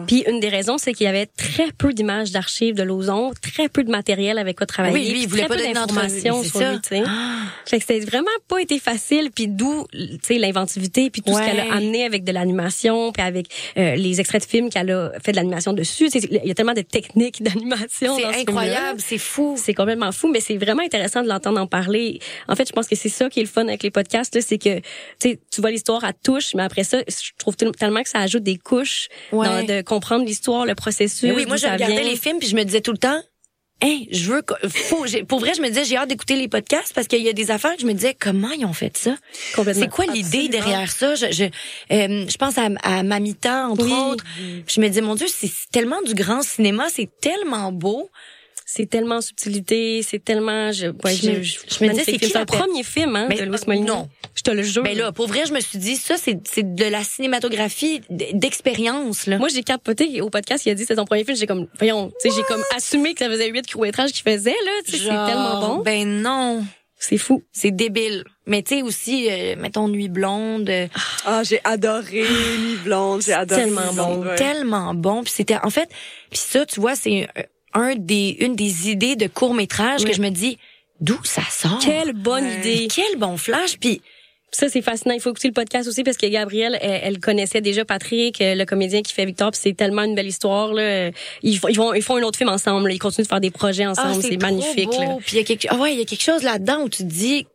Puis 0.07 0.25
une 0.29 0.41
des 0.41 0.49
raisons, 0.49 0.77
c'est 0.79 0.93
qu'il 0.93 1.05
y 1.05 1.09
avait 1.09 1.27
très 1.27 1.73
peu 1.77 1.93
d'images 1.93 2.31
d'archives 2.31 2.75
de 2.75 2.83
Lozon, 2.83 3.33
très 3.43 3.69
peu 3.69 3.85
de 3.85 3.91
matériel 3.91 4.39
avec 4.39 4.57
quoi 4.57 4.67
travailler, 4.67 4.95
Oui, 4.95 5.11
lui, 5.13 5.23
il 5.23 5.29
voulait 5.29 5.47
très 5.47 5.57
pas 5.57 5.63
peu 5.63 5.73
d'informations 5.73 6.43
sur 6.43 6.61
ça. 6.61 6.73
lui. 6.73 6.81
tu 6.81 6.89
sais. 6.97 7.03
Fait 7.67 7.79
que 7.79 7.85
c'était 7.87 8.01
vraiment 8.05 8.27
pas 8.49 8.61
été 8.61 8.79
facile, 8.79 9.31
puis 9.35 9.47
d'où, 9.49 9.87
tu 9.93 10.19
sais, 10.23 10.39
l'inventivité, 10.39 11.11
puis 11.11 11.23
tout 11.23 11.33
ce 11.35 11.39
qu'elle 11.45 11.61
a 11.61 11.73
amené 11.75 12.05
avec 12.05 12.25
de 12.25 12.33
l'animation, 12.33 13.13
puis 13.13 13.23
avec 13.23 13.47
euh, 13.77 13.95
les 13.95 14.21
extraits 14.21 14.43
de 14.43 14.49
films 14.49 14.71
qu'elle 14.71 14.91
a 14.91 15.13
fait 15.23 15.33
de 15.33 15.37
l'animation 15.37 15.73
dessus. 15.73 16.09
Il 16.15 16.41
y 16.45 16.51
a 16.51 16.55
tellement 16.55 16.73
de 16.75 16.81
techniques 16.83 17.43
d'animation. 17.43 18.10
C'est 18.17 18.23
ce 18.33 18.41
incroyable, 18.41 19.01
c'est 19.01 19.19
fou. 19.19 19.57
C'est 19.59 19.75
complètement 19.75 20.13
fou, 20.13 20.29
mais 20.29 20.41
c'est 20.41 20.57
vraiment 20.57 20.83
intéressant 20.83 21.23
de 21.23 21.29
l'entendre 21.29 21.61
en 21.61 21.67
parler. 21.67 22.21
En 22.49 22.57
fait, 22.57 22.67
je 22.69 22.73
pense 22.73 22.87
que 22.89 22.97
c'est 22.97 23.09
ça 23.09 23.29
qui 23.29 23.41
est 23.41 23.45
le 23.45 23.49
fun 23.49 23.67
avec 23.69 23.83
les 23.83 23.91
podcasts, 23.91 24.41
c'est 24.41 24.59
que 24.59 24.81
tu 25.21 25.39
vois 25.61 25.71
l'histoire 25.71 26.05
à 26.05 26.13
touche, 26.13 26.55
mais 26.55 26.63
après 26.63 26.85
ça, 26.85 26.99
je 27.09 27.31
trouve 27.39 27.57
tel- 27.57 27.73
tellement 27.73 28.03
que 28.03 28.09
ça 28.09 28.21
ajoute 28.21 28.43
des 28.43 28.57
couches 28.59 29.09
Ouais. 29.33 29.47
dans- 29.47 29.65
de 29.67 29.83
comprendre 29.83 30.25
l'histoire, 30.25 30.67
le 30.67 30.75
processus. 30.75 31.23
Mais 31.25 31.33
oui, 31.33 31.47
moi, 31.47 31.57
je 31.57 31.67
regardais 31.67 32.01
vient. 32.01 32.03
les 32.11 32.17
films 32.17 32.39
puis 32.39 32.49
je 32.49 32.57
me 32.57 32.63
disais 32.65 32.81
tout 32.81 32.93
le 32.93 32.99
temps, 32.99 33.21
Hein, 33.83 34.03
je 34.11 34.31
veux, 34.33 34.43
faut, 34.69 35.05
pour 35.27 35.41
vrai, 35.41 35.55
je 35.55 35.63
me 35.63 35.69
disais, 35.69 35.85
j'ai 35.85 35.97
hâte 35.97 36.09
d'écouter 36.11 36.37
les 36.37 36.49
podcasts 36.49 36.93
parce 36.95 37.07
qu'il 37.07 37.23
y 37.23 37.29
a 37.29 37.33
des 37.33 37.51
affaires 37.51 37.75
que 37.77 37.81
je 37.81 37.87
me 37.87 37.95
disais, 37.95 38.15
comment 38.19 38.51
ils 38.51 38.67
ont 38.67 38.75
fait 38.75 38.97
ça? 38.97 39.15
C'est 39.73 39.89
quoi 39.89 40.05
l'idée 40.07 40.49
derrière 40.49 40.91
ça? 40.93 41.15
Je, 41.15 41.27
je, 41.33 41.45
euh, 41.45 42.27
je 42.29 42.37
pense 42.37 42.59
à, 42.59 42.69
à 42.83 43.03
Mamita, 43.03 43.69
entre 43.69 43.85
Oui. 43.85 43.93
autres. 43.93 44.25
Je 44.67 44.81
me 44.81 44.89
disais, 44.89 45.01
mon 45.01 45.15
Dieu, 45.15 45.27
c'est 45.29 45.51
tellement 45.73 46.03
du 46.03 46.15
grand 46.15 46.43
cinéma, 46.43 46.89
c'est 46.91 47.09
tellement 47.21 47.73
beau. 47.73 48.11
C'est 48.73 48.87
tellement 48.89 49.17
en 49.17 49.21
subtilité, 49.21 50.01
c'est 50.03 50.23
tellement. 50.25 50.71
Je, 50.71 50.87
ouais, 50.87 51.15
Je 51.15 51.31
me- 51.31 51.43
je, 51.43 51.59
je 51.69 51.85
me 51.85 51.91
disais, 51.91 52.05
c'est 52.05 52.33
per- 52.33 52.45
premier 52.47 52.85
film 52.85 53.17
hein, 53.17 53.27
Mais, 53.29 53.35
de 53.37 53.43
Louis 53.45 53.59
Molina. 53.67 53.87
non. 53.87 54.09
Je 54.37 54.43
te 54.43 54.51
le 54.53 54.63
jure. 54.63 54.85
Ben 54.85 54.97
là, 54.97 55.11
pour 55.11 55.27
vrai, 55.27 55.45
je 55.47 55.53
me 55.53 55.59
suis 55.61 55.79
dit, 55.79 55.97
ça, 55.97 56.17
c'est, 56.17 56.39
c'est 56.49 56.75
de 56.77 56.85
la 56.85 57.03
cinématographie 57.03 58.01
d'expérience, 58.11 59.27
là. 59.27 59.39
Moi, 59.39 59.49
j'ai 59.49 59.63
capoté 59.63 60.21
au 60.21 60.31
podcast, 60.31 60.65
il 60.67 60.71
a 60.71 60.75
dit 60.75 60.85
c'est 60.87 60.95
son 60.95 61.05
premier 61.05 61.25
film. 61.25 61.37
J'ai 61.37 61.47
comme, 61.47 61.67
voyons, 61.79 62.13
tu 62.21 62.31
sais, 62.31 62.37
j'ai 62.37 62.43
comme 62.45 62.63
assumé 62.77 63.15
que 63.15 63.25
ça 63.25 63.31
faisait 63.31 63.49
huit 63.51 63.71
courts-métrages 63.71 64.13
qu'il 64.13 64.23
faisait, 64.23 64.51
là. 64.51 64.71
Tu 64.85 64.93
sais, 64.93 64.99
c'est 64.99 65.05
tellement 65.09 65.61
bon. 65.61 65.83
Ben 65.83 66.07
non. 66.23 66.65
C'est 67.03 67.17
fou. 67.19 67.43
C'est 67.51 67.71
débile. 67.71 68.25
Mais 68.47 68.63
tu 68.63 68.77
sais 68.77 68.83
aussi, 68.83 69.29
euh, 69.31 69.57
mettons 69.59 69.89
Nuit 69.89 70.11
blonde, 70.11 70.71
Ah, 71.25 71.43
j'ai 71.43 71.59
adoré 71.65 72.23
Nuit 72.23 72.77
blonde, 72.85 73.23
j'ai 73.23 73.33
adoré 73.33 73.63
tellement 73.65 73.87
Nuit 73.91 73.97
bon, 73.97 74.23
ouais. 74.27 74.35
tellement 74.37 74.95
bon. 74.95 75.23
Puis 75.23 75.33
c'était 75.35 75.57
en 75.63 75.71
fait, 75.71 75.89
puis 76.31 76.39
ça, 76.39 76.67
tu 76.67 76.79
vois, 76.79 76.95
c'est 76.95 77.27
euh, 77.39 77.43
un 77.75 77.95
des 77.95 78.37
une 78.41 78.57
des 78.57 78.91
idées 78.91 79.17
de 79.17 79.27
court 79.27 79.55
métrage 79.55 80.05
que 80.05 80.13
je 80.13 80.21
me 80.21 80.31
dis 80.31 80.59
d'où 81.01 81.19
ça 81.25 81.43
sort? 81.51 81.79
Quelle 81.83 82.13
bonne 82.13 82.45
Ouais. 82.45 82.59
idée. 82.59 82.89
Quel 82.95 83.19
bon 83.19 83.37
flash. 83.37 83.79
Puis 83.79 84.01
Ça, 84.53 84.69
c'est 84.69 84.83
fascinant. 84.83 85.15
Il 85.15 85.21
faut 85.21 85.31
écouter 85.31 85.47
le 85.47 85.55
podcast 85.55 85.87
aussi 85.89 86.03
parce 86.03 86.17
que 86.17 86.27
Gabrielle, 86.27 86.77
elle, 86.83 87.01
elle 87.05 87.19
connaissait 87.21 87.61
déjà 87.61 87.85
Patrick, 87.85 88.41
euh, 88.41 88.57
le 88.57 88.65
comédien 88.65 89.01
qui 89.01 89.13
fait 89.15 89.25
Victor. 89.25 89.53
Puis 89.53 89.61
c'est 89.63 89.75
tellement 89.77 90.03
une 90.03 90.17
belle 90.17 90.27
histoire. 90.27 90.73
Là. 90.73 91.11
Ils, 91.45 91.57
font, 91.57 91.69
ils, 91.69 91.77
vont, 91.77 91.95
ils 91.95 92.03
font 92.03 92.17
un 92.17 92.23
autre 92.25 92.37
film 92.37 92.51
ensemble. 92.51 92.89
là. 92.89 92.95
Ils 92.95 92.99
continuent 92.99 93.27
de 93.27 93.29
faire 93.29 93.41
des 93.41 93.53
projets 93.53 93.87
ensemble. 93.87 94.09
ah, 94.17 94.19
c'est 94.21 94.37
trop 94.37 94.41
magnifique. 94.51 94.89
beau. 94.91 94.99
là. 95.01 95.17
Puis 95.25 95.37
il 95.37 95.39
y 95.39 95.41
a 95.41 95.45
quelque 95.45 95.69
ah 95.71 95.77
ouais, 95.77 95.93
il 95.93 95.99
y 96.01 96.03
a 96.03 96.05
quelque 96.05 96.25
chose 96.25 96.43
là-dedans 96.43 96.83
où 96.83 96.89
tu 96.89 97.05
te 97.05 97.09
dis 97.09 97.47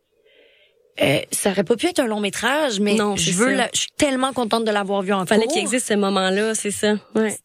euh, 1.01 1.19
ça 1.31 1.51
aurait 1.51 1.65
pas 1.65 1.75
pu 1.75 1.87
être 1.87 1.99
un 1.99 2.07
long 2.07 2.21
métrage, 2.21 2.79
mais 2.79 2.93
Non, 2.93 3.17
je 3.17 3.25
c'est 3.25 3.31
veux, 3.31 3.53
la- 3.53 3.69
je 3.73 3.79
suis 3.81 3.89
tellement 3.97 4.31
contente 4.31 4.63
de 4.63 4.71
l'avoir 4.71 5.01
vu 5.01 5.11
en 5.11 5.25
Fallait 5.25 5.47
qu'il 5.47 5.59
existe 5.59 5.87
ce 5.87 5.95
moment-là, 5.95 6.55
c'est 6.55 6.71
ça. 6.71 6.95
Ouais. 7.13 7.35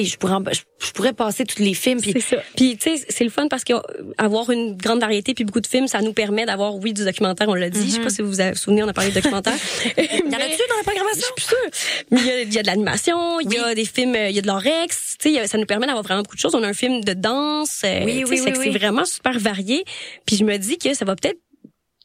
Sais, 0.00 0.04
je 0.04 0.16
pourrais, 0.18 0.36
je, 0.52 0.60
je 0.86 0.92
pourrais 0.92 1.12
passer 1.12 1.44
tous 1.44 1.60
les 1.62 1.74
films. 1.74 2.00
Puis. 2.00 2.14
Puis 2.56 2.76
tu 2.76 2.96
sais, 2.96 3.04
c'est 3.08 3.24
le 3.24 3.30
fun 3.30 3.48
parce 3.48 3.64
que 3.64 3.72
euh, 3.74 4.52
une 4.52 4.76
grande 4.76 5.00
variété 5.00 5.34
puis 5.34 5.44
beaucoup 5.44 5.60
de 5.60 5.66
films, 5.66 5.88
ça 5.88 6.00
nous 6.02 6.12
permet 6.12 6.44
d'avoir 6.46 6.74
oui 6.76 6.92
du 6.92 7.04
documentaire, 7.04 7.48
on 7.48 7.54
l'a 7.54 7.70
dit. 7.70 7.86
Je 7.86 7.94
sais 7.94 8.00
pas 8.00 8.10
si 8.10 8.22
vous 8.22 8.30
vous 8.32 8.54
souvenez, 8.54 8.82
on 8.82 8.88
a 8.88 8.92
parlé 8.92 9.10
de 9.10 9.14
documentaire. 9.14 9.54
il 9.96 10.02
y 10.04 10.06
en 10.06 10.16
a-tu 10.16 10.30
dans 10.30 10.36
la 10.36 10.44
Je 10.78 10.82
programmation? 10.82 11.22
suis 11.22 11.34
plus 11.34 11.44
sûre. 11.44 12.04
Mais 12.10 12.20
il 12.20 12.26
y 12.26 12.30
a, 12.30 12.42
il 12.42 12.52
y 12.54 12.58
a 12.58 12.62
de 12.62 12.66
l'animation, 12.66 13.40
il 13.40 13.52
y 13.52 13.58
a 13.58 13.74
des 13.74 13.84
films, 13.84 14.14
euh, 14.14 14.28
il 14.28 14.36
y 14.36 14.38
a 14.38 14.42
de 14.42 14.46
l'orex. 14.46 15.16
Tu 15.20 15.34
sais, 15.34 15.46
ça 15.46 15.58
nous 15.58 15.66
permet 15.66 15.86
d'avoir 15.86 16.04
vraiment 16.04 16.22
beaucoup 16.22 16.36
de 16.36 16.40
choses. 16.40 16.54
On 16.54 16.62
a 16.62 16.68
un 16.68 16.72
film 16.74 17.02
de 17.04 17.12
danse. 17.12 17.82
euh, 17.84 18.04
Oui, 18.04 18.18
sais, 18.18 18.24
oui, 18.30 18.38
c'est 18.44 18.58
oui, 18.58 18.68
oui. 18.68 18.70
vraiment 18.78 19.04
super 19.04 19.38
varié. 19.38 19.84
Puis 20.26 20.36
je 20.36 20.44
me 20.44 20.56
dis 20.56 20.78
que 20.78 20.94
ça 20.94 21.04
va 21.04 21.14
peut-être 21.16 21.38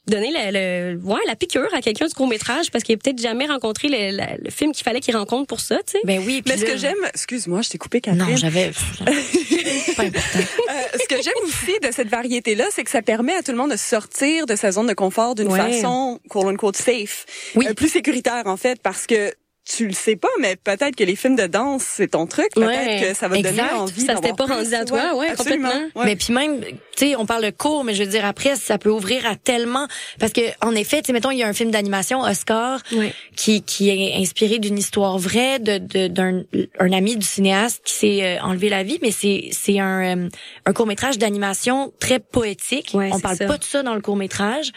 donner 0.10 0.32
le, 0.32 0.94
le 0.96 1.00
ouais, 1.04 1.20
la 1.28 1.36
piqûre 1.36 1.68
à 1.74 1.82
quelqu'un 1.82 2.08
du 2.08 2.14
court 2.14 2.28
métrage 2.28 2.72
parce 2.72 2.84
qu'il 2.84 2.96
a 2.96 2.98
peut-être 2.98 3.22
jamais 3.22 3.46
rencontré 3.46 3.88
le, 3.88 4.16
la- 4.18 4.36
le 4.38 4.50
film 4.52 4.72
qu'il 4.72 4.84
fallait 4.84 5.00
qu'il 5.00 5.16
rencontre 5.16 5.48
pour 5.48 5.60
ça, 5.60 5.78
tu 5.86 5.94
sais. 5.94 6.00
Ben 6.04 6.22
oui. 6.26 6.42
Mais 6.48 6.58
ce 6.58 6.66
là- 6.66 6.72
que 6.72 6.78
j'aime, 6.78 6.98
excuse-moi, 7.14 7.62
je 7.62 7.70
t'ai 7.70 7.78
coupé, 7.78 8.02
Catherine. 8.02 8.30
Non, 8.30 8.36
j'avais. 8.36 8.72
pas 9.96 10.04
important. 10.04 10.40
Euh, 10.40 10.98
ce 11.00 11.08
que 11.08 11.22
j'aime 11.22 11.44
aussi 11.46 11.80
de 11.82 11.92
cette 11.94 12.10
variété-là, 12.10 12.66
c'est 12.72 12.84
que 12.84 12.92
ça 12.92 13.02
permet 13.02 13.34
à 13.36 13.44
tout 13.44 13.52
le 13.52 13.58
monde 13.58 13.72
de 13.72 13.78
sortir 13.78 14.46
de 14.46 14.56
sa 14.56 14.72
zone 14.72 14.88
de 14.88 14.94
confort 14.94 15.36
d'une 15.36 15.52
Ouais. 15.52 15.58
façon, 15.60 16.20
quote 16.30 16.46
unquote, 16.48 16.76
safe. 16.78 17.26
Oui. 17.56 17.66
Euh, 17.68 17.74
plus 17.74 17.90
sécuritaire, 17.90 18.44
en 18.46 18.58
fait, 18.58 18.80
parce 18.82 19.08
que 19.08 19.34
tu 19.76 19.86
le 19.88 19.94
sais 19.94 20.16
pas, 20.16 20.30
mais 20.40 20.56
peut-être 20.56 20.96
que 20.96 21.04
les 21.04 21.16
films 21.16 21.36
de 21.36 21.46
danse, 21.46 21.84
c'est 21.84 22.08
ton 22.10 22.26
truc. 22.26 22.48
Peut-être 22.56 22.68
Ouais, 22.68 23.08
que 23.10 23.14
ça 23.16 23.28
va 23.28 23.38
te 23.38 23.44
donner 23.44 23.62
envie 23.62 24.02
Ça 24.02 24.16
s'était 24.16 24.34
pas 24.34 24.46
plus. 24.46 24.54
rendu 24.54 24.74
à 24.74 24.84
toi, 24.84 25.16
ouais, 25.16 25.30
absolument. 25.30 25.70
complètement. 25.70 26.02
Ouais. 26.02 26.06
Mais 26.08 26.16
puis 26.16 26.34
même, 26.34 26.62
tu 26.62 26.72
sais, 26.96 27.16
on 27.16 27.26
parle 27.28 27.44
de 27.46 27.52
cours, 27.52 27.84
mais 27.84 27.94
je 27.94 28.04
veux 28.04 28.10
dire 28.10 28.26
après, 28.26 28.56
ça 28.56 28.80
peut 28.80 28.90
ouvrir 28.90 29.28
à 29.28 29.36
tellement 29.36 29.88
parce 30.20 30.34
que 30.34 30.42
en 30.66 30.74
effet, 30.74 31.02
tu 31.02 31.08
sais, 31.08 31.14
mettons, 31.14 31.30
il 31.32 31.38
y 31.38 31.44
a 31.44 31.48
un 31.48 31.54
film 31.54 31.70
d'animation 31.70 32.22
Oscar 32.22 32.82
Ouais. 32.92 33.14
qui 33.36 33.62
qui 33.62 33.90
est 33.90 34.16
inspiré 34.20 34.58
d'une 34.58 34.78
histoire 34.78 35.18
vraie 35.20 35.60
de 35.60 36.08
d'un 36.08 36.44
un 36.80 36.92
ami 36.92 37.16
du 37.16 37.26
cinéaste 37.26 37.82
qui 37.86 37.94
s'est 37.94 38.24
euh, 38.24 38.42
enlevé 38.42 38.70
la 38.70 38.82
vie, 38.82 38.98
mais 39.04 39.12
c'est 39.12 39.50
c'est 39.52 39.80
un 39.80 40.18
euh, 40.26 40.30
un 40.66 40.74
court 40.74 40.88
métrage 40.88 41.20
d'animation 41.20 41.94
très 42.00 42.20
poétique. 42.20 42.92
Ouais, 42.96 43.10
on 43.14 43.20
parle 43.20 43.38
ça. 43.38 43.46
pas 43.46 43.58
de 43.60 43.64
ça 43.64 43.84
dans 43.84 43.94
le 43.94 44.02
court 44.02 44.16
métrage, 44.16 44.72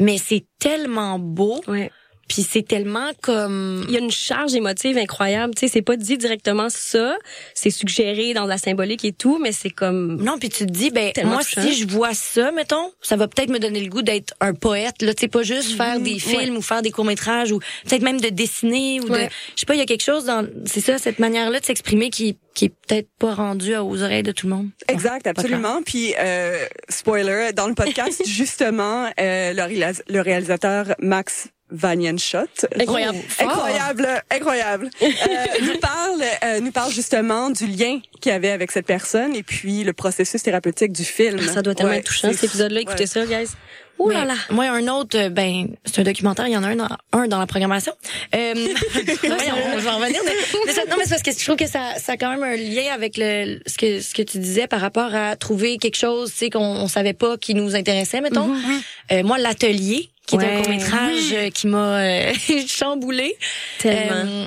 mais 0.00 0.18
c'est 0.18 0.44
tellement 0.58 1.18
beau, 1.20 1.60
Ouais. 1.68 1.90
Puis 2.28 2.42
c'est 2.42 2.66
tellement 2.66 3.10
comme 3.22 3.84
il 3.88 3.94
y 3.94 3.96
a 3.96 4.00
une 4.00 4.10
charge 4.10 4.54
émotive 4.54 4.98
incroyable. 4.98 5.54
Tu 5.54 5.60
sais, 5.66 5.72
c'est 5.72 5.82
pas 5.82 5.96
dit 5.96 6.18
directement 6.18 6.68
ça, 6.68 7.16
c'est 7.54 7.70
suggéré 7.70 8.34
dans 8.34 8.46
la 8.46 8.58
symbolique 8.58 9.04
et 9.04 9.12
tout, 9.12 9.38
mais 9.38 9.52
c'est 9.52 9.70
comme 9.70 10.22
Non, 10.22 10.38
puis 10.38 10.48
tu 10.48 10.66
te 10.66 10.72
dis, 10.72 10.90
ben 10.90 11.12
moi 11.24 11.38
touchant. 11.44 11.62
si 11.62 11.74
je 11.74 11.86
vois 11.86 12.14
ça, 12.14 12.50
mettons, 12.52 12.90
ça 13.00 13.16
va 13.16 13.28
peut-être 13.28 13.50
me 13.50 13.58
donner 13.58 13.80
le 13.80 13.88
goût 13.88 14.02
d'être 14.02 14.34
un 14.40 14.54
poète, 14.54 15.02
là, 15.02 15.14
tu 15.14 15.22
sais 15.22 15.28
pas 15.28 15.42
juste 15.42 15.76
faire 15.76 16.00
des 16.00 16.18
films 16.18 16.56
ou 16.56 16.62
faire 16.62 16.82
des 16.82 16.90
courts 16.90 17.04
métrages 17.04 17.52
ou 17.52 17.60
peut-être 17.84 18.02
même 18.02 18.20
de 18.20 18.28
dessiner 18.28 19.00
ou 19.00 19.06
Ouais. 19.06 19.26
de, 19.26 19.30
je 19.54 19.60
sais 19.60 19.66
pas, 19.66 19.74
il 19.74 19.78
y 19.78 19.82
a 19.82 19.86
quelque 19.86 20.02
chose 20.02 20.24
dans, 20.24 20.46
c'est 20.64 20.80
ça, 20.80 20.98
cette 20.98 21.18
manière-là 21.18 21.60
de 21.60 21.64
s'exprimer 21.64 22.10
qui 22.10 22.36
qui 22.54 22.64
est 22.64 22.68
peut-être 22.88 23.08
pas 23.18 23.34
rendue 23.34 23.76
aux 23.76 24.02
oreilles 24.02 24.22
de 24.22 24.32
tout 24.32 24.46
le 24.48 24.54
monde. 24.54 24.68
Exact, 24.88 25.26
absolument. 25.26 25.82
Puis 25.84 26.14
euh, 26.18 26.64
spoiler, 26.88 27.50
dans 27.54 27.68
le 27.68 27.74
podcast 27.74 28.22
justement, 28.26 29.10
euh, 29.20 29.52
le 29.52 30.20
réalisateur 30.22 30.94
Max 30.98 31.48
Vanienschott, 31.70 32.66
Incroyable. 32.78 33.18
Oh, 33.40 33.42
incroyable, 33.42 34.22
incroyable, 34.30 34.90
euh, 35.02 35.06
nous 35.62 35.78
parle, 35.80 36.22
euh, 36.44 36.60
nous 36.60 36.70
parle 36.70 36.92
justement 36.92 37.50
du 37.50 37.66
lien 37.66 38.00
qu'il 38.20 38.30
y 38.30 38.34
avait 38.34 38.50
avec 38.50 38.70
cette 38.70 38.86
personne 38.86 39.34
et 39.34 39.42
puis 39.42 39.82
le 39.82 39.92
processus 39.92 40.42
thérapeutique 40.42 40.92
du 40.92 41.04
film. 41.04 41.40
Ah, 41.42 41.52
ça 41.52 41.62
doit 41.62 41.74
tellement 41.74 41.92
Ouais, 41.92 41.98
être 41.98 42.06
touchant 42.06 42.32
cet 42.32 42.44
épisode-là. 42.44 42.80
Écoutez 42.80 43.00
ouais. 43.00 43.06
ça, 43.06 43.26
guys. 43.26 43.48
Ouh 43.98 44.10
là 44.10 44.24
là. 44.24 44.34
Moi, 44.50 44.66
un 44.66 44.88
autre, 44.88 45.16
euh, 45.18 45.28
ben, 45.30 45.68
c'est 45.84 46.00
un 46.00 46.04
documentaire. 46.04 46.46
Il 46.46 46.52
y 46.52 46.56
en 46.56 46.62
a 46.64 46.68
un 46.68 46.76
dans, 46.76 46.88
un 47.12 47.28
dans 47.28 47.38
la 47.38 47.46
programmation. 47.46 47.92
Euh, 48.34 48.54
je 48.94 49.00
vais 49.00 49.88
en 49.88 49.96
revenir. 49.98 50.20
Mais, 50.24 50.32
mais 50.66 50.72
ça- 50.72 50.82
non, 50.88 50.96
mais 50.98 51.04
c'est 51.04 51.10
parce 51.10 51.22
que 51.22 51.32
je 51.32 51.44
trouve 51.44 51.56
que 51.56 51.66
ça, 51.66 51.94
ça 51.96 52.12
a 52.12 52.16
quand 52.16 52.30
même 52.30 52.42
un 52.42 52.56
lien 52.56 52.92
avec 52.92 53.16
le, 53.16 53.58
ce 53.66 53.78
que, 53.78 54.00
ce 54.00 54.14
que 54.14 54.22
tu 54.22 54.38
disais 54.38 54.66
par 54.66 54.80
rapport 54.80 55.14
à 55.14 55.36
trouver 55.36 55.78
quelque 55.78 55.96
chose, 55.96 56.30
tu 56.32 56.36
sais, 56.38 56.50
qu'on 56.50 56.60
on 56.60 56.88
savait 56.88 57.14
pas 57.14 57.36
qui 57.38 57.54
nous 57.54 57.74
intéressait, 57.74 58.20
mettons. 58.20 58.50
Euh, 59.12 59.22
moi, 59.22 59.38
l'atelier, 59.38 60.10
qui 60.26 60.36
est 60.36 60.44
un 60.44 60.60
court 60.62 60.68
métrage 60.70 61.50
qui 61.54 61.66
m'a 61.66 62.00
euh, 62.00 62.32
chamboulé. 62.68 63.36
Tellement. 63.78 64.14
Euh, 64.26 64.46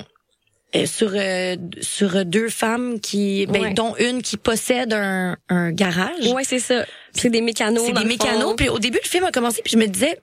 sur 0.86 1.12
euh, 1.16 1.56
sur 1.82 2.26
deux 2.26 2.50
femmes 2.50 3.00
qui 3.00 3.46
ben 3.48 3.62
Ouais. 3.62 3.74
dont 3.74 3.96
une 3.98 4.22
qui 4.22 4.38
possède 4.38 4.94
un, 4.94 5.36
un 5.50 5.72
garage 5.72 6.28
Ouais, 6.28 6.44
c'est 6.44 6.60
ça. 6.60 6.86
C'est 7.14 7.30
des 7.30 7.42
mécanos. 7.42 7.84
c'est 7.86 7.94
des 7.94 8.06
mécanos. 8.06 8.56
Puis 8.56 8.70
au 8.70 8.80
début, 8.80 9.00
le 9.04 9.10
film 9.10 9.24
a 9.24 9.32
commencé, 9.32 9.62
puis 9.64 9.74
je 9.74 9.78
me 9.78 9.88
disais, 9.88 10.20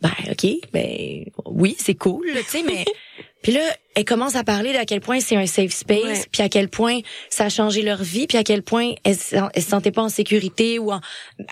ben 0.00 0.12
ok, 0.30 0.46
ben 0.72 1.24
oui, 1.46 1.76
c'est 1.78 1.94
cool, 1.94 2.26
tu 2.34 2.42
sais, 2.44 2.62
mais 2.62 2.84
puis 3.42 3.52
là, 3.52 3.60
elle 3.94 4.04
commence 4.04 4.34
à 4.34 4.44
parler 4.44 4.72
d'à 4.72 4.84
quel 4.84 5.00
point 5.00 5.20
c'est 5.20 5.36
un 5.36 5.46
safe 5.46 5.72
space, 5.72 6.26
puis 6.30 6.42
à 6.42 6.48
quel 6.48 6.68
point 6.68 7.00
ça 7.30 7.44
a 7.44 7.48
changé 7.48 7.82
leur 7.82 8.02
vie, 8.02 8.26
puis 8.26 8.36
à 8.38 8.44
quel 8.44 8.62
point 8.62 8.92
elles, 9.04 9.16
elles 9.54 9.62
se 9.62 9.68
sentaient 9.70 9.92
pas 9.92 10.02
en 10.02 10.08
sécurité 10.08 10.78
ou 10.78 10.92
en, 10.92 11.00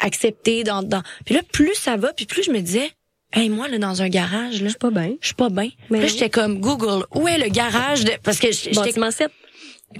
acceptées 0.02 0.64
dans, 0.64 0.82
dans. 0.82 1.02
Puis 1.24 1.34
là, 1.34 1.42
plus 1.52 1.74
ça 1.74 1.96
va, 1.96 2.12
puis 2.12 2.26
plus 2.26 2.42
je 2.42 2.50
me 2.50 2.60
disais, 2.60 2.90
hey 3.34 3.48
moi 3.50 3.68
là 3.68 3.78
dans 3.78 4.00
un 4.02 4.08
garage 4.08 4.60
là, 4.62 4.64
Je 4.64 4.68
suis 4.68 4.78
pas 4.78 4.90
bien. 4.90 5.14
je 5.20 5.26
suis 5.26 5.34
pas 5.34 5.48
bien. 5.50 5.64
Là, 5.64 5.70
oui. 5.90 6.08
j'étais 6.08 6.30
comme 6.30 6.60
Google, 6.60 7.04
où 7.14 7.28
est 7.28 7.38
le 7.38 7.48
garage 7.48 8.04
de 8.04 8.12
parce 8.22 8.38
que 8.38 8.50
j'étais 8.52 8.74
Bâtiment 8.74 9.10
7. 9.10 9.30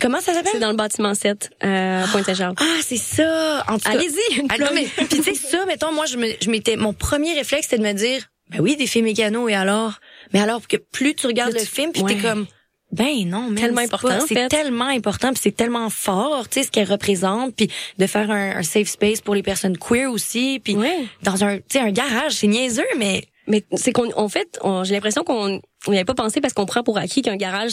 comment 0.01 0.21
ça 0.21 0.33
C'est 0.33 0.43
s'appelle 0.45 0.61
dans 0.61 0.71
le 0.71 0.77
bâtiment 0.77 1.15
7 1.15 1.51
euh, 1.65 2.05
à 2.05 2.07
Pointe-Saint-Charles. 2.09 2.55
Ah, 2.59 2.65
c'est 2.83 2.97
ça. 2.97 3.65
En 3.69 3.79
tout 3.79 3.89
Allez-y. 3.89 4.41
Ah 4.49 4.59
non, 4.59 4.67
plug. 4.67 4.71
mais 4.75 4.85
puis 4.97 5.07
tu 5.09 5.23
sais 5.23 5.35
ça, 5.35 5.65
mettons, 5.67 5.93
moi 5.93 6.07
je 6.07 6.17
me, 6.17 6.29
je 6.41 6.51
m'étais, 6.51 6.77
mon 6.77 6.93
premier 6.93 7.35
réflexe 7.35 7.67
c'était 7.69 7.83
de 7.83 7.87
me 7.87 7.93
dire, 7.93 8.23
ben 8.51 8.61
oui, 8.61 8.77
des 8.77 8.87
films 8.87 9.07
mécanos 9.07 9.51
et 9.51 9.55
alors, 9.55 10.01
mais 10.33 10.41
alors 10.41 10.67
que 10.67 10.77
plus 10.77 11.15
tu 11.15 11.27
regardes 11.27 11.53
le 11.55 11.61
film, 11.61 11.93
puis 11.93 12.03
ouais. 12.03 12.15
t'es 12.15 12.21
comme, 12.21 12.47
ben 12.93 13.29
non, 13.29 13.49
mais 13.51 13.61
Tellement 13.61 13.79
c'est 13.81 13.85
important, 13.87 14.21
c'est 14.29 14.35
fait. 14.35 14.49
tellement 14.49 14.87
important, 14.87 15.31
puis 15.33 15.41
c'est 15.43 15.57
tellement 15.57 15.91
fort, 15.91 16.49
tu 16.49 16.61
sais 16.61 16.67
ce 16.67 16.71
qu'elle 16.71 16.89
représente, 16.91 17.57
puis 17.57 17.69
de 17.99 18.07
faire 18.07 18.31
un, 18.31 18.57
un 18.57 18.63
safe 18.63 18.89
space 18.89 19.21
pour 19.21 19.35
les 19.35 19.43
personnes 19.43 19.77
queer 19.77 20.11
aussi, 20.11 20.61
puis 20.63 20.77
Ouais. 20.77 21.07
dans 21.23 21.43
un, 21.45 21.57
tu 21.59 21.63
sais 21.71 21.81
un 21.81 21.91
garage, 21.91 22.33
c'est 22.35 22.47
niaiseux, 22.47 22.85
mais 22.99 23.25
Mais 23.47 23.63
c'est 23.75 23.93
qu'on, 23.93 24.11
en 24.17 24.29
fait, 24.29 24.59
j'ai 24.85 24.95
l'impression 24.95 25.23
qu'on 25.25 25.61
on 25.87 25.91
n'y 25.91 25.97
avait 25.99 26.05
pas 26.05 26.15
pensé 26.15 26.41
parce 26.41 26.55
qu'on 26.55 26.67
prend 26.67 26.83
pour 26.83 26.97
acquis 26.99 27.21
qu'un 27.23 27.37
garage 27.37 27.73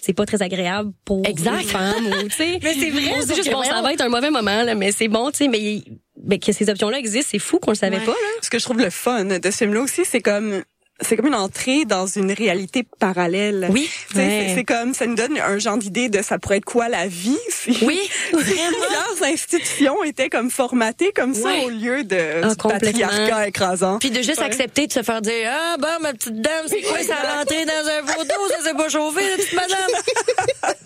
c'est 0.00 0.14
pas 0.14 0.26
très 0.26 0.42
agréable 0.42 0.90
pour 1.04 1.24
Exact. 1.24 1.62
une 1.62 1.68
femme 1.68 2.06
ou 2.06 2.22
tu 2.24 2.30
sais. 2.30 2.58
Mais 2.62 2.74
c'est 2.74 2.90
vrai, 2.90 3.12
On 3.14 3.20
se 3.20 3.26
dit 3.26 3.28
sauf 3.28 3.36
juste 3.36 3.48
que 3.50 3.54
bon, 3.54 3.62
ça 3.62 3.82
va 3.82 3.92
être 3.92 4.00
un 4.00 4.08
mauvais 4.08 4.30
moment 4.30 4.64
là, 4.64 4.74
mais 4.74 4.90
c'est 4.90 5.06
bon, 5.06 5.30
tu 5.30 5.36
sais. 5.44 5.48
Mais 5.48 5.80
ben, 6.16 6.40
que 6.40 6.50
ces 6.50 6.68
options-là 6.68 6.98
existent, 6.98 7.28
c'est 7.30 7.38
fou 7.38 7.60
qu'on 7.60 7.70
le 7.70 7.76
savait 7.76 7.98
Ouais. 7.98 8.04
pas 8.04 8.10
là. 8.10 8.16
Ce 8.40 8.50
que 8.50 8.58
je 8.58 8.64
trouve 8.64 8.78
le 8.80 8.90
fun 8.90 9.24
de 9.26 9.40
ce 9.50 9.58
film-là 9.58 9.80
aussi, 9.82 10.04
c'est 10.04 10.20
comme 10.20 10.64
c'est 11.02 11.16
comme 11.16 11.26
une 11.26 11.34
entrée 11.34 11.84
dans 11.84 12.06
une 12.06 12.32
réalité 12.32 12.84
parallèle. 12.98 13.68
oui, 13.70 13.88
Ouais. 14.14 14.52
c'est- 14.54 14.64
comme 14.64 14.94
ça 14.94 15.06
nous 15.06 15.14
donne 15.14 15.38
un 15.38 15.58
genre 15.58 15.76
d'idée 15.76 16.08
de 16.08 16.22
ça 16.22 16.38
pourrait 16.38 16.58
être 16.58 16.64
quoi 16.64 16.88
la 16.88 17.06
vie 17.06 17.38
si 17.50 17.76
oui, 17.84 17.98
plusieurs 18.32 19.22
institutions 19.24 20.02
étaient 20.04 20.28
comme 20.28 20.50
formatées 20.50 21.12
comme 21.14 21.34
ça 21.34 21.48
Ouais. 21.48 21.64
au 21.64 21.68
lieu 21.70 22.04
de 22.04 22.16
Ah, 22.42 22.48
du 22.50 22.56
patriarcat 22.56 23.48
écrasant. 23.48 23.98
Puis 23.98 24.10
de 24.10 24.22
juste 24.22 24.38
Ouais. 24.38 24.44
accepter 24.46 24.86
de 24.86 24.92
se 24.92 25.02
faire 25.02 25.20
dire 25.20 25.50
ah 25.50 25.76
bon 25.78 25.88
ma 26.00 26.12
petite 26.12 26.40
dame 26.40 26.66
c'est 26.68 26.80
quoi 26.82 26.98
ça 27.02 27.14
a 27.16 27.38
rentré 27.38 27.64
dans 27.64 27.72
un 27.88 28.06
photo 28.06 28.34
ça 28.56 28.64
s'est 28.68 28.74
pas 28.74 28.88
chauffé 28.88 29.28
la 29.28 29.36
petite 29.36 29.52
madame 29.54 29.90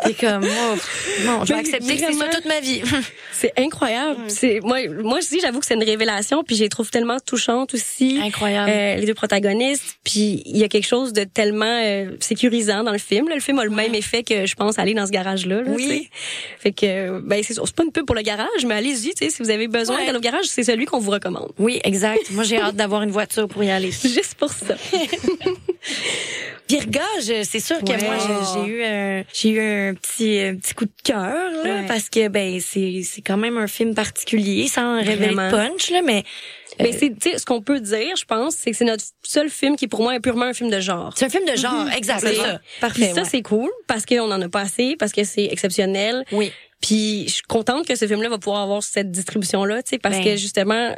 et 0.09 0.15
comme 0.15 0.45
oh, 0.45 0.77
non 1.25 1.45
je 1.45 1.53
vais 1.53 1.61
accepter 1.61 1.97
que 1.97 2.01
c'est 2.07 2.13
ça 2.19 2.29
toute 2.29 2.47
ma 2.47 2.61
vie 2.61 2.83
C'est 3.39 3.53
incroyable. 3.59 4.17
C'est 4.29 4.61
moi, 4.63 4.79
moi 4.89 5.19
aussi, 5.19 5.41
j'avoue 5.41 5.61
que 5.61 5.67
c'est 5.67 5.75
une 5.75 5.85
révélation. 5.85 6.43
Puis 6.43 6.57
je 6.57 6.63
les 6.63 6.71
trouve 6.71 6.89
tellement 6.89 7.19
touchantes 7.21 7.75
aussi. 7.75 8.19
incroyable 8.23 8.71
Euh, 8.71 8.95
les 8.97 9.05
deux 9.05 9.13
protagonistes, 9.13 9.99
puis 10.07 10.41
il 10.47 10.57
y 10.57 10.63
a 10.63 10.69
quelque 10.69 10.87
chose 10.87 11.13
de 11.13 11.25
tellement 11.25 11.81
euh, 11.85 12.13
sécurisant 12.21 12.85
dans 12.85 12.93
le 12.93 12.99
film. 12.99 13.29
là. 13.29 13.35
Le 13.35 13.41
film 13.41 13.59
a 13.59 13.65
le 13.65 13.71
même 13.71 13.93
effet 13.97 14.23
que 14.23 14.47
je 14.47 14.55
pense 14.55 14.79
aller 14.79 14.95
dans 14.95 15.05
ce 15.05 15.11
garage-là. 15.11 15.63
là, 15.63 15.69
Oui. 15.69 16.09
Fait 16.61 16.71
que 16.71 17.19
ben 17.21 17.43
c'est 17.43 17.55
c'est 17.55 17.75
pas 17.75 17.83
une 17.83 17.91
pub 17.91 18.07
pour 18.07 18.15
le 18.15 18.23
garage, 18.23 18.65
mais 18.65 18.75
allez-y. 18.77 19.15
tu 19.15 19.25
sais, 19.25 19.31
Si 19.31 19.43
vous 19.43 19.51
avez 19.51 19.67
besoin 19.67 19.97
Ouais. 19.97 20.07
d'aller 20.07 20.19
au 20.19 20.21
garage, 20.21 20.45
c'est 20.45 20.63
celui 20.63 20.85
qu'on 20.87 21.01
vous 21.01 21.11
recommande. 21.11 21.51
oui 21.59 21.81
exact 21.83 22.31
moi 22.31 22.45
j'ai 22.45 22.61
hâte 22.61 22.77
d'avoir 22.77 23.03
une 23.03 23.11
voiture 23.11 23.49
pour 23.49 23.65
y 23.65 23.71
aller 23.71 23.91
Juste 24.17 24.37
pour 24.39 24.51
ça. 24.51 24.77
Virgage 26.69 27.45
c'est 27.45 27.61
sûr 27.61 27.79
que 27.81 27.93
Ouais. 27.93 28.05
moi 28.05 28.17
j'ai- 28.19 28.71
eu 28.71 28.83
un 28.85 29.25
j'ai 29.33 29.49
eu 29.51 29.61
un 29.61 29.95
petit 29.95 30.41
un 30.41 30.57
petit 30.57 30.75
coup 30.75 30.85
de 30.85 30.91
cœur 31.05 31.35
là 31.65 31.83
parce 31.87 32.09
que 32.09 32.27
ben 32.29 32.59
c'est 32.61 33.03
c'est 33.05 33.23
quand 33.23 33.37
même 33.37 33.57
un 33.57 33.69
film 33.69 33.95
particulier 33.95 34.67
sans 34.67 34.97
révéler 35.01 35.35
de 35.35 35.51
punch 35.51 35.91
là 35.91 36.03
mais 36.03 36.25
Mais 36.81 36.93
c'est, 36.93 37.11
tu 37.19 37.31
sais, 37.31 37.39
ce 37.39 37.45
qu'on 37.45 37.63
peut 37.63 37.81
dire, 37.81 38.17
je 38.17 38.25
pense, 38.25 38.55
c'est 38.57 38.71
que 38.71 38.77
c'est 38.77 38.85
notre 38.85 39.05
seul 39.23 39.49
film 39.51 39.77
qui, 39.77 39.89
pour 39.89 40.03
moi, 40.03 40.15
est 40.15 40.21
purement 40.21 40.45
un 40.47 40.53
film 40.53 40.71
de 40.71 40.81
genre. 40.81 41.13
c'est 41.17 41.25
un 41.27 41.29
film 41.31 41.45
de 41.45 41.57
genre 41.57 41.87
exact 41.97 42.21
c'est 42.21 42.35
C'est 42.35 42.41
ça 42.43 42.59
Puis 42.59 42.81
parfait 42.81 43.13
ça, 43.15 43.23
ouais. 43.23 43.29
c'est 43.31 43.43
cool 43.43 43.71
parce 43.87 44.05
qu'on 44.07 44.31
en 44.31 44.41
a 44.43 44.49
pas 44.49 44.61
assez, 44.61 44.97
parce 44.97 45.13
que 45.13 45.25
c'est 45.25 45.45
exceptionnel. 45.45 46.25
oui 46.33 46.53
Puis 46.81 47.25
je 47.29 47.35
suis 47.35 47.43
contente 47.43 47.87
que 47.87 47.95
ce 47.97 48.07
film-là 48.07 48.29
va 48.29 48.39
pouvoir 48.39 48.63
avoir 48.63 48.83
cette 48.83 49.11
distribution-là, 49.11 49.83
tu 49.83 49.91
sais, 49.91 49.99
parce 49.99 50.17
Ben. 50.17 50.25
que 50.25 50.37
justement, 50.37 50.95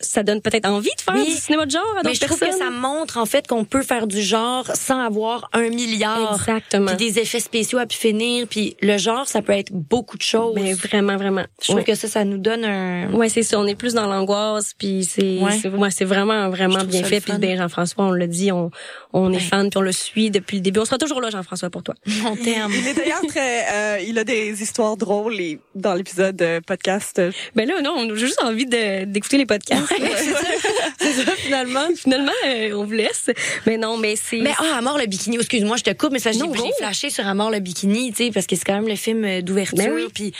ça 0.00 0.22
donne 0.22 0.40
peut-être 0.40 0.66
envie 0.66 0.90
de 0.96 1.00
faire 1.02 1.14
Oui. 1.14 1.26
du 1.26 1.40
cinéma 1.40 1.66
de 1.66 1.70
genre 1.70 1.82
à 1.98 2.02
Mais 2.04 2.14
je 2.14 2.20
trouve 2.20 2.38
personnes? 2.38 2.58
que 2.58 2.64
ça 2.64 2.70
montre 2.70 3.18
en 3.18 3.26
fait 3.26 3.46
qu'on 3.46 3.64
peut 3.64 3.82
faire 3.82 4.06
du 4.06 4.20
genre 4.22 4.64
sans 4.74 4.98
avoir 5.00 5.48
un 5.52 5.68
milliard. 5.68 6.34
Exactement. 6.38 6.86
Puis 6.96 6.96
des 7.12 7.18
effets 7.20 7.40
spéciaux 7.40 7.78
à 7.78 7.86
pu 7.86 7.96
finir. 7.96 8.46
Puis 8.48 8.76
le 8.80 8.96
genre, 8.98 9.28
ça 9.28 9.42
peut 9.42 9.52
être 9.52 9.72
beaucoup 9.72 10.16
de 10.16 10.22
choses. 10.22 10.54
Mais 10.54 10.72
vraiment, 10.72 11.16
vraiment. 11.16 11.44
je 11.60 11.66
trouve 11.66 11.76
Ouais. 11.76 11.84
que 11.84 11.94
ça, 11.94 12.08
ça 12.08 12.24
nous 12.24 12.38
donne 12.38 12.64
un... 12.64 13.12
Ouais, 13.12 13.28
c'est 13.28 13.42
ça. 13.42 13.58
On 13.60 13.66
est 13.66 13.74
plus 13.74 13.94
dans 13.94 14.06
l'angoisse, 14.06 14.72
puis 14.76 15.04
c'est, 15.04 15.38
Ouais. 15.38 15.58
c'est, 15.60 15.68
ouais, 15.68 15.90
c'est 15.90 16.04
vraiment, 16.04 16.48
vraiment 16.50 16.82
bien 16.84 17.02
fait. 17.04 17.16
le 17.16 17.20
Puis 17.20 17.38
ben 17.38 17.56
Jean-François, 17.58 18.04
on 18.06 18.12
l'a 18.12 18.26
dit, 18.26 18.50
on, 18.52 18.70
on 19.12 19.32
est 19.32 19.38
fan, 19.38 19.68
puis 19.70 19.78
on 19.78 19.82
le 19.82 19.92
suit 19.92 20.30
depuis 20.30 20.56
le 20.56 20.62
début. 20.62 20.80
On 20.80 20.84
sera 20.84 20.98
toujours 20.98 21.20
là, 21.20 21.30
Jean-François, 21.30 21.70
pour 21.70 21.82
toi. 21.82 21.94
Mon 22.22 22.36
terme. 22.36 22.72
Il 22.74 22.86
est 22.88 22.94
d'ailleurs 22.94 23.20
très, 23.28 23.64
euh, 23.72 23.98
il 24.06 24.18
a 24.18 24.24
des 24.24 24.62
histoires 24.62 24.96
drôles 24.96 25.38
et 25.40 25.58
dans 25.74 25.94
l'épisode 25.94 26.40
euh, 26.42 26.60
podcast. 26.66 27.20
Ben 27.54 27.68
là, 27.68 27.80
non, 27.82 27.94
on 27.96 28.10
a 28.10 28.14
juste 28.14 28.42
envie 28.42 28.66
d'écouter 28.66 29.36
les 29.38 29.46
podcasts. 29.46 29.89
c'est 31.00 31.12
ça, 31.12 31.32
finalement. 31.36 31.86
Finalement, 31.96 32.32
euh, 32.46 32.72
on 32.74 32.84
vous 32.84 32.92
laisse. 32.92 33.30
Mais 33.66 33.76
non, 33.76 33.96
mais 33.96 34.16
c'est. 34.16 34.38
Mais 34.38 34.52
ah, 34.58 34.76
Amor 34.78 34.98
le 34.98 35.06
bikini, 35.06 35.36
excuse-moi, 35.36 35.76
je 35.76 35.82
te 35.84 35.90
coupe, 35.92 36.12
mais 36.12 36.18
ça 36.18 36.32
j'ai 36.32 36.38
Non, 36.38 36.52
j'ai 36.54 36.60
go. 36.60 36.70
flashé 36.78 37.10
sur 37.10 37.26
Amor 37.26 37.50
le 37.50 37.58
bikini, 37.60 38.12
tu 38.12 38.24
sais, 38.26 38.30
parce 38.32 38.46
que 38.46 38.56
c'est 38.56 38.64
quand 38.64 38.74
même 38.74 38.88
le 38.88 38.96
film 38.96 39.24
euh, 39.24 39.40
d'ouverture. 39.42 39.78
Ben 39.78 39.92
oui. 39.92 40.06
Puis 40.14 40.32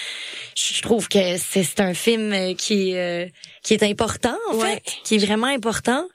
je 0.57 0.83
trouve 0.83 1.09
que 1.09 1.37
c'est 1.39 1.63
c'est 1.65 1.81
un 1.81 1.95
film 1.95 2.33
euh, 2.33 2.55
qui 2.55 2.91
est 2.93 2.99
euh, 2.99 3.27
qui 3.63 3.75
est 3.75 3.83
important 3.83 4.37
en 4.51 4.57
Ouais. 4.57 4.75
fait, 4.75 4.83
qui 5.05 5.15
est 5.17 5.25
vraiment 5.25 5.47
important 5.49 6.07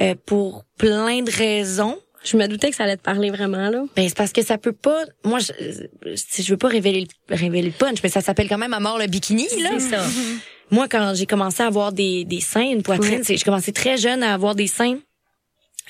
euh, 0.00 0.14
pour 0.26 0.64
plein 0.78 1.22
de 1.22 1.30
raisons. 1.30 1.98
je 2.24 2.36
me 2.36 2.46
doutais 2.48 2.70
que 2.70 2.76
ça 2.76 2.84
allait 2.84 2.96
te 2.96 3.02
parler 3.02 3.30
vraiment, 3.30 3.70
là. 3.70 3.82
Ben 3.96 4.08
c'est 4.08 4.16
parce 4.16 4.32
que 4.32 4.42
ça 4.42 4.58
peut 4.58 4.72
pas. 4.72 5.04
Moi, 5.24 5.38
je, 5.40 5.52
si 6.16 6.42
je 6.42 6.50
veux 6.50 6.56
pas 6.58 6.68
révéler 6.68 7.06
le- 7.28 7.34
révéler 7.36 7.68
le 7.68 7.72
punch, 7.72 7.98
mais 8.02 8.08
ça 8.10 8.20
s'appelle 8.20 8.48
quand 8.48 8.58
même 8.58 8.74
Amor 8.74 8.98
le 8.98 9.06
bikini 9.06 9.46
là. 9.62 9.70
C'est 9.78 9.90
ça. 9.96 10.02
Moi, 10.70 10.88
quand 10.88 11.12
j'ai 11.14 11.26
commencé 11.26 11.62
à 11.62 11.66
avoir 11.66 11.92
des, 11.92 12.24
des 12.24 12.40
seins, 12.40 12.70
une 12.70 12.82
poitrine, 12.82 13.22
c'est 13.24 13.36
j'ai 13.36 13.44
commencé 13.44 13.72
très 13.72 13.96
jeune 13.96 14.22
à 14.22 14.34
avoir 14.34 14.54
des 14.54 14.66
seins. 14.66 14.98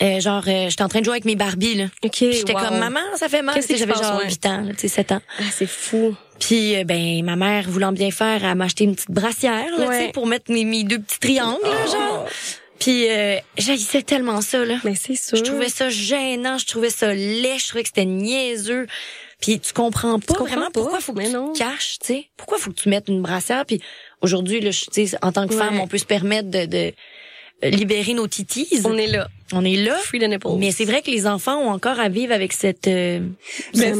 Euh, 0.02 0.18
genre, 0.18 0.42
euh, 0.48 0.70
j'étais 0.70 0.82
en 0.82 0.88
train 0.88 1.00
de 1.00 1.04
jouer 1.04 1.14
avec 1.14 1.26
mes 1.26 1.36
Barbies, 1.36 1.74
là. 1.74 1.84
OK. 2.02 2.10
Puis 2.10 2.32
J'étais 2.32 2.54
wow. 2.54 2.60
comme, 2.60 2.78
maman, 2.78 3.00
ça 3.16 3.28
fait 3.28 3.42
mal. 3.42 3.62
Tu 3.62 3.76
J'avais 3.76 3.92
genre 3.92 4.16
ouais? 4.18 4.28
8 4.28 4.46
ans, 4.46 4.66
tu 4.70 4.78
sais, 4.78 4.88
7 4.88 5.12
ans. 5.12 5.20
Ah, 5.38 5.42
c'est 5.52 5.68
fou. 5.68 6.14
Puis, 6.38 6.76
euh, 6.76 6.84
ben, 6.84 7.22
ma 7.22 7.36
mère, 7.36 7.68
voulant 7.68 7.92
bien 7.92 8.10
faire, 8.10 8.42
elle 8.42 8.54
m'a 8.54 8.64
acheté 8.64 8.84
une 8.84 8.94
petite 8.94 9.10
brassière, 9.10 9.76
là, 9.76 9.86
tu 9.86 9.92
sais, 9.92 10.10
pour 10.12 10.26
mettre 10.26 10.50
mes, 10.50 10.64
mes 10.64 10.84
deux 10.84 11.00
petits 11.00 11.18
triangles, 11.18 11.62
là, 11.62 11.86
genre. 11.86 12.26
Puis, 12.78 13.10
euh, 13.10 13.36
j'haïssais 13.58 14.02
tellement 14.02 14.40
ça, 14.40 14.64
là. 14.64 14.76
Mais 14.84 14.94
c'est 14.94 15.16
sûr. 15.16 15.36
Je 15.36 15.42
trouvais 15.42 15.68
ça 15.68 15.90
gênant, 15.90 16.56
je 16.56 16.64
trouvais 16.64 16.88
ça 16.88 17.12
laid, 17.12 17.58
je 17.58 17.68
trouvais 17.68 17.82
que 17.82 17.88
c'était 17.88 18.06
niaiseux. 18.06 18.86
Puis 19.40 19.58
tu 19.58 19.72
comprends 19.72 20.18
pas 20.18 20.34
comprends 20.34 20.44
vraiment 20.44 20.66
pas, 20.66 20.80
pourquoi 20.80 21.00
faut 21.00 21.12
que 21.12 21.18
mais 21.18 21.28
tu 21.28 21.32
non. 21.32 21.52
te 21.52 21.58
caches, 21.58 21.98
tu 22.00 22.06
sais. 22.06 22.30
Pourquoi 22.36 22.58
faut 22.58 22.70
que 22.70 22.76
tu 22.76 22.88
mettes 22.88 23.08
une 23.08 23.22
brassière 23.22 23.64
puis 23.64 23.80
aujourd'hui 24.22 24.60
là, 24.60 24.70
je- 24.70 25.16
en 25.22 25.32
tant 25.32 25.46
que 25.46 25.54
Ouais. 25.54 25.58
femme, 25.60 25.80
on 25.80 25.86
peut 25.86 25.98
se 25.98 26.04
permettre 26.04 26.50
de, 26.50 26.66
de 26.66 26.92
euh, 27.64 27.68
libérer 27.70 28.14
nos 28.14 28.26
titis. 28.26 28.68
On 28.84 28.96
est 28.96 29.06
là. 29.06 29.28
On 29.52 29.64
est 29.64 29.76
là. 29.76 29.96
Free 29.98 30.18
the 30.18 30.24
nipples. 30.28 30.48
Mais 30.58 30.70
c'est 30.70 30.84
vrai 30.84 31.02
que 31.02 31.10
les 31.10 31.26
enfants 31.26 31.58
ont 31.58 31.70
encore 31.70 31.98
à 32.00 32.08
vivre 32.08 32.32
avec 32.32 32.52
cette 32.52 32.88
euh, 32.88 33.20
Mais 33.74 33.80
cette 33.92 33.96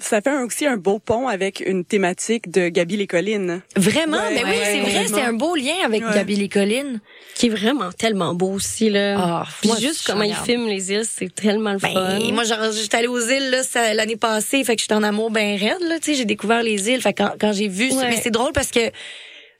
ça- 0.00 0.20
fait 0.20 0.30
un- 0.30 0.44
aussi 0.46 0.66
un 0.66 0.76
beau 0.76 0.98
pont 0.98 1.28
avec 1.28 1.60
une 1.64 1.84
thématique 1.84 2.50
de 2.50 2.68
Gabi 2.68 2.96
les 2.96 3.06
collines. 3.06 3.62
Vraiment, 3.76 4.16
Ouais, 4.16 4.34
mais 4.34 4.44
oui, 4.44 4.50
ouais, 4.50 4.64
c'est 4.64 4.80
vrai, 4.80 5.06
c'est 5.06 5.20
un 5.22 5.32
beau 5.32 5.54
lien 5.54 5.74
avec 5.84 6.02
Ouais. 6.04 6.14
Gabi 6.14 6.36
les 6.36 6.48
collines. 6.48 7.00
qui 7.36 7.46
est 7.46 7.50
vraiment 7.50 7.90
tellement 7.92 8.34
beau 8.34 8.50
aussi, 8.52 8.90
là. 8.90 9.44
Puis 9.60 9.68
moi, 9.70 9.78
juste 9.80 10.04
comment 10.06 10.24
il 10.24 10.34
filme 10.34 10.66
les 10.66 10.92
îles, 10.92 11.04
c'est 11.10 11.34
tellement 11.34 11.72
le 11.72 11.78
Ben, 11.78 11.92
fun. 11.92 12.18
moi, 12.32 12.44
genre, 12.44 12.70
j'étais 12.72 12.96
allée 12.98 13.06
aux 13.06 13.20
îles 13.20 13.50
là, 13.50 13.94
l'année 13.94 14.16
passée, 14.16 14.62
fait 14.64 14.76
que 14.76 14.82
j'étais 14.82 14.94
en 14.94 15.02
amour 15.02 15.30
ben 15.30 15.56
raide 15.58 15.80
là, 15.88 15.98
tu 15.98 16.10
sais, 16.10 16.14
j'ai 16.14 16.24
découvert 16.26 16.62
les 16.62 16.90
îles, 16.90 17.00
fait 17.00 17.12
que 17.14 17.22
quand, 17.22 17.32
quand 17.40 17.52
j'ai 17.52 17.68
vu, 17.68 17.90
Ouais. 17.92 18.08
mais 18.10 18.16
c'est 18.22 18.30
drôle 18.30 18.52
parce 18.52 18.70
que 18.70 18.80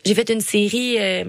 j'ai 0.05 0.14
fait 0.14 0.28
une 0.30 0.41
série 0.43 0.97
euh, 0.99 1.24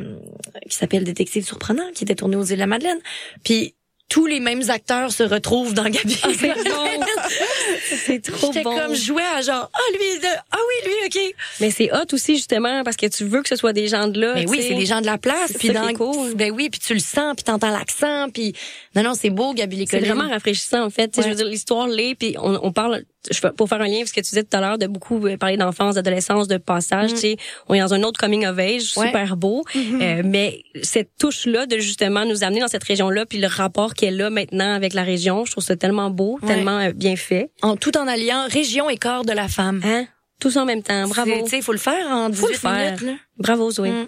qui 0.69 0.75
s'appelle 0.75 1.03
Détective 1.03 1.45
surprenant, 1.45 1.83
qui 1.93 2.03
était 2.03 2.15
tournée 2.15 2.35
aux 2.35 2.43
îles 2.43 2.55
de 2.55 2.59
la 2.59 2.67
Madeleine, 2.67 2.99
puis 3.43 3.75
tous 4.09 4.25
les 4.25 4.41
mêmes 4.41 4.63
acteurs 4.69 5.09
se 5.11 5.23
retrouvent 5.23 5.73
dans 5.73 5.83
Gabi. 5.89 6.19
Ah, 6.23 6.29
c'est 6.37 6.47
bon. 6.47 6.53
c'est 8.05 8.21
trop 8.21 8.47
J'étais 8.47 8.63
bon. 8.63 8.75
comme 8.77 8.95
jouais 8.95 9.23
à 9.35 9.41
genre 9.41 9.69
ah 9.73 9.91
lui 9.91 10.19
de, 10.19 10.27
ah 10.51 10.57
oui 10.57 10.89
lui 10.89 11.07
ok. 11.07 11.35
Mais 11.59 11.71
c'est 11.71 11.91
hot 11.91 12.13
aussi 12.13 12.35
justement 12.35 12.83
parce 12.83 12.97
que 12.97 13.05
tu 13.07 13.25
veux 13.25 13.41
que 13.41 13.49
ce 13.49 13.55
soit 13.55 13.73
des 13.73 13.87
gens 13.87 14.07
de 14.07 14.19
là. 14.19 14.33
Mais 14.35 14.47
oui, 14.47 14.63
c'est 14.67 14.75
des 14.75 14.85
gens 14.85 15.01
de 15.01 15.05
la 15.05 15.17
place, 15.17 15.53
puis 15.53 15.69
dans 15.69 15.93
cool. 15.93 16.35
ben 16.35 16.51
oui, 16.51 16.69
puis 16.69 16.79
tu 16.79 16.93
le 16.93 16.99
sens, 16.99 17.35
puis 17.35 17.43
t'entends 17.43 17.71
l'accent, 17.71 18.29
puis 18.29 18.53
non 18.95 19.03
non, 19.03 19.13
c'est 19.13 19.29
beau 19.29 19.53
Gabi 19.53 19.85
C'est 19.89 19.99
vraiment 19.99 20.29
rafraîchissant 20.29 20.83
en 20.85 20.89
fait. 20.89 21.15
Ouais. 21.17 21.23
Je 21.23 21.29
veux 21.29 21.35
dire 21.35 21.45
l'histoire 21.47 21.87
l'est 21.87 22.15
puis 22.15 22.35
on, 22.39 22.59
on 22.63 22.71
parle 22.71 23.03
je 23.29 23.39
pour 23.49 23.69
faire 23.69 23.81
un 23.81 23.87
lien 23.87 23.95
avec 23.97 24.07
ce 24.07 24.13
que 24.13 24.21
tu 24.21 24.29
disais 24.29 24.43
tout 24.43 24.55
à 24.57 24.61
l'heure 24.61 24.77
de 24.77 24.87
beaucoup 24.87 25.27
euh, 25.27 25.37
parler 25.37 25.57
d'enfance, 25.57 25.95
d'adolescence, 25.95 26.47
de 26.47 26.57
passage. 26.57 27.11
Tu 27.11 27.17
sais, 27.17 27.37
on 27.67 27.73
est 27.75 27.79
dans 27.79 27.93
un 27.93 28.01
autre 28.03 28.19
coming 28.19 28.45
of 28.47 28.57
age 28.57 28.93
Ouais. 28.97 29.07
super 29.07 29.37
beau, 29.37 29.63
Euh, 29.75 30.21
mais 30.25 30.63
cette 30.81 31.11
touche 31.19 31.45
là 31.45 31.65
de 31.67 31.77
justement 31.77 32.25
nous 32.25 32.43
amener 32.43 32.61
dans 32.61 32.67
cette 32.67 32.83
région 32.83 33.09
là 33.09 33.25
puis 33.25 33.37
le 33.37 33.47
rapport 33.47 33.93
qu'elle 33.93 34.19
a 34.21 34.29
maintenant 34.29 34.73
avec 34.73 34.93
la 34.93 35.03
région, 35.03 35.45
je 35.45 35.51
trouve 35.51 35.63
ça 35.63 35.75
tellement 35.75 36.09
beau, 36.09 36.39
Ouais. 36.41 36.47
tellement 36.47 36.79
euh, 36.79 36.91
bien 36.93 37.15
fait. 37.15 37.51
En 37.61 37.75
tout 37.77 37.95
en 37.97 38.07
alliant 38.07 38.47
région 38.49 38.89
et 38.89 38.97
corps 38.97 39.25
de 39.25 39.33
la 39.33 39.47
femme. 39.47 39.81
Hein? 39.85 40.05
Tout 40.39 40.49
ça 40.49 40.63
en 40.63 40.65
même 40.65 40.81
temps. 40.81 41.07
Bravo. 41.07 41.31
Tu 41.43 41.49
sais, 41.49 41.61
faut 41.61 41.71
le 41.73 41.77
faire 41.77 42.07
en 42.07 42.29
18 42.29 42.41
Faut 42.41 42.47
le 42.47 42.53
faire. 42.55 42.85
minutes 42.85 43.01
là. 43.01 43.13
Bravo 43.37 43.69
Zoé. 43.69 43.91
Mm. 43.91 44.07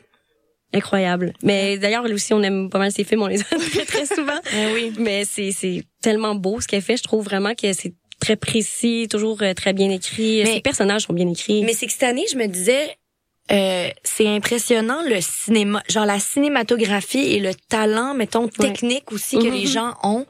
Incroyable. 0.76 1.34
Mais 1.44 1.78
d'ailleurs, 1.78 2.04
aussi, 2.06 2.34
on 2.34 2.42
aime 2.42 2.68
pas 2.72 2.80
mal 2.80 2.92
ses 2.92 3.04
films, 3.04 3.22
on 3.22 3.28
les 3.28 3.40
aime 3.52 3.60
très, 3.72 3.86
très 3.86 4.06
souvent. 4.08 4.40
Ben 4.52 4.74
oui. 4.74 4.92
Mais 4.98 5.24
c'est, 5.24 5.52
c'est 5.52 5.84
tellement 6.02 6.34
beau 6.34 6.60
ce 6.62 6.68
qu'elle 6.68 6.82
fait. 6.82 6.98
Je 6.98 7.04
trouve 7.04 7.24
vraiment 7.24 7.54
que 7.54 7.72
c'est 7.74 7.94
très 8.24 8.36
précis, 8.36 9.08
toujours 9.10 9.38
euh, 9.42 9.54
très 9.54 9.74
bien 9.74 9.90
écrit. 9.90 10.42
Mais- 10.44 10.54
Ses 10.56 10.62
personnages 10.62 11.04
sont 11.04 11.14
bien 11.14 11.30
écrits. 11.30 11.64
Mais 11.64 11.74
c'est 11.74 11.86
que 11.88 11.92
cette 11.92 12.04
année, 12.04 12.26
je 12.32 12.38
me 12.38 12.48
disais, 12.48 12.96
euh, 13.52 13.90
c'est 14.04 14.28
impressionnant 14.28 15.02
le 15.08 15.20
cinéma, 15.22 15.84
genre 15.90 16.06
la 16.06 16.20
cinématographie 16.20 17.34
et 17.34 17.40
le 17.40 17.52
talent, 17.70 18.14
mettons, 18.14 18.48
technique 18.48 19.12
aussi 19.12 19.38
que 19.38 19.48
les 19.48 19.66
gens 19.66 19.94
ont. 20.04 20.26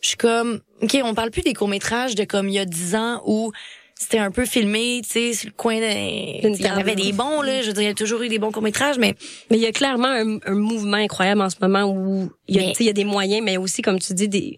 Je 0.00 0.08
suis 0.08 0.16
comme, 0.16 0.60
OK, 0.80 0.96
on 1.02 1.14
parle 1.14 1.30
plus 1.32 1.42
des 1.42 1.54
courts-métrages 1.54 2.14
de 2.14 2.22
comme 2.24 2.48
il 2.48 2.54
y 2.54 2.58
a 2.60 2.64
10 2.64 2.94
ans 2.94 3.20
où 3.26 3.50
c'était 3.96 4.18
un 4.18 4.30
peu 4.30 4.46
filmé, 4.46 5.00
tu 5.02 5.10
sais, 5.10 5.32
sur 5.32 5.48
le 5.48 5.54
coin 5.56 5.74
de... 5.80 6.40
D'une 6.42 6.54
Il 6.54 6.64
y 6.64 6.70
en 6.70 6.76
avait 6.76 6.94
des 6.94 7.10
bons, 7.12 7.42
là. 7.42 7.62
Je 7.62 7.66
veux 7.66 7.72
dire, 7.72 7.82
il 7.82 7.86
y 7.86 7.90
a 7.90 7.94
toujours 7.94 8.22
eu 8.22 8.28
des 8.28 8.38
bons 8.38 8.52
courts-métrages, 8.52 8.96
mais 8.96 9.16
Mais 9.50 9.56
il 9.56 9.60
y 9.62 9.66
a 9.66 9.72
clairement 9.72 10.06
un, 10.06 10.38
un 10.46 10.54
mouvement 10.54 10.98
incroyable 10.98 11.40
en 11.42 11.50
ce 11.50 11.56
moment 11.60 11.82
où 11.92 12.30
il 12.46 12.54
y 12.54 12.58
a, 12.60 12.62
Mais- 12.68 12.74
il 12.78 12.86
y 12.86 12.90
a 12.90 12.92
des 12.92 13.02
moyens, 13.04 13.42
mais 13.44 13.56
aussi, 13.56 13.82
comme 13.82 13.98
tu 13.98 14.14
dis, 14.14 14.28
des, 14.28 14.56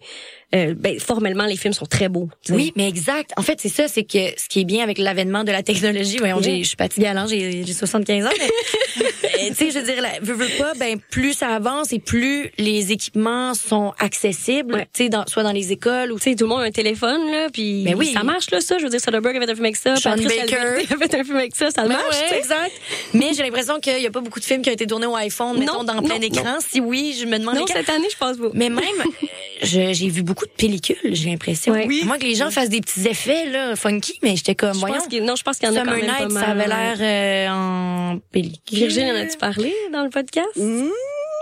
euh, 0.55 0.73
ben, 0.77 0.99
formellement, 0.99 1.45
les 1.45 1.55
films 1.57 1.73
sont 1.73 1.85
très 1.85 2.09
beaux. 2.09 2.29
Oui, 2.49 2.73
mais 2.75 2.87
exact. 2.89 3.31
En 3.37 3.41
fait, 3.41 3.59
c'est 3.61 3.69
ça, 3.69 3.87
c'est 3.87 4.03
que 4.03 4.17
ce 4.37 4.47
qui 4.49 4.61
est 4.61 4.65
bien 4.65 4.83
avec 4.83 4.97
l'avènement 4.97 5.43
de 5.43 5.51
la 5.51 5.63
technologie, 5.63 6.17
voyons, 6.17 6.41
j'ai- 6.41 6.61
je 6.63 6.67
suis 6.67 6.77
fatiguée 6.77 7.07
à 7.07 7.13
l'âge, 7.13 7.29
j'ai 7.29 7.63
j'ai 7.65 7.73
75 7.73 8.25
ans, 8.25 8.29
mais 8.37 9.05
tu 9.49 9.55
sais, 9.55 9.71
je 9.71 9.79
veux 9.79 9.85
dire, 9.85 10.01
la- 10.01 10.19
veux, 10.21 10.33
veux 10.33 10.57
pas, 10.57 10.73
ben 10.79 10.99
plus 11.09 11.33
ça 11.33 11.49
avance 11.49 11.91
et 11.93 11.99
plus 11.99 12.51
les 12.57 12.91
équipements 12.91 13.53
sont 13.53 13.93
accessibles, 13.99 14.73
Ouais. 14.75 14.87
tu 14.93 15.03
sais, 15.03 15.09
dans, 15.09 15.25
soit 15.27 15.43
dans 15.43 15.51
les 15.51 15.71
écoles 15.71 16.11
ou 16.11 16.17
Tu 16.19 16.29
sais, 16.31 16.35
tout 16.35 16.43
le 16.45 16.49
monde 16.49 16.61
a 16.61 16.65
un 16.65 16.71
téléphone, 16.71 17.31
là, 17.31 17.47
puis 17.51 17.83
Mais 17.83 17.93
oui. 17.95 18.11
ça 18.13 18.23
marche, 18.23 18.49
là, 18.51 18.61
ça. 18.61 18.77
Je 18.77 18.83
veux 18.83 18.89
dire, 18.89 18.99
Soderbergh 19.01 19.35
avait 19.37 19.49
un 19.49 19.53
film 19.55 19.65
avec 19.65 19.75
ça, 19.75 19.95
Sean 19.95 20.11
Patrice 20.11 20.27
Baker. 20.27 20.45
Calverti 20.47 20.93
a 20.93 20.97
fait 20.97 21.15
un 21.19 21.23
film 21.23 21.37
avec 21.37 21.55
ça, 21.55 21.71
ça 21.71 21.81
Ben 21.83 21.89
marche, 21.89 22.03
ouais, 22.31 22.37
exact. 22.37 22.71
Mais 23.13 23.31
j'ai 23.35 23.43
l'impression 23.43 23.79
qu'il 23.79 23.99
y 24.01 24.07
a 24.07 24.11
pas 24.11 24.21
beaucoup 24.21 24.39
de 24.39 24.45
films 24.45 24.61
qui 24.61 24.69
ont 24.69 24.73
été 24.73 24.85
tournés 24.87 25.07
au 25.07 25.15
iPhone, 25.15 25.57
mettons, 25.59 25.79
Non, 25.79 25.83
dans 25.83 26.01
plein 26.01 26.15
non, 26.15 26.21
écran. 26.21 26.57
Si 26.67 26.79
oui, 26.79 27.15
je 27.19 27.25
me 27.25 27.37
demande 27.39 27.55
Non, 27.55 27.65
cette 27.67 27.89
année, 27.89 28.07
je 28.11 28.17
pense 28.17 28.37
pas. 28.37 28.49
Mais 28.53 28.69
même, 28.69 28.79
euh, 28.99 29.27
je- 29.63 29.93
j'ai 29.93 30.09
vu 30.09 30.21
beaucoup 30.23 30.45
de 30.45 30.51
pellicules, 30.51 30.97
j'ai 31.13 31.29
l'impression. 31.29 31.73
Ouais. 31.73 31.85
Oui. 31.87 32.01
Moi, 32.05 32.17
que 32.17 32.23
les 32.25 32.35
gens 32.35 32.51
fassent 32.51 32.69
des 32.69 32.81
petits 32.81 33.07
effets, 33.07 33.45
là, 33.49 33.75
funky, 33.75 34.19
mais 34.23 34.35
j'étais 34.35 34.55
comme, 34.55 34.73
Je 34.73 34.79
voyons. 34.79 34.95
pense 34.95 35.07
non, 35.21 35.35
je 35.35 35.43
pense 35.43 35.57
qu'il 35.57 35.67
y 35.69 35.71
en 35.71 35.75
a 35.75 35.83
quand 35.85 35.91
même 35.91 36.05
pas 36.05 36.19
Night, 36.25 36.31
mal. 36.31 36.43
ça 36.43 36.49
avait 36.51 36.67
l'air 36.67 36.97
euh, 36.99 37.47
en 37.51 38.19
pellicule. 38.31 38.77
Virgile, 38.77 39.27
en 39.31 39.47
as-tu 39.47 39.53
parlé 39.53 39.73
dans 39.91 40.03
le 40.03 40.09
podcast? 40.09 40.49
Mmh. 40.55 40.89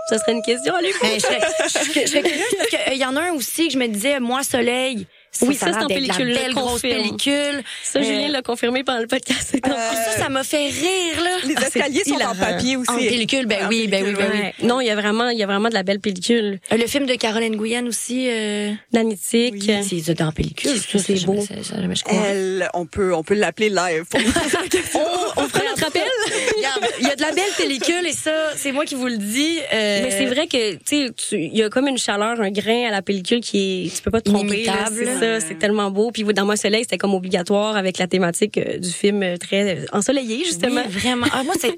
Ça 0.08 0.18
serait 0.18 0.32
une 0.32 0.42
question 0.42 0.74
à 0.74 0.80
lui 0.80 0.88
Ben, 1.00 1.10
je 1.14 1.20
serais, 1.20 1.40
je 1.62 1.68
serais- 1.68 2.00
je 2.06 2.10
serais 2.10 2.22
curieuse 2.22 2.54
parce 2.56 2.84
qu'il 2.84 2.96
y 2.98 3.04
en 3.04 3.14
a 3.16 3.20
un 3.20 3.32
aussi 3.34 3.68
que 3.68 3.74
je 3.74 3.78
me 3.78 3.86
disais, 3.86 4.18
moi, 4.18 4.42
soleil. 4.42 5.06
Oui, 5.42 5.54
ça, 5.54 5.66
c'est 5.72 5.76
en 5.76 5.80
la 5.82 5.86
pellicule, 5.86 6.34
belle 6.34 6.52
grosse 6.54 6.72
confirme. 6.72 6.96
pellicule. 7.02 7.62
Ça, 7.84 8.00
Euh, 8.00 8.02
Julien 8.02 8.28
l'a 8.28 8.42
confirmé 8.42 8.82
pendant 8.84 8.98
le 9.00 9.06
podcast. 9.06 9.56
En- 9.64 9.70
Euh, 9.70 9.74
Ça, 9.74 10.22
ça 10.24 10.28
m'a 10.28 10.42
fait 10.44 10.66
rire, 10.68 11.22
là. 11.22 11.30
Les 11.46 11.54
Ah, 11.56 11.60
c'est 11.70 11.78
escaliers 11.78 12.04
sont 12.04 12.14
en 12.16 12.34
papier 12.34 12.76
aussi. 12.76 12.90
En 12.90 12.96
pellicule, 12.96 13.46
ben 13.46 13.64
En 13.66 13.68
oui, 13.68 13.86
ben 13.86 14.04
oui, 14.04 14.14
ben 14.14 14.28
oui. 14.32 14.38
Ouais. 14.40 14.54
Non, 14.62 14.80
il 14.80 14.86
y 14.88 14.90
a 14.90 14.96
vraiment, 14.96 15.28
il 15.30 15.38
y 15.38 15.42
a 15.42 15.46
vraiment 15.46 15.68
de 15.68 15.74
la 15.74 15.82
belle 15.84 16.00
pellicule. 16.00 16.58
Euh, 16.72 16.76
Le 16.76 16.86
film 16.86 17.06
de 17.06 17.14
Caroline 17.14 17.56
Gouyen 17.56 17.86
aussi, 17.86 18.26
euh, 18.28 18.72
Nanitique. 18.92 19.54
Oui. 19.68 20.02
c'est 20.04 20.14
dans 20.14 20.32
pellicule. 20.32 20.72
C'est 20.98 21.24
beau. 21.24 21.40
ça, 21.40 21.78
jamais 21.80 21.94
je 21.94 22.02
crois. 22.04 22.18
Elle, 22.26 22.68
on 22.74 22.84
peut, 22.86 23.14
on 23.14 23.22
peut 23.22 23.34
l'appeler 23.34 23.70
live. 23.70 24.04
On 25.36 25.48
fera 25.48 25.64
notre 25.68 25.86
appel. 25.86 26.02
Il 26.98 27.06
y 27.06 27.10
a 27.10 27.16
de 27.16 27.20
la 27.22 27.32
belle 27.32 27.44
pellicule 27.56 28.06
et 28.06 28.12
ça, 28.12 28.32
c'est 28.56 28.72
moi 28.72 28.84
qui 28.84 28.94
vous 28.94 29.06
le 29.06 29.16
dis. 29.16 29.58
euh, 29.72 30.00
Mais 30.02 30.10
c'est 30.10 30.26
vrai 30.26 30.46
que, 30.46 30.72
tu 30.74 30.80
sais, 30.84 31.10
il 31.32 31.56
y 31.56 31.62
a 31.62 31.68
comme 31.70 31.86
une 31.88 31.98
chaleur, 31.98 32.40
un 32.40 32.50
grain 32.50 32.88
à 32.88 32.90
la 32.90 33.00
pellicule 33.02 33.40
qui 33.40 33.86
est, 33.86 33.96
tu 33.96 34.02
peux 34.02 34.10
pas 34.10 34.20
te 34.20 34.30
tromper. 34.30 34.64
C'est 35.20 35.40
ça, 35.40 35.46
c'est 35.46 35.58
tellement 35.58 35.90
beau. 35.90 36.10
Puis 36.10 36.24
dans 36.24 36.44
Moi 36.44 36.56
Soleil, 36.56 36.82
c'était 36.82 36.98
comme 36.98 37.14
obligatoire 37.14 37.76
avec 37.76 37.98
la 37.98 38.06
thématique 38.06 38.58
euh, 38.58 38.78
du 38.78 38.90
film 38.90 39.22
euh, 39.22 39.36
très 39.36 39.76
euh, 39.76 39.84
ensoleillé, 39.92 40.44
justement. 40.44 40.82
Oui, 40.86 40.92
vraiment. 40.92 41.26
Ah, 41.32 41.42
moi, 41.44 41.54
c'est 41.60 41.76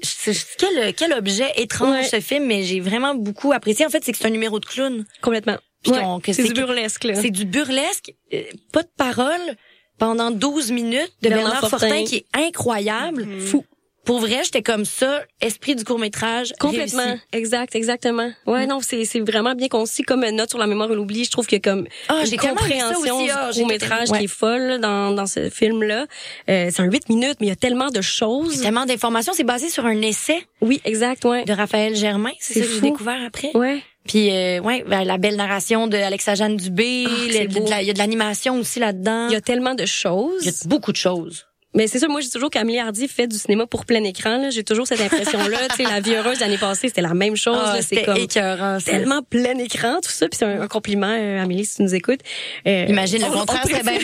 quel, 0.57 0.93
quel 0.93 1.13
objet 1.13 1.51
étrange 1.57 1.89
Ouais. 1.93 2.03
ce 2.03 2.19
film, 2.19 2.45
mais 2.45 2.63
j'ai 2.63 2.79
vraiment 2.79 3.13
beaucoup 3.15 3.51
apprécié. 3.53 3.85
En 3.85 3.89
fait, 3.89 4.03
c'est 4.03 4.11
que 4.11 4.17
c'est 4.17 4.27
un 4.27 4.31
numéro 4.31 4.59
de 4.59 4.65
clown. 4.65 5.05
Complètement. 5.21 5.57
Ouais. 5.87 6.33
c'est 6.33 6.43
du 6.43 6.53
que- 6.53 6.59
burlesque, 6.59 7.03
là. 7.03 7.15
C'est 7.15 7.29
du 7.29 7.45
burlesque, 7.45 8.13
euh, 8.33 8.41
pas 8.71 8.83
de 8.83 8.89
parole 8.97 9.41
pendant 9.99 10.31
12 10.31 10.71
minutes 10.71 11.11
de 11.21 11.29
Bernard 11.29 11.51
Bernard, 11.51 11.69
Fortin. 11.69 11.87
Fortin. 11.89 12.03
qui 12.05 12.15
est 12.17 12.25
incroyable. 12.33 13.27
Fou. 13.41 13.65
Pour 14.05 14.19
vrai, 14.19 14.41
j'étais 14.43 14.61
comme 14.61 14.85
ça, 14.85 15.23
esprit 15.41 15.75
du 15.75 15.83
court-métrage. 15.83 16.53
Complètement. 16.59 17.03
réussi. 17.05 17.21
Exact, 17.31 17.75
exactement. 17.75 18.29
Ouais, 18.45 18.65
non, 18.65 18.79
c'est 18.81 19.05
c'est 19.05 19.19
vraiment 19.21 19.55
bien 19.55 19.67
concis 19.69 20.03
comme 20.03 20.25
note 20.29 20.49
sur 20.49 20.59
la 20.59 20.67
mémoire 20.67 20.91
et 20.91 20.95
l'oubli. 20.95 21.23
Je 21.25 21.31
trouve 21.31 21.47
que 21.47 21.55
comme 21.57 21.87
Ah, 22.09 22.19
une 22.21 22.25
j'ai 22.29 22.37
tellement 22.37 22.61
aimé 22.65 22.79
ça 22.79 22.93
compréhension 22.93 23.15
aussi, 23.17 23.25
du 23.25 23.31
j'ai 23.53 23.59
court-métrage 23.61 24.09
ouais. 24.11 24.17
qui 24.19 24.23
est 24.25 24.27
folle 24.27 24.61
là, 24.61 24.77
dans, 24.77 25.11
dans 25.11 25.25
ce 25.25 25.49
film-là. 25.49 26.05
Euh, 26.49 26.69
c'est 26.71 26.81
un 26.81 26.85
8 26.91 27.09
minutes, 27.09 27.37
mais 27.39 27.47
il 27.47 27.49
y 27.49 27.53
a 27.53 27.55
tellement 27.55 27.89
de 27.89 28.01
choses. 28.01 28.61
Tellement 28.61 28.85
d'informations. 28.85 29.33
C'est 29.33 29.43
basé 29.43 29.69
sur 29.69 29.85
un 29.85 30.01
essai 30.01 30.45
Oui, 30.61 30.81
exact, 30.85 31.23
ouais. 31.25 31.45
de 31.45 31.53
Raphaël 31.53 31.95
Germain. 31.95 32.31
C'est 32.39 32.55
ça 32.55 32.65
que 32.65 32.71
j'ai 32.73 32.81
découvert 32.81 33.19
après. 33.25 33.51
Ouais. 33.55 33.81
Puis, 34.05 34.31
euh, 34.31 34.59
ouais, 34.59 34.83
ben, 34.85 35.05
la 35.05 35.17
belle 35.17 35.37
narration 35.37 35.87
de 35.87 35.95
Alexa 35.95 36.35
Jeanne 36.35 36.57
Dubé. 36.57 37.05
La- 37.05 37.81
Il 37.81 37.87
y 37.87 37.89
a 37.89 37.93
de 37.93 37.97
l'animation 37.97 38.59
aussi 38.59 38.79
là-dedans. 38.79 39.27
Il 39.29 39.33
y 39.33 39.37
a 39.37 39.41
tellement 39.41 39.75
de 39.75 39.85
choses. 39.85 40.41
Il 40.41 40.47
y 40.47 40.49
a 40.49 40.53
beaucoup 40.67 40.91
de 40.91 40.97
choses. 40.97 41.45
Mais 41.75 41.87
c'est 41.87 41.99
ça, 41.99 42.07
moi, 42.07 42.21
j'ai 42.21 42.29
toujours 42.29 42.49
qu'Amélie 42.49 42.79
Hardy 42.79 43.07
fait 43.07 43.27
du 43.27 43.37
cinéma 43.37 43.65
pour 43.65 43.85
plein 43.85 44.03
écran. 44.03 44.37
là. 44.37 44.49
J'ai 44.51 44.63
toujours 44.63 44.85
cette 44.87 45.01
impression-là. 45.01 45.57
tu 45.69 45.77
sais, 45.77 45.83
La 45.83 45.99
vie 45.99 46.13
heureuse 46.15 46.39
l'année 46.39 46.57
passée, 46.57 46.87
c'était 46.87 47.01
la 47.01 47.13
même 47.13 47.35
chose. 47.35 47.55
Là. 47.57 47.81
C'est 47.81 48.03
comme 48.03 48.17
écœurant, 48.17 48.77
tellement 48.83 49.21
plein 49.23 49.57
écran, 49.57 49.99
tout 50.01 50.11
ça. 50.11 50.27
Puis 50.29 50.37
c'est 50.37 50.45
un, 50.45 50.61
un 50.61 50.67
compliment, 50.67 51.15
euh, 51.17 51.41
Amélie, 51.41 51.65
si 51.65 51.77
tu 51.77 51.83
nous 51.83 51.95
écoutes. 51.95 52.19
Euh, 52.67 52.85
Imagine 52.89 53.19
le 53.21 53.25
on- 53.27 53.31
contraire, 53.31 53.61
on 53.65 53.67
c'est 53.67 53.83
bien 53.83 53.99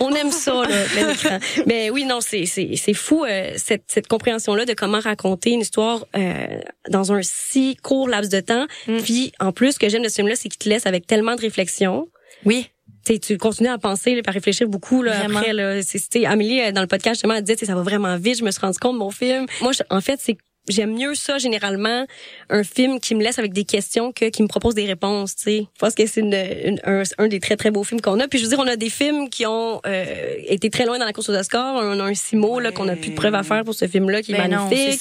on 0.00 0.14
aime 0.14 0.30
ça, 0.32 0.52
là, 0.52 0.84
plein 0.92 1.08
écran. 1.10 1.38
Mais 1.66 1.90
oui, 1.94 2.04
non, 2.04 2.20
c'est 2.20 2.46
c'est 2.46 2.70
c'est 2.76 2.94
fou 2.94 3.24
euh, 3.24 3.52
cette 3.56 3.84
cette 3.88 4.08
compréhension-là 4.08 4.64
de 4.64 4.72
comment 4.72 5.00
raconter 5.00 5.50
une 5.50 5.60
histoire 5.60 6.06
euh, 6.16 6.58
dans 6.88 7.12
un 7.12 7.20
si 7.22 7.76
court 7.76 8.08
laps 8.08 8.30
de 8.30 8.40
temps. 8.40 8.66
Mm. 8.86 8.98
Puis 9.02 9.32
en 9.40 9.52
plus, 9.52 9.72
ce 9.72 9.78
que 9.78 9.88
j'aime 9.88 10.02
de 10.02 10.08
ce 10.08 10.16
film-là, 10.16 10.36
c'est 10.36 10.48
qu'il 10.48 10.58
te 10.58 10.68
laisse 10.68 10.86
avec 10.86 11.06
tellement 11.06 11.36
de 11.36 11.40
réflexion. 11.40 12.08
Oui. 12.44 12.68
Tu 13.04 13.14
sais, 13.14 13.18
tu 13.18 13.36
continues 13.38 13.68
à 13.68 13.78
penser, 13.78 14.14
là, 14.14 14.22
à 14.26 14.30
réfléchir 14.30 14.68
beaucoup 14.68 15.02
là, 15.02 15.18
Vraiment. 15.18 15.38
après. 15.40 15.52
Là, 15.52 15.82
c'est, 15.82 16.24
Amélie, 16.24 16.60
euh, 16.60 16.72
dans 16.72 16.80
le 16.82 16.86
podcast, 16.86 17.16
justement, 17.16 17.34
elle 17.34 17.42
disait, 17.42 17.66
ça 17.66 17.74
va 17.74 17.82
vraiment 17.82 18.16
vite. 18.16 18.38
Je 18.38 18.44
me 18.44 18.50
suis 18.50 18.60
rendu 18.60 18.78
compte 18.78 18.94
de 18.94 18.98
mon 18.98 19.10
film. 19.10 19.46
Moi, 19.60 19.72
je- 19.72 19.82
en 19.90 20.00
fait, 20.00 20.20
c'est 20.22 20.36
j'aime 20.68 20.94
mieux 20.94 21.14
ça 21.14 21.38
généralement 21.38 22.06
un 22.50 22.62
film 22.64 23.00
qui 23.00 23.14
me 23.14 23.22
laisse 23.22 23.38
avec 23.38 23.52
des 23.52 23.64
questions 23.64 24.12
que 24.12 24.26
qui 24.26 24.42
me 24.42 24.48
propose 24.48 24.74
des 24.74 24.86
réponses 24.86 25.34
tu 25.36 25.42
sais 25.42 25.58
je 25.74 25.78
pense 25.78 25.94
que 25.94 26.06
c'est 26.06 26.20
une, 26.20 26.34
une- 26.34 26.80
un, 26.84 27.02
un 27.18 27.28
des 27.28 27.40
très 27.40 27.56
très 27.56 27.70
beaux 27.70 27.82
films 27.84 28.00
qu'on 28.00 28.20
a 28.20 28.28
puis 28.28 28.38
je 28.38 28.44
veux 28.44 28.50
dire 28.50 28.58
on 28.60 28.66
a 28.68 28.76
des 28.76 28.90
films 28.90 29.28
qui 29.28 29.44
ont 29.46 29.80
euh, 29.86 30.34
été 30.46 30.70
très 30.70 30.84
loin 30.86 30.98
dans 30.98 31.04
la 31.04 31.12
course 31.12 31.28
aux 31.30 31.34
Oscars 31.34 31.74
on 31.76 31.98
a 32.00 32.04
un 32.04 32.14
Simo 32.14 32.60
là 32.60 32.70
qu'on 32.72 32.88
a 32.88 32.94
plus 32.96 33.10
de 33.10 33.14
preuves 33.16 33.34
à 33.34 33.42
faire 33.42 33.64
pour 33.64 33.74
ce 33.74 33.86
film 33.88 34.08
là 34.10 34.22
qui 34.22 34.32
est 34.32 34.36
Ben 34.36 34.48
magnifique 34.48 35.00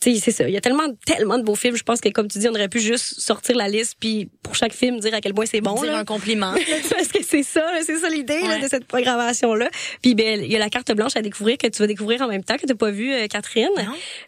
tu 0.00 0.14
sais, 0.14 0.20
c'est 0.20 0.30
ça. 0.32 0.48
Il 0.48 0.52
y 0.52 0.56
a 0.56 0.60
tellement, 0.60 0.84
tellement 1.06 1.38
de 1.38 1.42
beaux 1.42 1.54
films. 1.54 1.76
Je 1.76 1.82
pense 1.82 2.00
que, 2.00 2.08
comme 2.10 2.28
tu 2.28 2.38
dis, 2.38 2.48
on 2.48 2.52
aurait 2.52 2.68
pu 2.68 2.80
juste 2.80 3.20
sortir 3.20 3.56
la 3.56 3.68
liste 3.68 3.96
puis 3.98 4.28
pour 4.42 4.54
chaque 4.54 4.72
film 4.72 4.98
dire 5.00 5.14
à 5.14 5.20
quel 5.20 5.32
point 5.34 5.46
c'est 5.46 5.60
bon. 5.60 5.74
Dire 5.80 5.92
là. 5.92 5.98
un 5.98 6.04
compliment. 6.04 6.52
Parce 6.90 7.08
que 7.08 7.22
c'est 7.22 7.42
ça, 7.42 7.60
là, 7.60 7.80
c'est 7.86 7.96
ça 7.96 8.08
l'idée 8.10 8.40
là, 8.40 8.48
Ouais. 8.48 8.60
de 8.60 8.68
cette 8.68 8.84
programmation-là. 8.86 9.70
Puis 10.02 10.14
ben, 10.14 10.40
il 10.42 10.50
y 10.52 10.56
a 10.56 10.58
la 10.58 10.68
carte 10.68 10.92
blanche 10.92 11.16
à 11.16 11.22
découvrir 11.22 11.56
que 11.58 11.66
tu 11.68 11.78
vas 11.80 11.86
découvrir 11.86 12.20
en 12.22 12.28
même 12.28 12.44
temps 12.44 12.56
que 12.56 12.66
tu 12.66 12.74
pas 12.74 12.90
vu, 12.90 13.12
euh, 13.14 13.26
Catherine. 13.28 13.68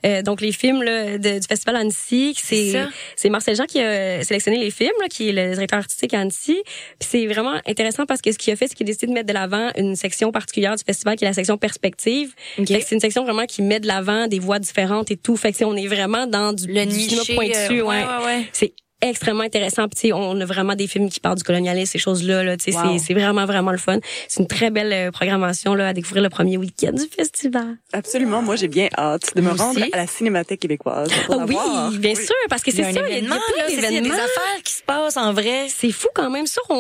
Euh, 0.05 0.23
donc 0.23 0.41
les 0.41 0.53
films 0.53 0.66
là, 0.83 1.19
de- 1.19 1.39
du 1.39 1.47
festival 1.47 1.77
Annecy, 1.77 2.35
C'est 2.37 2.73
c'est 3.17 3.29
Marcel 3.29 3.57
Jean 3.57 3.65
qui 3.67 3.81
a 3.81 4.23
sélectionné 4.23 4.59
les 4.59 4.71
films, 4.71 4.91
là, 5.01 5.09
qui 5.09 5.29
est 5.29 5.33
le 5.33 5.53
directeur 5.55 5.79
artistique 5.79 6.15
à 6.15 6.21
Annecy. 6.21 6.63
Puis 6.99 7.09
c'est 7.11 7.27
vraiment 7.27 7.61
intéressant 7.67 8.07
parce 8.07 8.21
que 8.21 8.33
ce 8.33 8.39
qu'il 8.39 8.53
a 8.53 8.57
fait, 8.57 8.69
c'est 8.69 8.75
qu'il 8.75 8.85
a 8.87 8.89
décidé 8.89 9.07
de 9.07 9.13
mettre 9.13 9.27
de 9.29 9.33
l'avant 9.35 9.71
une 9.77 9.97
section 9.97 10.33
particulière 10.33 10.77
du 10.77 10.83
festival 10.85 11.17
qui 11.17 11.25
est 11.25 11.29
la 11.29 11.35
section 11.35 11.57
perspective. 11.59 12.33
Ok. 12.59 12.67
Fait 12.69 12.81
que 12.81 12.85
c'est 12.87 12.95
une 12.95 13.01
section 13.01 13.25
vraiment 13.25 13.47
qui 13.47 13.63
met 13.63 13.81
de 13.81 13.87
l'avant 13.87 14.27
des 14.27 14.39
voix 14.39 14.59
différentes 14.59 15.11
et 15.11 15.17
tout. 15.17 15.37
Fait 15.37 15.53
que 15.53 15.65
on 15.65 15.77
est 15.77 15.87
vraiment 15.89 16.27
dans 16.27 16.53
du, 16.53 16.67
Le 16.67 16.85
du 16.87 16.97
niché. 16.97 17.35
pointu. 17.35 17.51
euh, 17.57 17.69
ouais. 17.83 17.83
ouais, 17.83 18.05
ouais, 18.05 18.25
ouais. 18.25 18.47
C'est 18.53 18.73
extrêmement 19.03 19.43
intéressant. 19.45 19.87
Puis 19.89 20.13
on 20.13 20.41
a 20.41 20.45
vraiment 20.45 20.75
des 20.75 20.87
films 20.87 21.09
qui 21.11 21.21
parlent 21.21 21.37
du 21.37 21.43
colonialisme, 21.45 21.93
ces 21.93 21.99
choses-là. 21.99 22.43
Là, 22.43 22.53
Wow. 22.53 22.59
c'est, 22.59 22.99
c'est 22.99 23.15
vraiment, 23.15 23.45
vraiment 23.47 23.71
le 23.71 23.79
fun. 23.79 23.99
C'est 24.29 24.41
une 24.41 24.47
très 24.49 24.71
belle 24.71 24.93
euh, 24.93 25.11
programmation 25.11 25.75
là, 25.75 25.89
à 25.89 25.93
découvrir 25.93 26.23
le 26.23 26.29
premier 26.31 26.57
week-end 26.57 26.93
du 26.93 27.05
festival. 27.15 27.77
Absolument. 27.93 28.43
Moi, 28.43 28.57
j'ai 28.57 28.69
bien 28.69 28.89
hâte 28.97 29.35
de 29.37 29.41
me 29.41 29.51
rendre 29.51 29.79
aussi. 29.81 29.91
à 29.93 29.97
la 29.99 30.07
Cinémathèque 30.07 30.61
québécoise. 30.61 31.09
pour 31.27 31.35
Ah 31.35 31.39
la 31.39 31.45
oui, 31.45 31.53
voir. 31.55 31.91
bien 31.93 32.15
Oui. 32.17 32.25
sûr, 32.25 32.35
parce 32.49 32.63
que 32.63 32.71
Il 32.71 32.75
y 32.75 32.77
c'est 32.77 32.83
a 32.85 32.93
ça, 32.93 33.01
il 33.01 33.11
y 33.11 33.15
a 33.15 33.19
événement, 33.19 33.35
là. 33.37 33.65
Il 33.69 33.75
y 33.81 33.87
a 33.87 34.01
des 34.01 34.11
affaires 34.11 34.63
qui 34.65 34.73
se 34.73 34.83
passent 34.83 35.17
en 35.17 35.33
vrai. 35.33 35.67
C'est 35.69 35.93
fou 35.93 36.09
quand 36.15 36.31
même 36.31 36.47
ça, 36.47 36.61
on, 36.71 36.75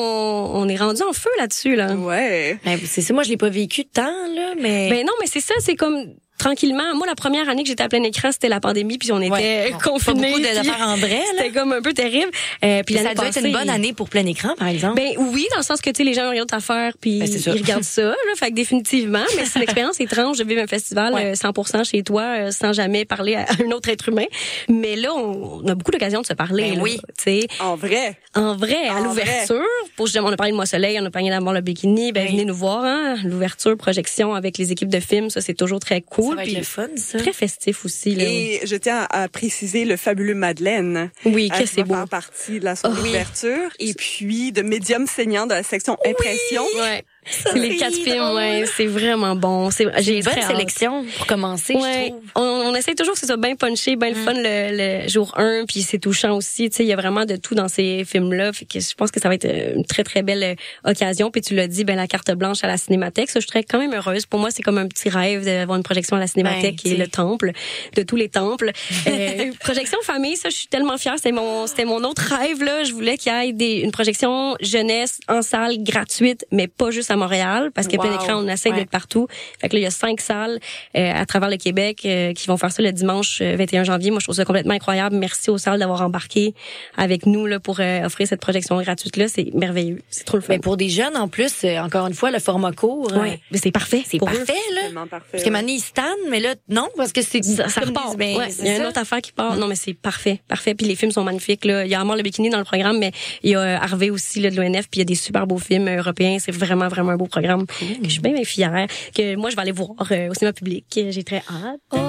on 0.54 0.68
est 0.68 0.76
rendu 0.76 1.02
en 1.02 1.12
feu 1.12 1.30
là-dessus. 1.38 1.76
Là. 1.76 1.94
Ouais. 1.94 2.58
Ben, 2.64 2.78
c'est 2.84 3.02
ça, 3.02 3.12
moi, 3.14 3.22
je 3.22 3.28
l'ai 3.30 3.36
pas 3.36 3.48
vécu 3.50 3.84
tant, 3.84 4.02
là, 4.34 4.54
mais. 4.60 4.88
Ben 4.90 5.04
non, 5.06 5.12
mais 5.20 5.26
c'est 5.26 5.40
ça, 5.40 5.54
c'est 5.60 5.76
comme 5.76 6.14
tranquillement. 6.38 6.94
Moi, 6.94 7.06
la 7.06 7.14
première 7.14 7.48
année 7.48 7.62
que 7.62 7.68
j'étais 7.68 7.82
à 7.82 7.88
plein 7.88 8.02
écran, 8.02 8.30
c'était 8.32 8.48
la 8.48 8.60
pandémie, 8.60 8.98
puis 8.98 9.12
on 9.12 9.20
était 9.20 9.30
Ouais. 9.30 9.70
Bon, 9.72 9.78
confinés. 9.92 10.20
Pas 10.22 10.28
beaucoup 10.28 10.40
puis 10.40 10.54
d'affaires 10.54 10.88
en 10.88 10.96
vrai. 10.96 11.20
C'était 11.36 11.50
comme 11.50 11.72
un 11.72 11.82
peu 11.82 11.92
terrible. 11.92 12.30
Euh, 12.64 12.82
puis 12.84 12.94
ça 12.96 13.00
a 13.10 13.14
dû 13.14 13.20
être 13.20 13.24
une 13.24 13.32
passée- 13.32 13.52
bonne 13.52 13.70
année 13.70 13.92
pour 13.92 14.08
plein 14.08 14.24
écran, 14.26 14.54
par 14.58 14.68
exemple. 14.68 14.96
Ben 14.96 15.10
oui, 15.18 15.46
dans 15.52 15.58
le 15.58 15.62
sens 15.62 15.80
que 15.80 15.90
tu 15.90 15.96
sais 15.98 16.04
les 16.04 16.14
gens 16.14 16.26
ont 16.26 16.30
rien 16.30 16.40
d'autre 16.42 16.54
à 16.54 16.60
faire 16.60 16.92
puis 17.00 17.18
Ben, 17.20 17.28
ils 17.28 17.50
regardent 17.50 17.82
ça 17.82 18.02
là, 18.02 18.14
fait 18.36 18.50
que 18.50 18.54
définitivement, 18.54 19.24
mais 19.36 19.44
c'est 19.44 19.56
une 19.58 19.62
expérience 19.68 20.00
étrange 20.00 20.38
de 20.38 20.44
vivre 20.44 20.62
un 20.62 20.66
festival 20.66 21.14
Ouais. 21.14 21.26
euh, 21.26 21.34
100% 21.34 21.84
chez 21.84 22.02
toi 22.02 22.22
euh, 22.22 22.50
sans 22.50 22.72
jamais 22.72 23.04
parler 23.04 23.34
à 23.36 23.46
un 23.64 23.70
autre 23.72 23.88
être 23.88 24.08
humain. 24.08 24.24
Mais 24.68 24.96
là 24.96 25.14
on, 25.14 25.60
on 25.64 25.68
a 25.68 25.74
beaucoup 25.74 25.90
d'occasions 25.90 26.20
de 26.20 26.26
se 26.26 26.32
parler 26.34 26.70
Ben 26.70 26.76
là, 26.76 26.82
oui. 26.82 26.98
tu 27.18 27.24
sais. 27.24 27.46
En 27.60 27.76
vrai. 27.76 28.18
En 28.34 28.54
vrai, 28.56 28.88
à 28.88 29.00
l'ouverture, 29.00 29.62
pour 29.96 30.06
justement, 30.06 30.28
on 30.28 30.32
a 30.32 30.36
parlé 30.36 30.52
de 30.52 30.56
Moi 30.56 30.66
Soleil, 30.66 30.98
on 31.00 31.04
a 31.06 31.10
parlé 31.10 31.30
d'Amour 31.30 31.52
le 31.54 31.60
bikini, 31.62 32.12
ben 32.12 32.24
Oui. 32.26 32.32
venez 32.32 32.44
nous 32.44 32.54
voir 32.54 32.84
hein, 32.84 33.16
l'ouverture, 33.24 33.76
projection 33.76 34.34
avec 34.34 34.58
les 34.58 34.72
équipes 34.72 34.88
de 34.90 35.00
films, 35.00 35.30
ça 35.30 35.40
c'est 35.40 35.54
toujours 35.54 35.80
très 35.80 35.96
ça 35.96 36.25
cool 36.26 36.36
va 36.36 36.42
être 36.42 36.48
puis 36.48 36.56
le 36.56 36.62
fun, 36.64 36.88
ça. 36.96 37.18
très 37.18 37.32
festif 37.32 37.84
aussi 37.84 38.14
là. 38.14 38.24
Et 38.24 38.60
je 38.64 38.76
tiens 38.76 39.06
à 39.10 39.28
préciser 39.28 39.84
le 39.84 39.96
fabuleux 39.96 40.34
Madeleine. 40.34 41.10
oui, 41.24 41.48
euh, 41.52 41.56
que 41.56 41.62
qui 41.62 41.68
c'est 41.68 41.82
beau. 41.84 41.94
faire 41.94 42.08
partie 42.08 42.60
de 42.60 42.64
la 42.64 42.76
soirée 42.76 42.96
Oh, 42.98 43.02
oui. 43.02 43.08
d'ouverture. 43.10 43.70
Et 43.78 43.94
puis 43.94 44.52
de 44.52 44.62
médium 44.62 45.06
saignant 45.06 45.46
de 45.46 45.54
la 45.54 45.62
section 45.62 45.96
impression. 46.06 46.64
Ouais. 46.78 47.04
C'est 47.28 47.58
les 47.58 47.76
quatre 47.76 47.94
films, 47.94 48.18
drôle. 48.18 48.36
ouais, 48.36 48.64
c'est 48.76 48.86
vraiment 48.86 49.34
bon. 49.34 49.70
C'est 49.70 49.86
J'ai 50.02 50.18
une 50.18 50.22
bonne 50.24 50.42
sélection 50.42 51.04
pour 51.16 51.26
commencer, 51.26 51.74
je 51.74 51.78
Ouais, 51.82 52.08
trouve. 52.10 52.22
on, 52.36 52.40
on 52.70 52.74
essaie 52.74 52.94
toujours 52.94 53.14
que 53.14 53.20
ce 53.20 53.26
soit 53.26 53.36
bien 53.36 53.56
punché, 53.56 53.96
bien 53.96 54.10
le 54.10 54.14
fun 54.14 54.32
le, 54.34 55.02
le 55.02 55.08
jour 55.08 55.32
1, 55.36 55.64
puis 55.66 55.82
c'est 55.82 55.98
touchant 55.98 56.36
aussi. 56.36 56.70
Tu 56.70 56.76
sais, 56.76 56.84
il 56.84 56.88
y 56.88 56.92
a 56.92 56.96
vraiment 56.96 57.24
de 57.24 57.36
tout 57.36 57.54
dans 57.54 57.68
ces 57.68 58.04
films-là. 58.04 58.52
Fait 58.52 58.64
que 58.64 58.78
je 58.80 58.94
pense 58.94 59.10
que 59.10 59.20
ça 59.20 59.28
va 59.28 59.34
être 59.34 59.44
euh, 59.44 59.74
une 59.74 59.84
très 59.84 60.04
très 60.04 60.22
belle 60.22 60.42
euh, 60.42 60.90
occasion. 60.90 61.30
Puis 61.30 61.40
tu 61.42 61.54
l'as 61.54 61.66
dit, 61.68 61.84
ben 61.84 61.96
la 61.96 62.06
carte 62.06 62.30
blanche 62.32 62.62
à 62.62 62.66
la 62.68 62.76
Cinémathèque, 62.76 63.30
ça 63.30 63.40
je 63.40 63.46
serais 63.46 63.64
quand 63.64 63.78
même 63.78 63.92
heureuse. 63.94 64.26
Pour 64.26 64.38
moi, 64.38 64.50
c'est 64.50 64.62
comme 64.62 64.78
un 64.78 64.86
petit 64.86 65.08
rêve 65.08 65.44
d'avoir 65.44 65.76
une 65.76 65.82
projection 65.84 66.16
à 66.16 66.20
la 66.20 66.26
Cinémathèque, 66.26 66.62
Ben, 66.62 66.76
qui 66.76 66.88
est 66.88 66.90
tu 66.92 66.96
sais. 66.96 67.02
le 67.02 67.08
temple 67.08 67.52
de 67.94 68.02
tous 68.02 68.16
les 68.16 68.28
temples. 68.28 68.70
Euh, 69.08 69.52
projection 69.60 69.98
famille, 70.02 70.36
ça 70.36 70.48
je 70.48 70.56
suis 70.56 70.66
tellement 70.68 70.98
fière. 70.98 71.14
C'était 71.16 71.30
mon 71.32 71.66
c'était 71.66 71.84
mon 71.84 72.02
autre 72.04 72.22
rêve 72.22 72.62
là. 72.62 72.82
Je 72.84 72.92
voulais 72.92 73.16
qu'il 73.16 73.32
y 73.32 73.48
ait 73.48 73.52
des, 73.52 73.76
une 73.80 73.92
projection 73.92 74.56
jeunesse 74.60 75.20
en 75.28 75.42
salle 75.42 75.82
gratuite, 75.82 76.44
mais 76.50 76.66
pas 76.66 76.90
juste 76.90 77.10
à 77.10 77.15
Montréal, 77.16 77.70
parce 77.74 77.88
que 77.88 77.96
Wow. 77.96 78.02
plein 78.02 78.14
écran, 78.14 78.34
on 78.36 78.48
essaie 78.48 78.70
Ouais. 78.70 78.76
d'être 78.76 78.90
partout. 78.90 79.26
Fait 79.60 79.68
que 79.68 79.74
là, 79.74 79.80
il 79.80 79.82
y 79.84 79.86
a 79.86 79.90
cinq 79.90 80.20
salles 80.20 80.58
euh, 80.96 81.12
à 81.14 81.24
travers 81.26 81.48
le 81.50 81.56
Québec 81.56 82.02
euh, 82.04 82.32
qui 82.32 82.46
vont 82.46 82.56
faire 82.56 82.70
ça 82.72 82.82
le 82.82 82.92
dimanche 82.92 83.38
euh, 83.42 83.56
21 83.56 83.84
janvier. 83.84 84.10
Moi, 84.10 84.20
je 84.20 84.26
trouve 84.26 84.36
ça 84.36 84.44
complètement 84.44 84.74
incroyable. 84.74 85.16
Merci 85.16 85.50
aux 85.50 85.58
salles 85.58 85.78
d'avoir 85.80 86.02
embarqué 86.02 86.54
avec 86.96 87.26
nous 87.26 87.46
là 87.46 87.60
pour 87.60 87.80
euh, 87.80 88.04
offrir 88.04 88.26
cette 88.28 88.40
projection 88.40 88.80
gratuite 88.80 89.16
là. 89.16 89.28
C'est 89.28 89.52
merveilleux. 89.54 90.00
C'est 90.10 90.24
trop 90.24 90.36
le 90.36 90.42
fun. 90.42 90.52
Mais 90.54 90.58
pour 90.58 90.76
des 90.76 90.88
jeunes, 90.88 91.16
en 91.16 91.28
plus, 91.28 91.52
euh, 91.64 91.78
encore 91.78 92.06
une 92.06 92.14
fois, 92.14 92.30
le 92.30 92.38
format 92.38 92.72
court, 92.72 93.08
euh, 93.12 93.20
ouais, 93.20 93.40
mais 93.50 93.58
c'est 93.58 93.70
parfait. 93.72 94.02
c'est 94.06 94.18
pour 94.18 94.28
eux. 94.28 94.32
parfait, 94.36 94.52
là. 94.74 95.06
Parfait. 95.10 95.26
Parce 95.32 95.44
que 95.44 95.70
ils 95.70 95.80
se 95.80 95.92
tannent, 95.92 96.06
mais 96.30 96.40
là, 96.40 96.54
non, 96.68 96.88
parce 96.96 97.12
que 97.12 97.22
c'est 97.22 97.42
Ça, 97.42 97.68
ça 97.68 97.80
repart. 97.80 98.16
ben, 98.16 98.38
il 98.60 98.66
y 98.66 98.68
a 98.70 98.76
une 98.78 98.86
autre 98.86 98.98
affaire 99.00 99.20
qui 99.20 99.32
part. 99.32 99.56
Non, 99.56 99.66
mais 99.66 99.74
c'est 99.74 99.94
parfait, 99.94 100.40
parfait. 100.48 100.74
Puis 100.74 100.86
les 100.86 100.94
films 100.96 101.10
sont 101.12 101.24
magnifiques. 101.24 101.64
Là. 101.64 101.84
Il 101.84 101.90
y 101.90 101.94
a 101.94 102.00
Amor 102.00 102.16
le 102.16 102.22
bikini 102.22 102.50
dans 102.50 102.58
le 102.58 102.64
programme, 102.64 102.98
mais 102.98 103.12
il 103.42 103.50
y 103.50 103.54
a 103.54 103.60
euh, 103.60 103.76
Harvey 103.80 104.10
aussi 104.10 104.40
là, 104.40 104.50
de 104.50 104.56
l'ONF. 104.56 104.88
Puis 104.88 104.94
il 104.94 104.98
y 104.98 105.02
a 105.02 105.04
des 105.04 105.14
super 105.14 105.46
beaux 105.46 105.58
films 105.58 105.88
euh, 105.88 105.98
européens. 105.98 106.38
C'est 106.40 106.52
vraiment, 106.52 106.88
vraiment 106.88 107.05
un 107.10 107.16
beau 107.16 107.26
programme. 107.26 107.66
Je 108.02 108.08
suis 108.08 108.20
bien, 108.20 108.32
bien 108.32 108.44
fière 108.44 108.86
que 109.14 109.36
moi, 109.36 109.50
je 109.50 109.56
vais 109.56 109.62
aller 109.62 109.72
voir 109.72 109.90
euh, 110.10 110.30
au 110.30 110.34
cinéma 110.34 110.52
public. 110.52 110.86
J'ai 111.10 111.24
très 111.24 111.42
hâte. 111.48 111.80
Au-delà 111.92 112.06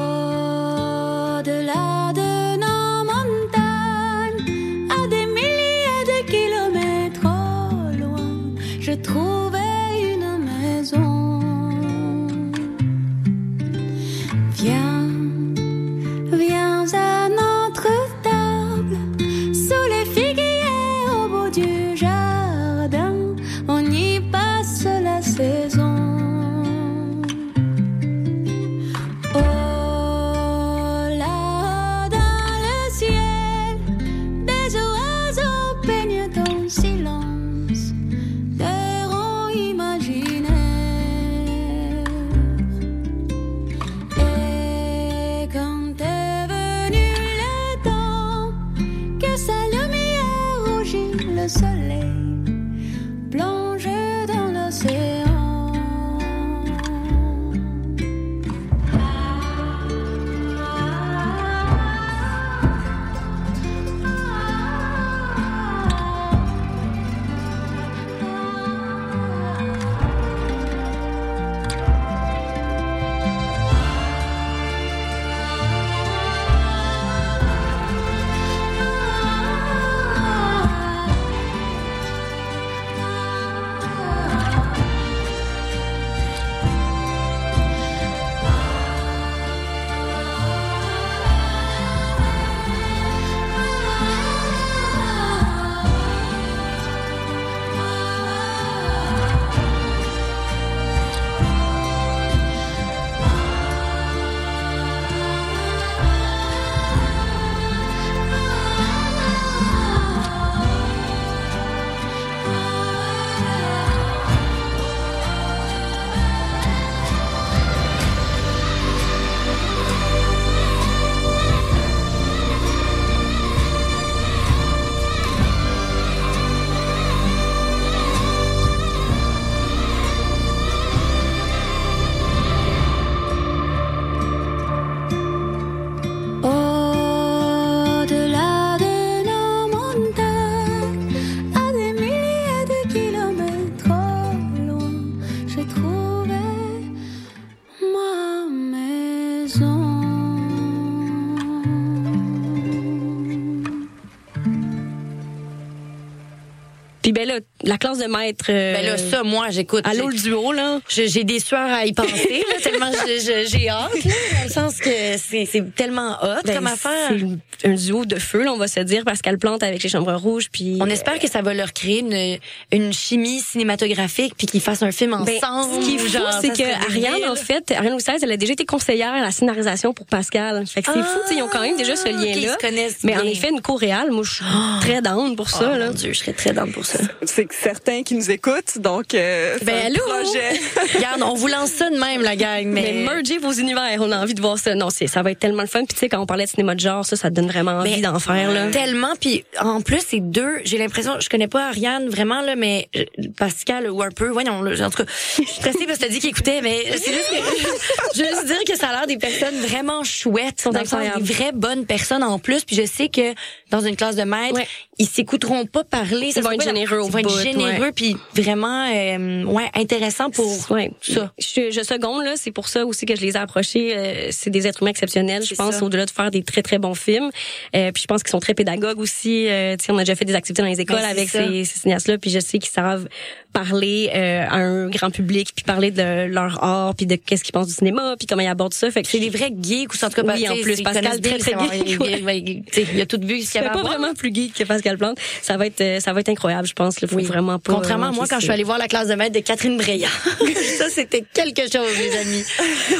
la 157.68 157.78
classe 157.78 158.00
de 158.00 158.06
maître. 158.08 158.46
euh, 158.50 158.74
Ben 158.74 158.86
là, 158.86 158.98
ça, 158.98 159.24
moi, 159.24 159.48
j'écoute. 159.50 159.84
Allô 159.86 160.08
le 160.08 160.16
duo 160.16 160.52
là. 160.52 160.80
J'ai 160.90 161.24
des 161.24 161.40
sueurs 161.40 161.70
à 161.72 161.86
y 161.86 161.94
penser, 161.94 162.44
là, 162.50 162.56
tellement 162.64 162.92
j'ai 163.20 163.70
hâte, 163.70 163.94
là, 164.06 164.12
dans 164.40 164.44
le 164.46 164.50
sens 164.52 164.78
que 164.80 164.90
c'est 165.18 165.46
c'est 165.46 165.76
tellement 165.76 166.14
hot 166.24 166.42
Ben, 166.46 166.56
comme 166.56 166.68
affaire. 166.68 167.12
C'est 167.60 167.68
un 167.70 167.74
duo 167.74 168.06
de 168.06 168.18
feu, 168.20 168.44
là, 168.44 168.54
on 168.54 168.58
va 168.58 168.68
se 168.68 168.80
dire, 168.82 169.04
parce 169.06 169.22
qu'elle 169.22 169.38
plante 169.38 169.64
avec 169.64 169.82
les 169.84 169.90
chambres 169.90 170.14
rouges. 170.16 170.50
Puis 170.52 170.78
On 170.80 170.88
espère 170.88 171.20
que 171.20 171.28
ça 171.30 171.42
va 171.42 171.54
leur 171.54 171.74
créer 171.74 172.00
une, 172.00 172.38
une 172.72 172.94
chimie 172.94 173.42
cinématographique 173.42 174.34
puis 174.38 174.48
qu'ils 174.48 174.62
fassent 174.62 174.84
un 174.84 174.92
film 174.92 175.12
Ben, 175.26 175.36
ensemble. 175.44 175.84
ce 175.84 175.88
qui 175.90 175.96
est 175.96 176.00
fou, 176.00 176.22
c'est 176.42 176.50
que 176.50 176.86
Ariane, 176.88 177.30
en 177.30 177.36
fait, 177.36 177.72
Ariane 177.72 177.94
Oussaise, 177.94 178.22
elle 178.24 178.32
a 178.32 178.38
déjà 178.38 178.54
été 178.54 178.66
conseillère 178.66 179.14
à 179.14 179.22
la 179.22 179.32
scénarisation 179.32 179.94
pour 179.94 180.06
Pascal. 180.06 180.66
Fait 180.68 180.82
que 180.82 180.92
c'est 180.94 181.00
fou, 181.02 181.20
tu 181.28 181.34
sais, 181.34 181.40
ils 181.40 181.44
ont 181.44 181.48
quand 181.52 181.62
même 181.62 181.78
déjà 181.78 181.96
ce 181.96 182.08
Ah, 182.08 182.12
lien-là. 182.12 182.54
se 182.54 182.58
connaissent 182.66 183.04
Mais 183.04 183.18
en 183.18 183.24
effet, 183.24 183.50
une 183.50 183.62
co-réale, 183.62 184.12
moi, 184.12 184.24
je 184.24 184.36
suis 184.36 184.46
très 184.82 185.02
down 185.02 185.36
pour 185.36 185.48
Oh, 185.54 185.58
ça, 185.60 185.78
là. 185.78 185.88
mon 185.88 185.94
Dieu, 185.94 186.14
je 186.14 186.20
serais 186.20 186.34
très 186.34 186.54
down 186.54 186.72
pour 186.72 186.86
ça. 186.86 187.00
C'est 187.24 187.46
que 187.46 187.56
certains 187.62 188.04
qui 188.04 188.16
nous 188.16 188.30
écoutent, 188.32 188.78
donc 188.78 189.14
euh, 189.14 189.58
Ben, 189.64 189.88
allô? 189.88 190.04
projet. 190.04 190.60
Regarde, 190.96 191.22
on 191.24 191.34
vous 191.34 191.48
lance 191.48 191.72
ça 191.72 191.90
de 191.90 191.98
même, 191.98 192.22
la 192.22 192.36
gang, 192.36 192.66
Mais 192.66 192.92
mais... 192.94 193.04
merger 193.04 193.38
vos 193.38 193.52
univers, 193.52 193.98
on 194.00 194.12
a 194.12 194.18
envie 194.18 194.34
de 194.34 194.42
voir 194.42 194.58
ça. 194.58 194.76
Non, 194.76 194.90
c'est, 194.90 195.08
ça 195.08 195.22
va 195.24 195.32
être 195.32 195.40
tellement 195.40 195.62
le 195.64 195.68
fun. 195.68 195.80
Puis 195.86 195.94
tu 195.96 195.98
sais, 196.00 196.10
quand 196.10 196.20
on 196.20 196.26
parlait 196.26 196.46
de 196.46 196.50
cinéma 196.50 196.76
de 196.76 196.80
genre, 196.80 197.06
ça, 197.06 197.16
ça 197.16 197.30
te 197.30 197.36
donne 197.36 197.48
vraiment 197.48 197.72
envie 197.80 198.02
d'en 198.02 198.20
faire, 198.20 198.52
là. 198.52 198.68
Tellement, 198.72 199.14
puis 199.20 199.44
en 199.60 199.82
plus, 199.82 200.02
c'est 200.08 200.20
deux, 200.20 200.58
j'ai 200.64 200.78
l'impression, 200.78 201.20
je 201.20 201.30
connais 201.30 201.48
pas 201.48 201.68
Ariane 201.68 202.08
vraiment, 202.10 202.42
là, 202.42 202.56
mais 202.56 202.88
euh, 202.96 203.04
Pascal 203.38 203.90
ou 203.90 204.02
un 204.02 204.12
peu, 204.12 204.28
voyons, 204.30 204.62
là, 204.62 204.86
en 204.86 204.90
tout 204.90 205.04
cas, 205.04 205.10
je 205.38 205.44
suis 205.44 205.46
stressée 205.48 205.86
parce 205.86 206.00
que 206.00 206.04
t'as 206.06 206.10
dit 206.10 206.20
qu'il 206.20 206.30
écoutait, 206.30 206.62
mais 206.62 206.84
c'est 206.98 207.14
juste 207.14 207.30
que, 207.30 207.36
je 208.16 208.22
veux 208.24 208.28
juste 208.30 208.46
dire 208.46 208.64
que 208.68 208.76
ça 208.78 208.88
a 208.90 208.92
l'air 208.94 209.08
des 209.08 209.18
personnes 209.18 209.60
vraiment 209.62 210.04
chouettes, 210.04 210.62
Sont 210.62 210.76
incroyables. 210.76 211.22
des 211.24 211.34
vraies 211.34 211.52
bonnes 211.54 211.86
personnes 211.86 212.24
en 212.24 212.40
plus, 212.40 212.64
puis 212.64 212.76
je 212.76 212.86
sais 212.86 213.10
que 213.10 213.34
dans 213.72 213.82
une 213.82 213.96
classe 213.96 214.16
de 214.16 214.24
maître, 214.24 214.56
Ouais. 214.56 214.68
ils 214.98 215.08
s'écouteront 215.08 215.66
pas 215.66 215.84
parler. 215.84 216.32
ça 216.32 216.40
Ils 216.40 216.44
vont 216.44 216.52
être 216.52 216.64
généreux 216.64 217.00
au 217.00 217.08
Ils 217.08 217.12
vont 217.12 217.18
être 217.20 217.30
généreux, 217.52 217.92
puis 217.96 218.16
vraiment, 218.36 218.86
euh, 218.94 219.44
ouais, 219.46 219.70
intéressant 219.76 220.30
pour 220.30 220.48
Ouais. 220.72 220.92
ça. 221.02 221.32
Je, 221.40 221.72
je 221.72 221.82
seconde 221.84 222.24
là, 222.24 222.34
c'est 222.36 222.52
pour 222.52 222.68
ça 222.68 222.86
aussi 222.86 223.06
que 223.06 223.16
je 223.16 223.22
les 223.22 223.34
ai 223.34 223.38
approchés. 223.38 223.94
euh, 223.98 224.28
c'est 224.32 224.50
des 224.50 224.68
êtres 224.68 224.82
humains 224.82 224.92
exceptionnels, 224.92 225.44
je 225.44 225.56
pense, 225.56 225.82
au-delà 225.82 226.06
de 226.06 226.12
faire 226.12 226.32
des 226.32 226.44
très 226.44 226.62
très 226.62 226.78
bons 226.80 226.96
films. 226.96 227.30
Euh, 227.76 227.92
puis 227.92 228.02
je 228.04 228.08
pense 228.08 228.24
qu'ils 228.24 228.32
sont 228.32 228.40
très 228.40 228.54
pédagogues 228.54 229.00
aussi. 229.00 229.48
Euh, 229.48 229.76
tu 229.78 229.86
sais, 229.86 229.92
on 229.92 229.98
a 229.98 230.02
déjà 230.02 230.16
fait 230.16 230.26
des 230.26 230.36
activités 230.36 230.62
dans 230.62 230.68
les 230.68 230.80
écoles 230.82 230.98
Ben, 230.98 231.06
avec 231.10 231.30
ça. 231.30 231.46
ces, 231.48 231.64
ces 231.66 231.80
cinéastes-là, 231.80 232.18
puis 232.18 232.30
je 232.32 232.40
sais 232.40 232.60
qu'ils 232.60 232.72
savent 232.72 233.08
parler 233.54 234.12
euh, 234.14 234.44
à 234.48 234.56
un 234.58 234.88
grand 234.90 235.10
public, 235.10 235.50
puis 235.56 235.64
parler 235.64 235.90
de 235.90 236.26
leur 236.26 236.64
art, 236.64 236.94
puis 236.96 237.06
de 237.08 237.16
qu'est-ce 237.16 237.44
qu'ils 237.44 237.54
pensent 237.54 237.68
du 237.68 237.74
cinéma, 237.74 238.16
puis 238.18 238.28
comment 238.28 238.42
ils 238.44 238.48
abordent 238.48 238.74
ça. 238.74 238.92
Fait 238.92 239.02
que 239.02 239.08
C'est 239.08 239.20
des 239.20 239.30
vrais 239.30 239.52
geeks 239.60 239.94
ou 239.94 240.06
en 240.06 240.10
tout 240.10 240.22
cas, 240.22 240.34
Oui, 240.34 240.48
en 240.50 240.56
plus, 240.62 240.82
Pascal, 240.84 241.20
très, 241.22 241.38
très 241.40 241.52
geek, 241.54 241.84
Il- 241.86 241.92
il- 241.92 242.64
il- 242.78 242.88
il 242.96 243.02
a 243.02 243.06
tout 243.06 243.20
vu 243.24 243.42
avait 243.56 243.70
pas 243.70 243.82
vraiment 243.82 244.14
plus 244.14 244.34
geek 244.34 244.54
que 244.54 244.64
Pascal 244.64 244.98
Plante. 244.98 245.18
Ça 245.42 245.58
va 245.58 245.66
être 245.66 245.82
euh, 245.82 246.00
ça 246.00 246.14
va 246.14 246.20
être 246.20 246.30
incroyable, 246.30 246.68
je 246.68 246.74
pense. 246.74 247.02
Là. 247.02 247.08
Vraiment 247.28 247.60
pas. 247.60 247.74
Contrairement 247.74 248.08
à 248.08 248.12
moi, 248.12 248.18
manquer 248.22 248.30
quand 248.30 248.36
je 248.38 248.42
ça. 248.42 248.46
suis 248.46 248.52
allée 248.52 248.64
voir 248.64 248.78
la 248.78 248.88
classe 248.88 249.08
de 249.08 249.16
maître 249.16 249.34
de 249.36 249.40
Catherine 249.40 249.78
Breillat. 249.78 250.08
ça, 250.78 250.90
c'était 250.90 251.24
quelque 251.34 251.64
chose, 251.64 251.92
les 251.98 252.18
amis. 252.18 252.44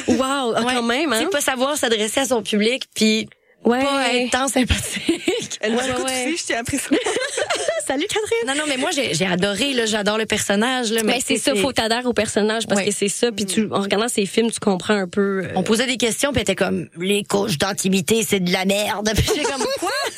Wow, 0.08 0.54
ah, 0.56 0.62
quand 0.64 0.84
même, 0.84 1.14
hein? 1.14 1.20
C'est 1.22 1.30
pas 1.30 1.42
savoir 1.42 1.78
s'adresser 1.78 2.20
à 2.22 2.26
son 2.26 2.42
public, 2.44 2.84
puis 2.96 3.28
Ouais. 3.66 3.84
pas 3.84 4.14
être 4.14 4.32
tant 4.32 4.48
sympathique. 4.48 5.58
Elle 5.62 5.74
Ouais, 5.74 5.82
ouais, 5.82 6.36
je 6.38 6.44
tiens 6.44 6.60
à 6.60 6.64
préciser. 6.64 6.96
Salut 7.88 8.06
Catherine. 8.08 8.48
Non, 8.48 8.54
non, 8.56 8.64
mais 8.68 8.76
moi, 8.78 8.90
j'ai 8.92 9.14
j'ai 9.14 9.26
adoré, 9.26 9.72
là, 9.74 9.86
j'adore 9.86 10.18
le 10.18 10.26
personnage, 10.26 10.92
là. 10.92 11.02
Mais 11.06 11.14
Mais 11.14 11.20
c'est 11.26 11.38
ça, 11.38 11.56
faut 11.56 11.72
t'adhérer 11.72 12.06
au 12.06 12.14
personnage 12.14 12.68
parce 12.68 12.82
Ouais. 12.82 12.88
que 12.88 12.94
c'est 12.94 13.08
ça. 13.08 13.32
Puis 13.32 13.46
tu, 13.46 13.68
en 13.72 13.80
regardant 13.82 14.10
ces 14.10 14.26
films, 14.26 14.52
tu 14.52 14.60
comprends 14.60 14.96
un 14.96 15.08
peu. 15.08 15.44
euh, 15.46 15.52
On 15.56 15.64
posait 15.64 15.86
des 15.88 15.96
questions, 15.98 16.32
puis 16.32 16.40
elle 16.40 16.44
était 16.44 16.56
comme, 16.56 16.90
les 17.00 17.24
couches 17.24 17.58
d'intimité, 17.58 18.26
c'est 18.28 18.42
de 18.42 18.52
la 18.52 18.66
merde. 18.66 19.10
Puis 19.16 19.26
j'étais 19.36 19.44
comme, 19.50 19.66
quoi? 19.80 19.90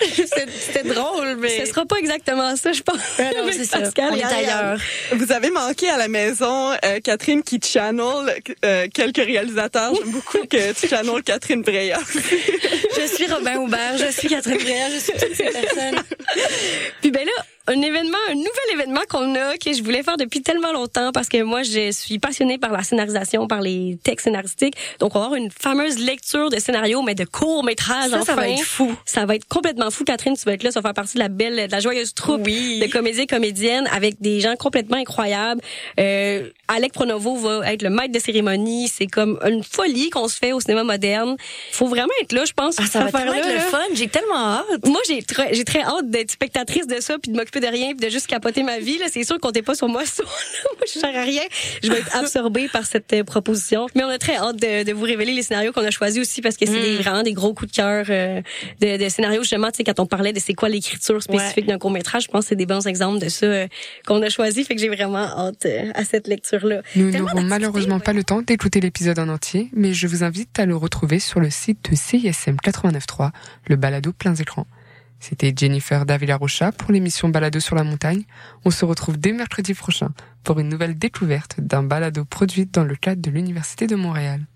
C'était 0.00 0.82
drôle, 0.88 1.36
mais... 1.40 1.60
Ce 1.64 1.66
sera 1.66 1.84
pas 1.84 1.96
exactement 1.96 2.54
ça, 2.56 2.72
je 2.72 2.82
pense. 2.82 2.96
Ouais, 3.18 3.30
non, 3.36 3.48
c'est. 3.52 3.68
Pascal 3.70 4.10
On 4.12 4.16
est 4.16 4.24
ailleurs. 4.24 4.78
Vous 5.12 5.32
avez 5.32 5.50
manqué 5.50 5.88
à 5.90 5.98
la 5.98 6.08
maison 6.08 6.70
euh, 6.84 7.00
Catherine 7.02 7.42
qui 7.42 7.60
channel 7.62 8.34
euh, 8.64 8.86
quelques 8.92 9.16
réalisateurs. 9.18 9.92
J'aime 9.94 10.10
beaucoup 10.12 10.38
que 10.48 10.72
tu 10.72 10.88
channel 10.88 11.22
Catherine 11.22 11.62
Breillat. 11.62 11.98
Je 12.14 13.06
suis 13.14 13.26
Robin 13.26 13.56
Aubert, 13.58 13.98
je 13.98 14.10
suis 14.12 14.28
Catherine 14.28 14.58
Breillat, 14.58 14.90
je 14.94 14.98
suis 14.98 15.12
toutes 15.12 15.34
ces 15.34 15.44
personnes. 15.44 16.02
Puis 17.00 17.10
ben 17.10 17.24
là, 17.24 17.44
un 17.68 17.80
événement, 17.82 18.18
un 18.30 18.34
nouvel 18.34 18.50
événement 18.74 19.00
qu'on 19.08 19.34
a 19.34 19.56
que 19.58 19.72
je 19.72 19.82
voulais 19.82 20.02
faire 20.02 20.16
depuis 20.16 20.42
tellement 20.42 20.72
longtemps 20.72 21.12
parce 21.12 21.28
que 21.28 21.42
moi 21.42 21.62
je 21.62 21.90
suis 21.92 22.18
passionnée 22.18 22.58
par 22.58 22.72
la 22.72 22.82
scénarisation, 22.82 23.46
par 23.46 23.60
les 23.60 23.98
textes 24.02 24.24
scénaristiques. 24.24 24.74
Donc 24.98 25.14
on 25.14 25.18
va 25.20 25.26
avoir 25.26 25.38
une 25.40 25.50
fameuse 25.50 25.98
lecture 25.98 26.50
de 26.50 26.58
scénario 26.58 27.02
mais 27.02 27.14
de 27.14 27.24
court 27.24 27.62
métrage 27.64 28.10
Ça, 28.10 28.16
enfin. 28.16 28.24
ça 28.24 28.34
va 28.34 28.48
être 28.48 28.62
fou. 28.62 28.94
Ça 29.04 29.26
va 29.26 29.34
être 29.36 29.46
complètement 29.46 29.90
fou. 29.90 30.04
Catherine, 30.04 30.36
tu 30.36 30.44
vas 30.44 30.52
être 30.54 30.62
là, 30.62 30.70
ça 30.70 30.80
va 30.80 30.88
faire 30.88 30.94
partie 30.94 31.14
de 31.14 31.20
la 31.20 31.28
belle, 31.28 31.66
de 31.68 31.70
la 31.72 31.80
joyeuse 31.80 32.14
troupe 32.14 32.42
Oui. 32.46 32.80
de 32.80 32.86
comédiens 32.86 33.22
et 33.24 33.26
comédiennes 33.26 33.86
avec 33.92 34.20
des 34.20 34.40
gens 34.40 34.56
complètement 34.56 34.96
incroyables. 34.96 35.60
Euh, 36.00 36.48
Alec 36.68 36.92
Pronovo 36.92 37.36
va 37.36 37.72
être 37.72 37.82
le 37.82 37.90
maître 37.90 38.12
de 38.12 38.18
cérémonie. 38.18 38.88
C'est 38.88 39.06
comme 39.06 39.38
une 39.46 39.62
folie 39.62 40.10
qu'on 40.10 40.28
se 40.28 40.36
fait 40.36 40.52
au 40.52 40.60
cinéma 40.60 40.84
moderne. 40.84 41.36
Faut 41.72 41.86
vraiment 41.86 42.12
être 42.22 42.32
là, 42.32 42.44
je 42.44 42.52
pense. 42.52 42.76
Ah, 42.78 42.84
ça 42.86 43.00
va 43.00 43.08
être 43.08 43.14
affaire-là, 43.14 43.40
le 43.48 43.54
là. 43.54 43.60
fun, 43.60 43.78
j'ai 43.94 44.08
tellement 44.08 44.36
hâte. 44.36 44.86
Moi, 44.86 45.00
j'ai 45.08 45.22
très, 45.22 45.54
j'ai 45.54 45.64
très 45.64 45.82
hâte 45.82 46.10
d'être 46.10 46.30
spectatrice 46.30 46.86
de 46.86 47.00
ça, 47.00 47.16
puis 47.18 47.30
de 47.32 47.36
m'occuper 47.36 47.57
de 47.60 47.66
rien, 47.66 47.94
puis 47.94 48.06
de 48.06 48.10
juste 48.10 48.26
capoter 48.26 48.62
ma 48.62 48.78
vie. 48.78 48.98
C'est 49.12 49.24
sûr, 49.24 49.38
comptez 49.40 49.62
pas 49.62 49.74
sur 49.74 49.88
moi. 49.88 50.02
moi, 50.18 50.84
je 50.86 50.98
sers 50.98 51.16
à 51.16 51.22
rien. 51.22 51.42
Je 51.82 51.90
vais 51.90 51.98
être 51.98 52.14
absorbée 52.16 52.68
par 52.68 52.84
cette 52.86 53.12
euh, 53.12 53.24
proposition. 53.24 53.86
Mais 53.94 54.04
on 54.04 54.08
a 54.08 54.18
très 54.18 54.36
hâte 54.36 54.56
de, 54.56 54.84
de 54.84 54.92
vous 54.92 55.04
révéler 55.04 55.32
les 55.32 55.42
scénarios 55.42 55.72
qu'on 55.72 55.84
a 55.84 55.90
choisis 55.90 56.20
aussi, 56.20 56.40
parce 56.40 56.56
que 56.56 56.66
c'est 56.66 56.72
des- 56.80 56.96
vraiment 56.96 57.22
des 57.22 57.32
gros 57.32 57.54
coups 57.54 57.70
de 57.70 57.76
cœur 57.76 58.06
euh, 58.10 58.40
de, 58.80 58.96
de 59.02 59.08
scénarios. 59.08 59.42
Justement, 59.42 59.70
tu 59.70 59.78
sais, 59.78 59.84
quand 59.84 60.00
on 60.00 60.06
parlait 60.06 60.32
de 60.32 60.40
c'est 60.40 60.54
quoi 60.54 60.68
l'écriture 60.68 61.22
spécifique 61.22 61.66
d'un 61.66 61.78
court 61.78 61.90
métrage, 61.90 62.24
je 62.24 62.28
pense 62.28 62.44
que 62.44 62.48
c'est 62.50 62.56
des 62.56 62.66
bons 62.66 62.86
exemples 62.86 63.18
de 63.20 63.28
ça 63.28 63.46
euh, 63.46 63.66
qu'on 64.06 64.20
a 64.22 64.28
choisi. 64.28 64.64
Fait 64.64 64.74
que 64.74 64.80
j'ai 64.80 64.88
vraiment 64.88 65.18
hâte 65.26 65.66
euh, 65.66 65.90
à 65.94 66.04
cette 66.04 66.26
lecture-là. 66.28 66.82
Nous 66.96 67.10
n'aurons 67.10 67.42
malheureusement 67.42 68.00
pas 68.00 68.12
le 68.12 68.24
temps 68.24 68.42
d'écouter 68.42 68.80
l'épisode 68.80 69.18
en 69.18 69.28
entier, 69.28 69.68
mais 69.72 69.92
je 69.94 70.06
vous 70.06 70.24
invite 70.24 70.58
à 70.58 70.66
le 70.66 70.76
retrouver 70.76 71.18
sur 71.18 71.40
le 71.40 71.50
site 71.50 71.90
de 71.90 71.96
CISM 71.96 72.56
89.3, 72.64 73.30
le 73.68 73.76
balado 73.76 74.12
plein 74.12 74.34
écran. 74.34 74.66
C'était 75.20 75.52
Jennifer 75.56 76.06
Davila 76.06 76.36
Rocha 76.36 76.72
pour 76.72 76.92
l'émission 76.92 77.28
Balado 77.28 77.60
sur 77.60 77.74
la 77.74 77.84
montagne. 77.84 78.22
On 78.64 78.70
se 78.70 78.84
retrouve 78.84 79.18
dès 79.18 79.32
mercredi 79.32 79.74
prochain 79.74 80.10
pour 80.44 80.60
une 80.60 80.68
nouvelle 80.68 80.96
découverte 80.98 81.60
d'un 81.60 81.82
balado 81.82 82.24
produit 82.24 82.66
dans 82.66 82.84
le 82.84 82.96
cadre 82.96 83.20
de 83.20 83.30
l'Université 83.30 83.86
de 83.86 83.96
Montréal. 83.96 84.46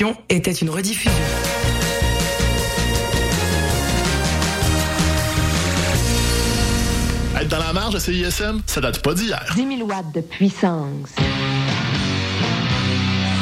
Émission 0.00 0.16
était 0.28 0.52
une 0.52 0.70
rediffusion. 0.70 1.10
Être 7.40 7.48
dans 7.48 7.58
la 7.58 7.72
marge 7.72 7.94
de 7.94 7.98
CISM, 7.98 8.60
ça 8.66 8.80
date 8.80 9.02
pas 9.02 9.14
d'hier. 9.14 9.44
10 9.56 9.76
000 9.78 9.88
watts 9.88 10.14
de 10.14 10.20
puissance. 10.20 11.08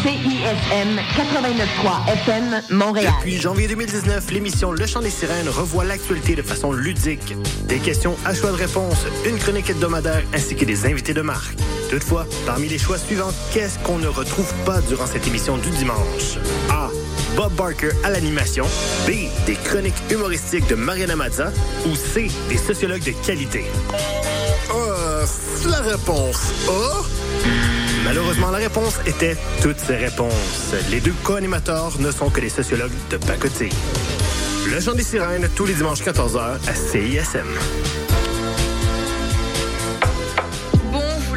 CISM 0.03 0.99
89.3 1.17 2.13
FM 2.13 2.63
Montréal. 2.71 3.13
Depuis 3.19 3.37
janvier 3.37 3.69
2019, 3.69 4.31
l'émission 4.31 4.73
Le 4.73 4.87
Chant 4.87 5.01
des 5.01 5.11
Sirènes 5.11 5.49
revoit 5.49 5.85
l'actualité 5.85 6.37
de 6.37 6.43
façon 6.43 6.73
ludique. 6.73 7.35
Des 7.69 7.81
questions 7.81 8.17
à 8.25 8.33
choix 8.33 8.53
de 8.53 8.57
réponse, 8.57 9.05
une 9.27 9.37
chronique 9.37 9.69
hebdomadaire 9.69 10.23
ainsi 10.33 10.57
que 10.57 10.65
des 10.65 10.87
invités 10.87 11.13
de 11.13 11.23
marque. 11.23 11.59
Toutefois, 11.91 12.27
parmi 12.45 12.69
les 12.69 12.79
choix 12.79 12.99
suivants, 12.99 13.33
qu'est-ce 13.53 13.79
qu'on 13.81 13.99
ne 13.99 14.09
retrouve 14.09 14.53
pas 14.65 14.81
durant 14.83 15.07
cette 15.07 15.27
émission 15.27 15.57
du 15.57 15.71
dimanche? 15.71 16.39
A. 16.71 16.91
Bob 17.37 17.53
Barker 17.53 17.91
à 18.03 18.11
l'animation. 18.11 18.65
B. 19.07 19.29
Des 19.47 19.55
chroniques 19.55 19.95
humoristiques 20.11 20.67
de 20.69 20.75
Mariana 20.75 21.17
Mazza. 21.17 21.53
Ou 21.87 21.95
C. 21.95 22.29
Des 22.49 22.57
sociologues 22.57 23.05
de 23.05 23.13
qualité. 23.25 23.65
Euh, 24.75 25.25
la 25.69 25.81
réponse 25.81 26.53
A? 26.69 27.03
Malheureusement, 28.05 28.51
la 28.51 28.59
réponse 28.59 28.99
était 29.07 29.37
toutes 29.63 29.79
ces 29.79 29.97
réponses. 29.97 30.75
Les 30.91 31.01
deux 31.01 31.15
co-animateurs 31.25 31.93
ne 31.99 32.11
sont 32.11 32.31
que 32.31 32.41
des 32.41 32.49
sociologues 32.49 32.93
de 33.11 33.17
pacotille. 33.17 33.73
Le 34.73 34.81
Chant 34.81 34.95
des 34.95 35.03
Sirènes, 35.03 35.49
tous 35.55 35.67
les 35.67 35.75
dimanches 35.75 36.03
14h 36.03 36.59
à 36.69 36.75
CISM. 36.75 37.47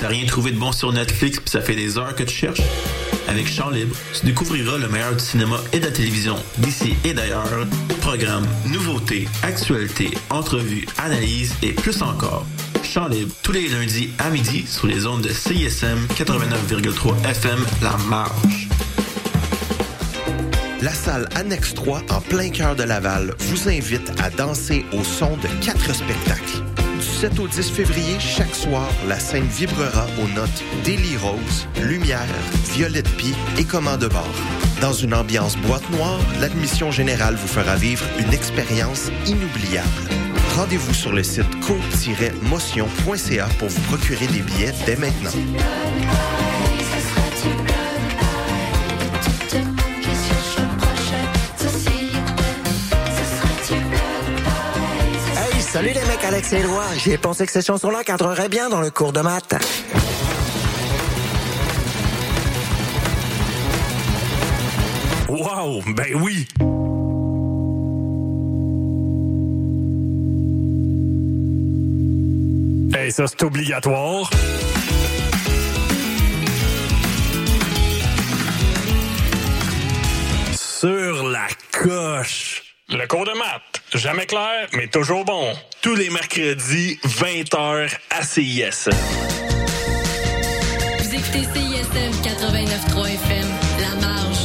T'as 0.00 0.08
rien 0.08 0.26
trouvé 0.26 0.52
de 0.52 0.58
bon 0.58 0.72
sur 0.72 0.92
Netflix 0.92 1.40
pis 1.40 1.50
ça 1.50 1.60
fait 1.60 1.74
des 1.74 1.98
heures 1.98 2.14
que 2.14 2.22
tu 2.22 2.34
cherches? 2.34 2.62
Avec 3.28 3.46
Chant 3.48 3.70
Libre, 3.70 3.96
tu 4.12 4.26
découvriras 4.26 4.78
le 4.78 4.88
meilleur 4.88 5.14
du 5.14 5.24
cinéma 5.24 5.56
et 5.72 5.80
de 5.80 5.86
la 5.86 5.90
télévision 5.90 6.36
d'ici 6.58 6.94
et 7.04 7.14
d'ailleurs. 7.14 7.66
Programmes, 8.00 8.46
nouveautés, 8.66 9.26
actualités, 9.42 10.10
entrevues, 10.30 10.86
analyses 10.98 11.54
et 11.62 11.72
plus 11.72 12.02
encore. 12.02 12.46
Chant 12.82 13.08
Libre, 13.08 13.34
tous 13.42 13.52
les 13.52 13.68
lundis 13.68 14.10
à 14.18 14.30
midi 14.30 14.66
sur 14.66 14.86
les 14.86 15.06
ondes 15.06 15.22
de 15.22 15.30
CISM 15.30 15.98
89,3 16.14 17.26
FM 17.26 17.64
La 17.82 17.96
Marge. 18.08 18.63
La 20.84 20.92
salle 20.92 21.26
Annexe 21.34 21.72
3, 21.72 22.02
en 22.10 22.20
plein 22.20 22.50
cœur 22.50 22.76
de 22.76 22.82
Laval, 22.82 23.34
vous 23.38 23.70
invite 23.70 24.12
à 24.22 24.28
danser 24.28 24.84
au 24.92 25.02
son 25.02 25.34
de 25.38 25.48
quatre 25.64 25.94
spectacles. 25.94 26.62
Du 27.00 27.06
7 27.06 27.38
au 27.38 27.48
10 27.48 27.70
février, 27.70 28.20
chaque 28.20 28.54
soir, 28.54 28.86
la 29.08 29.18
scène 29.18 29.46
vibrera 29.46 30.06
aux 30.22 30.28
notes 30.34 30.62
Daily 30.84 31.16
Rose, 31.16 31.66
Lumière, 31.80 32.20
Violette 32.74 33.08
Pie 33.16 33.34
et 33.56 33.64
Commande 33.64 34.04
bord. 34.10 34.28
Dans 34.82 34.92
une 34.92 35.14
ambiance 35.14 35.56
boîte 35.56 35.88
noire, 35.88 36.20
l'admission 36.38 36.90
générale 36.90 37.36
vous 37.36 37.48
fera 37.48 37.76
vivre 37.76 38.04
une 38.18 38.34
expérience 38.34 39.08
inoubliable. 39.26 39.88
Rendez-vous 40.54 40.92
sur 40.92 41.14
le 41.14 41.22
site 41.22 41.48
co-motion.ca 41.62 43.46
pour 43.58 43.68
vous 43.68 43.80
procurer 43.82 44.26
des 44.26 44.42
billets 44.42 44.74
dès 44.84 44.96
maintenant. 44.96 45.32
Salut 55.74 55.88
les 55.88 56.04
mecs, 56.04 56.22
Alex 56.22 56.52
et 56.52 56.58
Éloi. 56.58 56.84
J'ai 56.98 57.18
pensé 57.18 57.46
que 57.46 57.50
cette 57.50 57.66
chanson-là 57.66 58.04
cadrerait 58.04 58.48
bien 58.48 58.68
dans 58.68 58.80
le 58.80 58.92
cours 58.92 59.12
de 59.12 59.20
maths. 59.20 59.56
Wow, 65.28 65.82
ben 65.96 66.14
oui! 66.14 66.46
Hey, 72.96 73.10
ça, 73.10 73.26
c'est 73.26 73.42
obligatoire. 73.42 74.30
Sur 80.52 81.28
la 81.28 81.48
coche. 81.72 82.63
Le 82.96 83.08
cours 83.08 83.24
de 83.24 83.32
maths. 83.32 83.82
Jamais 83.92 84.24
clair, 84.24 84.68
mais 84.72 84.86
toujours 84.86 85.24
bon. 85.24 85.52
Tous 85.82 85.96
les 85.96 86.10
mercredis, 86.10 86.96
20h 87.04 87.90
à 88.10 88.22
CIS. 88.22 88.88
Vous 91.00 91.14
écoutez 91.14 91.42
CISM 91.42 92.12
89.3 92.22 93.14
FM, 93.14 93.48
La 93.80 93.94
Marge. 94.00 94.38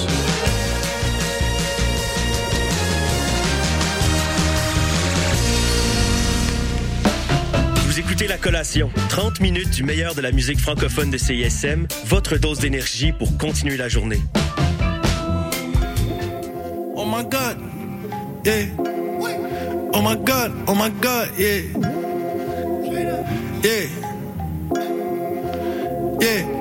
Vous 7.85 7.99
écoutez 7.99 8.25
La 8.25 8.37
Collation, 8.37 8.89
30 9.09 9.41
minutes 9.41 9.69
du 9.69 9.83
meilleur 9.83 10.15
de 10.15 10.21
la 10.21 10.31
musique 10.31 10.59
francophone 10.59 11.11
de 11.11 11.19
CISM, 11.19 11.85
votre 12.05 12.37
dose 12.37 12.57
d'énergie 12.57 13.11
pour 13.11 13.37
continuer 13.37 13.77
la 13.77 13.89
journée. 13.89 14.21
Oh 16.95 17.05
my 17.05 17.23
god, 17.23 17.57
yeah. 18.43 18.65
Oh 19.93 20.01
my 20.01 20.15
god, 20.15 20.51
oh 20.67 20.75
my 20.75 20.89
god, 20.89 21.29
yeah. 21.37 21.61
Yeah. 23.61 23.87
Yeah. 26.21 26.59